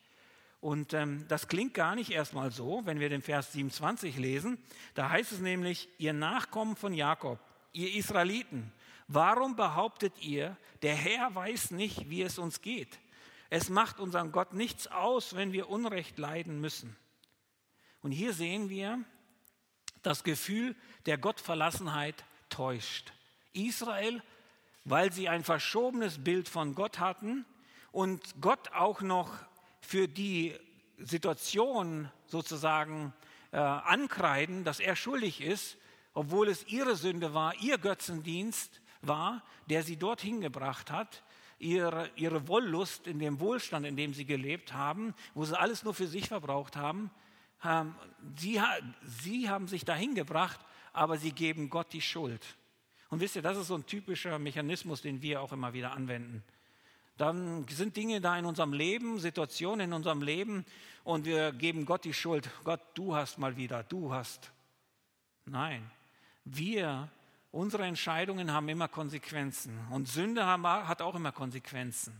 Und 0.60 0.94
ähm, 0.94 1.26
das 1.26 1.48
klingt 1.48 1.74
gar 1.74 1.96
nicht 1.96 2.12
erstmal 2.12 2.52
so, 2.52 2.82
wenn 2.84 3.00
wir 3.00 3.08
den 3.08 3.22
Vers 3.22 3.52
27 3.52 4.16
lesen. 4.18 4.56
Da 4.94 5.10
heißt 5.10 5.32
es 5.32 5.40
nämlich, 5.40 5.88
ihr 5.98 6.12
Nachkommen 6.12 6.76
von 6.76 6.94
Jakob, 6.94 7.40
ihr 7.72 7.92
Israeliten, 7.96 8.72
warum 9.08 9.56
behauptet 9.56 10.12
ihr, 10.20 10.56
der 10.82 10.94
Herr 10.94 11.34
weiß 11.34 11.72
nicht, 11.72 12.08
wie 12.08 12.22
es 12.22 12.38
uns 12.38 12.60
geht? 12.60 13.00
Es 13.50 13.68
macht 13.68 13.98
unseren 13.98 14.30
Gott 14.30 14.52
nichts 14.52 14.86
aus, 14.86 15.34
wenn 15.34 15.52
wir 15.52 15.68
Unrecht 15.68 16.20
leiden 16.20 16.60
müssen. 16.60 16.96
Und 18.00 18.12
hier 18.12 18.32
sehen 18.32 18.70
wir, 18.70 19.02
das 20.02 20.22
Gefühl 20.22 20.76
der 21.06 21.18
Gottverlassenheit 21.18 22.24
täuscht. 22.48 23.12
Israel, 23.52 24.22
weil 24.84 25.12
sie 25.12 25.28
ein 25.28 25.44
verschobenes 25.44 26.22
Bild 26.22 26.48
von 26.48 26.74
Gott 26.74 26.98
hatten 26.98 27.44
und 27.92 28.40
Gott 28.40 28.72
auch 28.72 29.00
noch 29.00 29.30
für 29.80 30.08
die 30.08 30.54
Situation 30.98 32.10
sozusagen 32.26 33.12
äh, 33.52 33.58
ankreiden, 33.58 34.64
dass 34.64 34.80
er 34.80 34.96
schuldig 34.96 35.40
ist, 35.40 35.76
obwohl 36.14 36.48
es 36.48 36.66
ihre 36.66 36.96
Sünde 36.96 37.34
war, 37.34 37.54
ihr 37.60 37.78
Götzendienst 37.78 38.80
war, 39.02 39.42
der 39.68 39.82
sie 39.82 39.96
dorthin 39.96 40.40
gebracht 40.40 40.90
hat, 40.90 41.22
ihre, 41.58 42.10
ihre 42.16 42.48
Wollust 42.48 43.06
in 43.06 43.18
dem 43.18 43.40
Wohlstand, 43.40 43.86
in 43.86 43.96
dem 43.96 44.14
sie 44.14 44.24
gelebt 44.24 44.72
haben, 44.72 45.14
wo 45.34 45.44
sie 45.44 45.58
alles 45.58 45.84
nur 45.84 45.94
für 45.94 46.06
sich 46.06 46.28
verbraucht 46.28 46.76
haben. 46.76 47.10
Ähm, 47.64 47.94
sie, 48.36 48.60
sie 49.02 49.48
haben 49.48 49.68
sich 49.68 49.84
dahin 49.84 50.14
gebracht, 50.14 50.60
aber 50.92 51.18
sie 51.18 51.32
geben 51.32 51.70
Gott 51.70 51.92
die 51.92 52.00
Schuld. 52.02 52.56
Und 53.12 53.20
wisst 53.20 53.36
ihr, 53.36 53.42
das 53.42 53.58
ist 53.58 53.66
so 53.66 53.74
ein 53.74 53.84
typischer 53.84 54.38
Mechanismus, 54.38 55.02
den 55.02 55.20
wir 55.20 55.42
auch 55.42 55.52
immer 55.52 55.74
wieder 55.74 55.92
anwenden. 55.92 56.42
Dann 57.18 57.68
sind 57.68 57.94
Dinge 57.94 58.22
da 58.22 58.38
in 58.38 58.46
unserem 58.46 58.72
Leben, 58.72 59.20
Situationen 59.20 59.88
in 59.88 59.92
unserem 59.92 60.22
Leben 60.22 60.64
und 61.04 61.26
wir 61.26 61.52
geben 61.52 61.84
Gott 61.84 62.06
die 62.06 62.14
Schuld. 62.14 62.48
Gott, 62.64 62.80
du 62.94 63.14
hast 63.14 63.36
mal 63.36 63.58
wieder, 63.58 63.82
du 63.82 64.14
hast. 64.14 64.50
Nein, 65.44 65.90
wir, 66.46 67.10
unsere 67.50 67.84
Entscheidungen 67.84 68.50
haben 68.50 68.70
immer 68.70 68.88
Konsequenzen 68.88 69.78
und 69.90 70.08
Sünde 70.08 70.46
haben, 70.46 70.66
hat 70.66 71.02
auch 71.02 71.14
immer 71.14 71.32
Konsequenzen. 71.32 72.18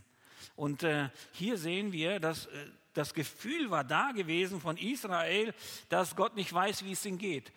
Und 0.55 0.83
äh, 0.83 1.09
hier 1.31 1.57
sehen 1.57 1.91
wir, 1.91 2.19
dass 2.19 2.45
äh, 2.45 2.67
das 2.93 3.15
Gefühl 3.15 3.71
war 3.71 3.83
da 3.83 4.11
gewesen 4.11 4.61
von 4.61 4.77
Israel, 4.77 5.55
dass 5.89 6.15
Gott 6.15 6.35
nicht 6.35 6.53
weiß, 6.53 6.85
wie 6.85 6.91
es 6.91 7.03
ihnen 7.03 7.17
geht. 7.17 7.51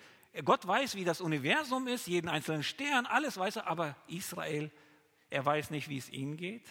Gott 0.44 0.66
weiß, 0.66 0.94
wie 0.94 1.04
das 1.04 1.20
Universum 1.20 1.88
ist, 1.88 2.06
jeden 2.06 2.28
einzelnen 2.28 2.62
Stern, 2.62 3.06
alles 3.06 3.38
weiß 3.38 3.56
er, 3.56 3.66
aber 3.66 3.96
Israel, 4.06 4.70
er 5.30 5.44
weiß 5.44 5.70
nicht, 5.70 5.88
wie 5.88 5.98
es 5.98 6.10
ihnen 6.10 6.36
geht. 6.36 6.66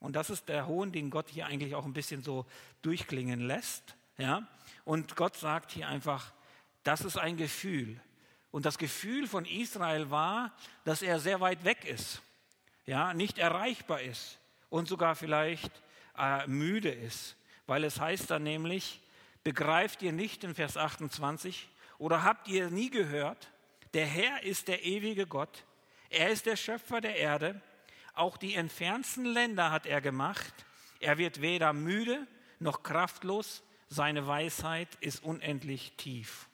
Und 0.00 0.16
das 0.16 0.30
ist 0.30 0.48
der 0.48 0.66
Hohn, 0.66 0.92
den 0.92 1.10
Gott 1.10 1.28
hier 1.30 1.46
eigentlich 1.46 1.74
auch 1.74 1.84
ein 1.84 1.92
bisschen 1.92 2.22
so 2.22 2.46
durchklingen 2.82 3.40
lässt. 3.40 3.96
Ja? 4.18 4.46
Und 4.84 5.16
Gott 5.16 5.36
sagt 5.36 5.72
hier 5.72 5.88
einfach, 5.88 6.32
das 6.82 7.02
ist 7.02 7.16
ein 7.16 7.36
Gefühl. 7.36 8.00
Und 8.50 8.66
das 8.66 8.78
Gefühl 8.78 9.26
von 9.26 9.44
Israel 9.46 10.10
war, 10.10 10.52
dass 10.84 11.02
er 11.02 11.18
sehr 11.18 11.40
weit 11.40 11.64
weg 11.64 11.84
ist, 11.84 12.22
ja, 12.86 13.14
nicht 13.14 13.38
erreichbar 13.38 14.02
ist 14.02 14.38
und 14.68 14.86
sogar 14.86 15.16
vielleicht 15.16 15.72
äh, 16.16 16.46
müde 16.46 16.90
ist, 16.90 17.36
weil 17.66 17.82
es 17.82 17.98
heißt 17.98 18.30
dann 18.30 18.42
nämlich, 18.42 19.00
begreift 19.42 20.02
ihr 20.02 20.12
nicht 20.12 20.44
in 20.44 20.54
Vers 20.54 20.76
28 20.76 21.68
oder 22.04 22.22
habt 22.22 22.48
ihr 22.48 22.68
nie 22.68 22.90
gehört, 22.90 23.50
der 23.94 24.04
Herr 24.04 24.42
ist 24.42 24.68
der 24.68 24.84
ewige 24.84 25.26
Gott, 25.26 25.64
er 26.10 26.28
ist 26.28 26.44
der 26.44 26.56
Schöpfer 26.56 27.00
der 27.00 27.16
Erde, 27.16 27.62
auch 28.12 28.36
die 28.36 28.56
entfernten 28.56 29.24
Länder 29.24 29.70
hat 29.70 29.86
er 29.86 30.02
gemacht, 30.02 30.52
er 31.00 31.16
wird 31.16 31.40
weder 31.40 31.72
müde 31.72 32.26
noch 32.58 32.82
kraftlos, 32.82 33.62
seine 33.88 34.26
Weisheit 34.26 34.88
ist 35.00 35.24
unendlich 35.24 35.94
tief. 35.96 36.50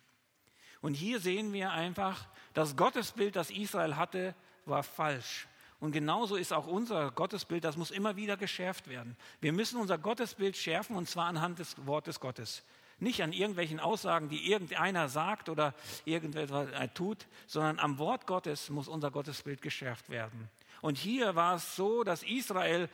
Und 0.82 0.94
hier 0.94 1.18
sehen 1.18 1.52
wir 1.52 1.72
einfach, 1.72 2.28
das 2.54 2.76
Gottesbild, 2.76 3.34
das 3.34 3.50
Israel 3.50 3.96
hatte, 3.96 4.36
war 4.66 4.84
falsch. 4.84 5.48
Und 5.80 5.90
genauso 5.90 6.36
ist 6.36 6.52
auch 6.52 6.68
unser 6.68 7.10
Gottesbild, 7.10 7.64
das 7.64 7.76
muss 7.76 7.90
immer 7.90 8.14
wieder 8.14 8.36
geschärft 8.36 8.86
werden. 8.86 9.16
Wir 9.40 9.52
müssen 9.52 9.80
unser 9.80 9.98
Gottesbild 9.98 10.56
schärfen 10.56 10.94
und 10.94 11.08
zwar 11.08 11.26
anhand 11.26 11.58
des 11.58 11.74
Wortes 11.88 12.20
Gottes. 12.20 12.62
Nicht 13.00 13.22
an 13.22 13.32
irgendwelchen 13.32 13.80
Aussagen, 13.80 14.28
die 14.28 14.50
irgendeiner 14.50 15.08
sagt 15.08 15.48
oder 15.48 15.74
irgendetwas 16.04 16.68
tut, 16.94 17.26
sondern 17.46 17.78
am 17.78 17.98
Wort 17.98 18.26
Gottes 18.26 18.70
muss 18.70 18.88
unser 18.88 19.10
Gottesbild 19.10 19.62
geschärft 19.62 20.10
werden. 20.10 20.48
Und 20.82 20.98
hier 20.98 21.34
war 21.34 21.56
es 21.56 21.76
so, 21.76 22.04
dass 22.04 22.22
Israel 22.22 22.88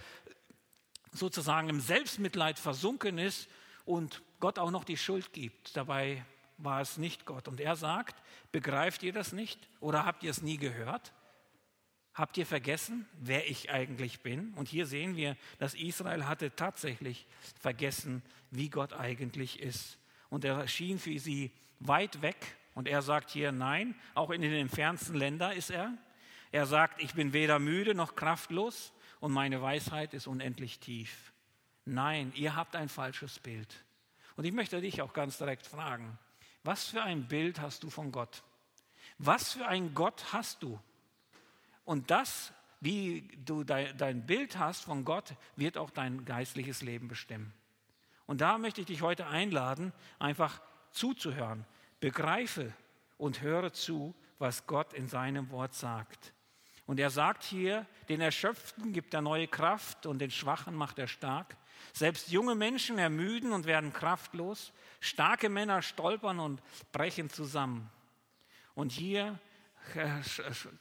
sozusagen 1.12 1.68
im 1.68 1.80
Selbstmitleid 1.80 2.58
versunken 2.58 3.18
ist 3.18 3.48
und 3.84 4.22
Gott 4.40 4.58
auch 4.58 4.70
noch 4.70 4.84
die 4.84 4.96
Schuld 4.96 5.32
gibt. 5.32 5.76
Dabei 5.76 6.24
war 6.58 6.80
es 6.80 6.98
nicht 6.98 7.24
Gott. 7.24 7.48
Und 7.48 7.60
er 7.60 7.76
sagt, 7.76 8.16
begreift 8.52 9.02
ihr 9.02 9.12
das 9.12 9.32
nicht 9.32 9.68
oder 9.80 10.04
habt 10.04 10.22
ihr 10.22 10.30
es 10.30 10.42
nie 10.42 10.56
gehört? 10.56 11.12
Habt 12.16 12.38
ihr 12.38 12.46
vergessen, 12.46 13.06
wer 13.20 13.46
ich 13.46 13.70
eigentlich 13.70 14.20
bin? 14.20 14.54
Und 14.54 14.68
hier 14.68 14.86
sehen 14.86 15.16
wir, 15.16 15.36
dass 15.58 15.74
Israel 15.74 16.26
hatte 16.26 16.56
tatsächlich 16.56 17.26
vergessen, 17.60 18.22
wie 18.50 18.70
Gott 18.70 18.94
eigentlich 18.94 19.60
ist. 19.60 19.98
Und 20.30 20.42
er 20.46 20.66
schien 20.66 20.98
für 20.98 21.18
sie 21.18 21.52
weit 21.78 22.22
weg. 22.22 22.56
Und 22.74 22.88
er 22.88 23.02
sagt 23.02 23.30
hier, 23.30 23.52
nein, 23.52 23.94
auch 24.14 24.30
in 24.30 24.40
den 24.40 24.54
entfernten 24.54 25.14
Ländern 25.14 25.52
ist 25.52 25.68
er. 25.68 25.92
Er 26.52 26.64
sagt, 26.64 27.02
ich 27.02 27.12
bin 27.12 27.34
weder 27.34 27.58
müde 27.58 27.94
noch 27.94 28.16
kraftlos 28.16 28.94
und 29.20 29.32
meine 29.32 29.60
Weisheit 29.60 30.14
ist 30.14 30.26
unendlich 30.26 30.78
tief. 30.78 31.34
Nein, 31.84 32.32
ihr 32.34 32.56
habt 32.56 32.76
ein 32.76 32.88
falsches 32.88 33.38
Bild. 33.40 33.84
Und 34.36 34.44
ich 34.46 34.52
möchte 34.52 34.80
dich 34.80 35.02
auch 35.02 35.12
ganz 35.12 35.36
direkt 35.36 35.66
fragen, 35.66 36.18
was 36.64 36.86
für 36.86 37.02
ein 37.02 37.28
Bild 37.28 37.60
hast 37.60 37.82
du 37.82 37.90
von 37.90 38.10
Gott? 38.10 38.42
Was 39.18 39.52
für 39.52 39.66
ein 39.66 39.94
Gott 39.94 40.32
hast 40.32 40.62
du? 40.62 40.80
Und 41.86 42.10
das, 42.10 42.52
wie 42.80 43.22
du 43.46 43.64
dein 43.64 44.26
Bild 44.26 44.58
hast 44.58 44.84
von 44.84 45.06
Gott, 45.06 45.34
wird 45.54 45.78
auch 45.78 45.90
dein 45.90 46.26
geistliches 46.26 46.82
Leben 46.82 47.08
bestimmen. 47.08 47.54
Und 48.26 48.40
da 48.40 48.58
möchte 48.58 48.82
ich 48.82 48.88
dich 48.88 49.02
heute 49.02 49.28
einladen, 49.28 49.92
einfach 50.18 50.60
zuzuhören. 50.90 51.64
Begreife 52.00 52.74
und 53.16 53.40
höre 53.40 53.72
zu, 53.72 54.14
was 54.38 54.66
Gott 54.66 54.92
in 54.92 55.08
seinem 55.08 55.48
Wort 55.50 55.74
sagt. 55.74 56.34
Und 56.86 56.98
er 57.00 57.10
sagt 57.10 57.44
hier, 57.44 57.86
den 58.08 58.20
Erschöpften 58.20 58.92
gibt 58.92 59.14
er 59.14 59.22
neue 59.22 59.46
Kraft 59.46 60.06
und 60.06 60.18
den 60.18 60.30
Schwachen 60.30 60.74
macht 60.74 60.98
er 60.98 61.08
stark. 61.08 61.56
Selbst 61.92 62.30
junge 62.30 62.56
Menschen 62.56 62.98
ermüden 62.98 63.52
und 63.52 63.64
werden 63.64 63.92
kraftlos. 63.92 64.72
Starke 64.98 65.48
Männer 65.48 65.82
stolpern 65.82 66.40
und 66.40 66.60
brechen 66.90 67.30
zusammen. 67.30 67.88
Und 68.74 68.92
hier 68.92 69.38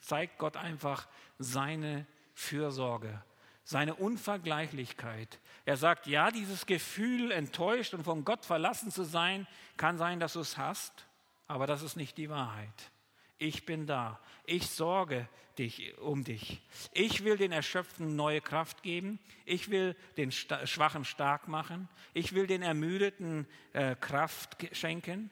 zeigt 0.02 0.38
Gott 0.38 0.58
einfach 0.58 1.08
seine 1.38 2.06
Fürsorge, 2.34 3.24
seine 3.64 3.96
Unvergleichlichkeit. 3.96 5.40
Er 5.66 5.78
sagt, 5.78 6.08
ja, 6.08 6.32
dieses 6.32 6.66
Gefühl, 6.66 7.32
enttäuscht 7.32 7.94
und 7.94 8.04
von 8.04 8.26
Gott 8.26 8.46
verlassen 8.46 8.92
zu 8.92 9.04
sein, 9.04 9.48
kann 9.78 9.98
sein, 9.98 10.20
dass 10.20 10.34
du 10.34 10.42
es 10.42 10.58
hast, 10.58 11.08
aber 11.48 11.68
das 11.68 11.82
ist 11.82 11.96
nicht 11.96 12.18
die 12.18 12.30
Wahrheit. 12.30 12.92
Ich 13.38 13.66
bin 13.66 13.86
da. 13.86 14.20
Ich 14.46 14.70
sorge 14.70 15.28
dich 15.58 15.98
um 16.00 16.24
dich. 16.24 16.62
Ich 16.92 17.24
will 17.24 17.38
den 17.38 17.52
Erschöpften 17.52 18.16
neue 18.16 18.42
Kraft 18.42 18.84
geben. 18.84 19.20
Ich 19.46 19.70
will 19.70 19.96
den 20.18 20.32
Schwachen 20.32 21.06
stark 21.06 21.48
machen. 21.48 21.90
Ich 22.14 22.34
will 22.34 22.48
den 22.48 22.62
Ermüdeten 22.62 23.48
äh, 23.74 23.96
Kraft 23.96 24.58
schenken. 24.72 25.32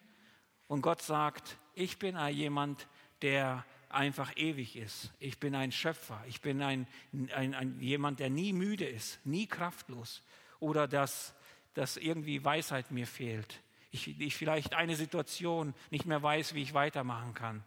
Und 0.67 0.81
Gott 0.81 1.01
sagt, 1.01 1.57
ich 1.75 1.99
bin 1.99 2.17
jemand, 2.29 2.87
der 3.23 3.65
einfach 3.89 4.35
ewig 4.35 4.75
ist. 4.75 5.11
Ich 5.19 5.39
bin 5.39 5.55
ein 5.55 5.71
Schöpfer. 5.71 6.23
Ich 6.27 6.41
bin 6.41 6.61
ein, 6.61 6.87
ein, 7.33 7.53
ein 7.53 7.79
jemand, 7.79 8.19
der 8.19 8.29
nie 8.29 8.53
müde 8.53 8.85
ist, 8.85 9.19
nie 9.25 9.47
kraftlos. 9.47 10.21
Oder 10.59 10.87
dass, 10.87 11.33
dass 11.73 11.97
irgendwie 11.97 12.43
Weisheit 12.43 12.91
mir 12.91 13.07
fehlt. 13.07 13.61
Ich, 13.91 14.19
ich 14.19 14.35
vielleicht 14.35 14.73
eine 14.73 14.95
Situation 14.95 15.73
nicht 15.91 16.05
mehr 16.05 16.21
weiß, 16.21 16.53
wie 16.53 16.63
ich 16.63 16.73
weitermachen 16.73 17.33
kann. 17.33 17.63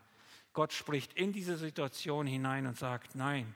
Gott 0.53 0.73
spricht 0.73 1.13
in 1.13 1.33
diese 1.33 1.57
Situation 1.57 2.27
hinein 2.27 2.67
und 2.67 2.77
sagt, 2.79 3.15
nein, 3.15 3.55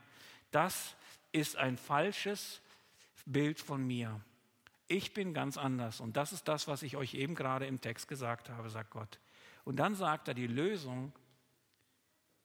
das 0.51 0.95
ist 1.33 1.57
ein 1.57 1.77
falsches 1.77 2.61
Bild 3.27 3.59
von 3.59 3.87
mir. 3.87 4.21
Ich 4.87 5.15
bin 5.15 5.33
ganz 5.35 5.57
anders 5.57 6.01
und 6.01 6.17
das 6.17 6.33
ist 6.33 6.47
das, 6.49 6.69
was 6.69 6.83
ich 6.83 6.97
euch 6.97 7.15
eben 7.15 7.35
gerade 7.35 7.67
im 7.67 7.81
Text 7.81 8.09
gesagt 8.09 8.51
habe, 8.51 8.69
sagt 8.71 8.91
Gott. 8.91 9.19
Und 9.65 9.77
dann 9.77 9.95
sagt 9.95 10.29
er, 10.29 10.35
die 10.35 10.47
Lösung, 10.47 11.13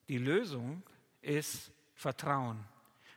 die 0.07 0.17
Lösung 0.17 0.83
ist 1.21 1.71
Vertrauen. 1.93 2.63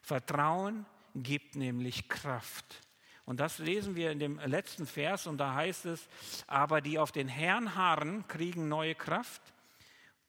Vertrauen 0.03 0.87
gibt 1.15 1.57
nämlich 1.57 2.09
Kraft. 2.09 2.81
Und 3.25 3.41
das 3.41 3.59
lesen 3.59 3.95
wir 3.95 4.11
in 4.11 4.19
dem 4.19 4.39
letzten 4.39 4.87
Vers 4.87 5.27
und 5.27 5.39
da 5.39 5.55
heißt 5.55 5.87
es, 5.87 6.09
aber 6.47 6.81
die 6.81 6.99
auf 6.99 7.13
den 7.13 7.29
Herrn 7.29 7.75
harren, 7.75 8.27
kriegen 8.27 8.69
neue 8.69 8.95
Kraft 8.95 9.43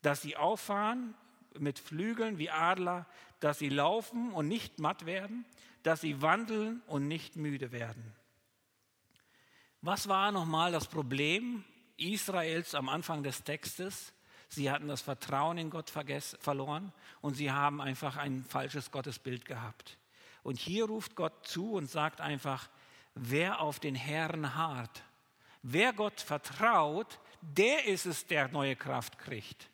dass 0.02 0.22
sie 0.22 0.38
auffahren 0.38 1.16
mit 1.58 1.80
Flügeln 1.80 2.38
wie 2.38 2.50
Adler, 2.50 3.06
dass 3.40 3.60
sie 3.60 3.70
laufen 3.70 4.32
und 4.32 4.48
nicht 4.48 4.80
matt 4.80 5.06
werden, 5.06 5.46
dass 5.84 6.02
sie 6.02 6.22
wandeln 6.22 6.82
und 6.88 7.08
nicht 7.08 7.36
müde 7.36 7.72
werden. 7.72 8.14
Was 9.82 10.08
war 10.08 10.32
nochmal 10.32 10.72
das 10.72 10.88
Problem 10.88 11.64
Israels 11.98 12.76
am 12.76 12.90
Anfang 12.90 13.24
des 13.24 13.44
Textes? 13.44 14.14
Sie 14.50 14.72
hatten 14.72 14.88
das 14.88 15.02
Vertrauen 15.02 15.58
in 15.60 15.70
Gott 15.70 15.92
verloren 15.92 16.92
und 17.22 17.36
sie 17.36 17.52
haben 17.52 17.82
einfach 17.82 18.18
ein 18.18 18.44
falsches 18.44 18.92
Gottesbild 18.92 19.46
gehabt. 19.46 19.98
Und 20.42 20.58
hier 20.58 20.86
ruft 20.86 21.16
Gott 21.16 21.48
zu 21.48 21.74
und 21.74 21.90
sagt 21.90 22.20
einfach, 22.20 22.68
wer 23.14 23.62
auf 23.62 23.80
den 23.80 23.96
Herrn 23.96 24.56
harrt, 24.56 25.04
wer 25.62 25.94
Gott 25.94 26.20
vertraut, 26.20 27.20
der 27.42 27.86
ist 27.86 28.06
es, 28.06 28.26
der 28.26 28.48
neue 28.48 28.76
Kraft 28.76 29.20
kriegt. 29.20 29.70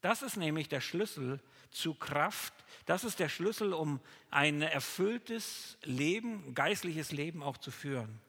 Das 0.00 0.22
ist 0.22 0.36
nämlich 0.36 0.68
der 0.68 0.80
Schlüssel 0.80 1.40
zu 1.70 1.94
Kraft. 1.94 2.52
Das 2.86 3.04
ist 3.04 3.20
der 3.20 3.28
Schlüssel, 3.28 3.72
um 3.72 4.00
ein 4.30 4.62
erfülltes 4.62 5.78
Leben, 5.82 6.54
geistliches 6.54 7.12
Leben 7.12 7.42
auch 7.42 7.58
zu 7.58 7.70
führen. 7.70 8.20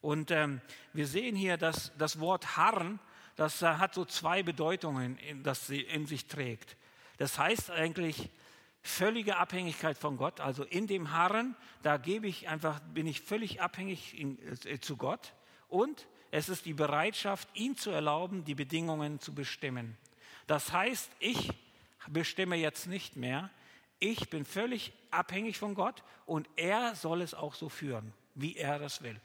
Und 0.00 0.30
ähm, 0.32 0.60
wir 0.92 1.06
sehen 1.06 1.36
hier, 1.36 1.56
dass 1.56 1.92
das 1.96 2.18
Wort 2.18 2.56
harren, 2.56 2.98
das 3.36 3.62
äh, 3.62 3.66
hat 3.66 3.94
so 3.94 4.04
zwei 4.04 4.42
Bedeutungen, 4.42 5.18
das 5.42 5.66
sie 5.66 5.80
in 5.80 6.06
sich 6.06 6.26
trägt. 6.26 6.76
Das 7.18 7.38
heißt 7.38 7.70
eigentlich 7.70 8.30
völlige 8.82 9.36
Abhängigkeit 9.36 9.96
von 9.96 10.16
Gott. 10.16 10.40
Also 10.40 10.64
in 10.64 10.86
dem 10.86 11.12
Harren, 11.12 11.56
da 11.82 11.96
gebe 11.96 12.26
ich 12.26 12.48
einfach, 12.48 12.80
bin 12.80 13.06
ich 13.06 13.20
völlig 13.20 13.62
abhängig 13.62 14.18
in, 14.18 14.38
äh, 14.66 14.80
zu 14.80 14.96
Gott. 14.96 15.32
Und 15.68 16.06
es 16.30 16.48
ist 16.48 16.66
die 16.66 16.74
Bereitschaft, 16.74 17.48
ihm 17.54 17.76
zu 17.76 17.90
erlauben, 17.90 18.44
die 18.44 18.54
Bedingungen 18.54 19.20
zu 19.20 19.34
bestimmen. 19.34 19.96
Das 20.46 20.72
heißt, 20.72 21.10
ich 21.18 21.50
bestimme 22.08 22.56
jetzt 22.56 22.86
nicht 22.86 23.16
mehr. 23.16 23.50
Ich 23.98 24.30
bin 24.30 24.44
völlig 24.44 24.92
abhängig 25.10 25.58
von 25.58 25.74
Gott 25.74 26.02
und 26.26 26.48
er 26.56 26.96
soll 26.96 27.22
es 27.22 27.34
auch 27.34 27.54
so 27.54 27.68
führen, 27.68 28.12
wie 28.34 28.56
er 28.56 28.78
das 28.78 29.02
will. 29.02 29.20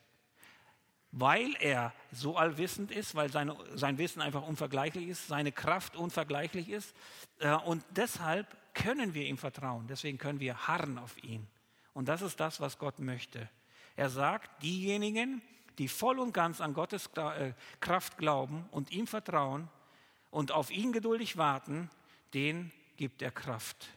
Weil 1.11 1.55
er 1.59 1.93
so 2.11 2.37
allwissend 2.37 2.91
ist, 2.91 3.15
weil 3.15 3.31
seine, 3.31 3.55
sein 3.75 3.97
Wissen 3.97 4.21
einfach 4.21 4.43
unvergleichlich 4.43 5.07
ist, 5.07 5.27
seine 5.27 5.51
Kraft 5.51 5.95
unvergleichlich 5.95 6.69
ist. 6.69 6.95
Äh, 7.39 7.55
und 7.55 7.83
deshalb 7.91 8.45
können 8.73 9.13
wir 9.13 9.25
ihm 9.25 9.37
vertrauen. 9.37 9.87
Deswegen 9.87 10.17
können 10.17 10.39
wir 10.39 10.67
harren 10.67 10.97
auf 10.97 11.21
ihn. 11.23 11.47
Und 11.93 12.07
das 12.07 12.21
ist 12.21 12.39
das, 12.39 12.59
was 12.61 12.77
Gott 12.77 12.99
möchte. 12.99 13.49
Er 13.95 14.09
sagt, 14.09 14.61
diejenigen, 14.61 15.41
die 15.77 15.87
voll 15.87 16.19
und 16.19 16.33
ganz 16.33 16.61
an 16.61 16.73
Gottes 16.73 17.09
äh, 17.15 17.53
Kraft 17.79 18.17
glauben 18.17 18.67
und 18.71 18.91
ihm 18.91 19.07
vertrauen 19.07 19.69
und 20.29 20.51
auf 20.51 20.69
ihn 20.71 20.91
geduldig 20.91 21.37
warten, 21.37 21.89
den 22.33 22.71
gibt 22.97 23.21
er 23.21 23.31
Kraft. 23.31 23.87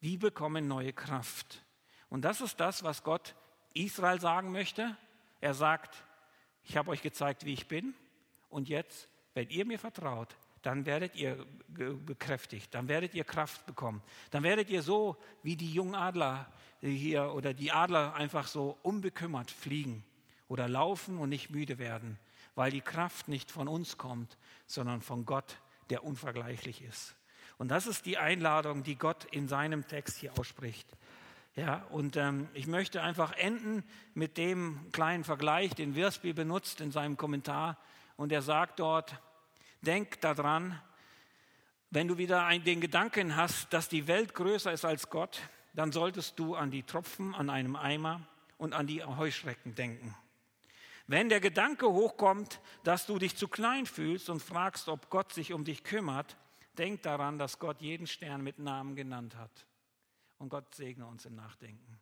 Die 0.00 0.16
bekommen 0.16 0.68
neue 0.68 0.92
Kraft. 0.92 1.64
Und 2.08 2.22
das 2.22 2.40
ist 2.40 2.60
das, 2.60 2.82
was 2.82 3.02
Gott 3.02 3.34
Israel 3.74 4.20
sagen 4.20 4.52
möchte. 4.52 4.96
Er 5.40 5.54
sagt, 5.54 6.04
ich 6.68 6.76
habe 6.76 6.90
euch 6.90 7.02
gezeigt, 7.02 7.46
wie 7.46 7.54
ich 7.54 7.66
bin 7.66 7.94
und 8.50 8.68
jetzt, 8.68 9.08
wenn 9.34 9.48
ihr 9.48 9.64
mir 9.64 9.78
vertraut, 9.78 10.36
dann 10.62 10.84
werdet 10.84 11.16
ihr 11.16 11.46
bekräftigt, 11.68 12.74
dann 12.74 12.88
werdet 12.88 13.14
ihr 13.14 13.24
Kraft 13.24 13.64
bekommen. 13.64 14.02
Dann 14.30 14.42
werdet 14.42 14.68
ihr 14.68 14.82
so 14.82 15.16
wie 15.42 15.56
die 15.56 15.72
jungen 15.72 15.94
Adler 15.94 16.52
hier 16.80 17.32
oder 17.32 17.54
die 17.54 17.72
Adler 17.72 18.14
einfach 18.14 18.46
so 18.46 18.76
unbekümmert 18.82 19.50
fliegen 19.50 20.04
oder 20.48 20.68
laufen 20.68 21.16
und 21.16 21.30
nicht 21.30 21.50
müde 21.50 21.78
werden, 21.78 22.18
weil 22.54 22.70
die 22.70 22.80
Kraft 22.80 23.28
nicht 23.28 23.50
von 23.50 23.66
uns 23.66 23.96
kommt, 23.96 24.36
sondern 24.66 25.00
von 25.00 25.24
Gott, 25.24 25.60
der 25.88 26.04
unvergleichlich 26.04 26.82
ist. 26.82 27.14
Und 27.56 27.68
das 27.68 27.86
ist 27.86 28.04
die 28.04 28.18
Einladung, 28.18 28.82
die 28.82 28.96
Gott 28.96 29.24
in 29.30 29.48
seinem 29.48 29.86
Text 29.86 30.18
hier 30.18 30.38
ausspricht. 30.38 30.86
Ja, 31.58 31.84
und 31.90 32.16
ähm, 32.16 32.46
ich 32.54 32.68
möchte 32.68 33.02
einfach 33.02 33.32
enden 33.32 33.82
mit 34.14 34.36
dem 34.36 34.92
kleinen 34.92 35.24
Vergleich, 35.24 35.74
den 35.74 35.96
Wirsby 35.96 36.32
benutzt 36.32 36.80
in 36.80 36.92
seinem 36.92 37.16
Kommentar. 37.16 37.76
Und 38.16 38.30
er 38.30 38.42
sagt 38.42 38.78
dort, 38.78 39.20
denk 39.80 40.20
daran, 40.20 40.80
wenn 41.90 42.06
du 42.06 42.16
wieder 42.16 42.44
ein, 42.44 42.62
den 42.62 42.80
Gedanken 42.80 43.34
hast, 43.34 43.72
dass 43.72 43.88
die 43.88 44.06
Welt 44.06 44.34
größer 44.34 44.72
ist 44.72 44.84
als 44.84 45.10
Gott, 45.10 45.40
dann 45.74 45.90
solltest 45.90 46.38
du 46.38 46.54
an 46.54 46.70
die 46.70 46.84
Tropfen 46.84 47.34
an 47.34 47.50
einem 47.50 47.74
Eimer 47.74 48.20
und 48.56 48.72
an 48.72 48.86
die 48.86 49.02
Heuschrecken 49.02 49.74
denken. 49.74 50.14
Wenn 51.08 51.28
der 51.28 51.40
Gedanke 51.40 51.88
hochkommt, 51.88 52.60
dass 52.84 53.04
du 53.04 53.18
dich 53.18 53.34
zu 53.34 53.48
klein 53.48 53.86
fühlst 53.86 54.30
und 54.30 54.40
fragst, 54.40 54.88
ob 54.88 55.10
Gott 55.10 55.32
sich 55.32 55.52
um 55.52 55.64
dich 55.64 55.82
kümmert, 55.82 56.36
denk 56.76 57.02
daran, 57.02 57.36
dass 57.36 57.58
Gott 57.58 57.80
jeden 57.80 58.06
Stern 58.06 58.44
mit 58.44 58.60
Namen 58.60 58.94
genannt 58.94 59.34
hat. 59.34 59.67
Und 60.38 60.48
Gott 60.48 60.74
segne 60.74 61.06
uns 61.06 61.26
im 61.26 61.34
Nachdenken. 61.34 62.00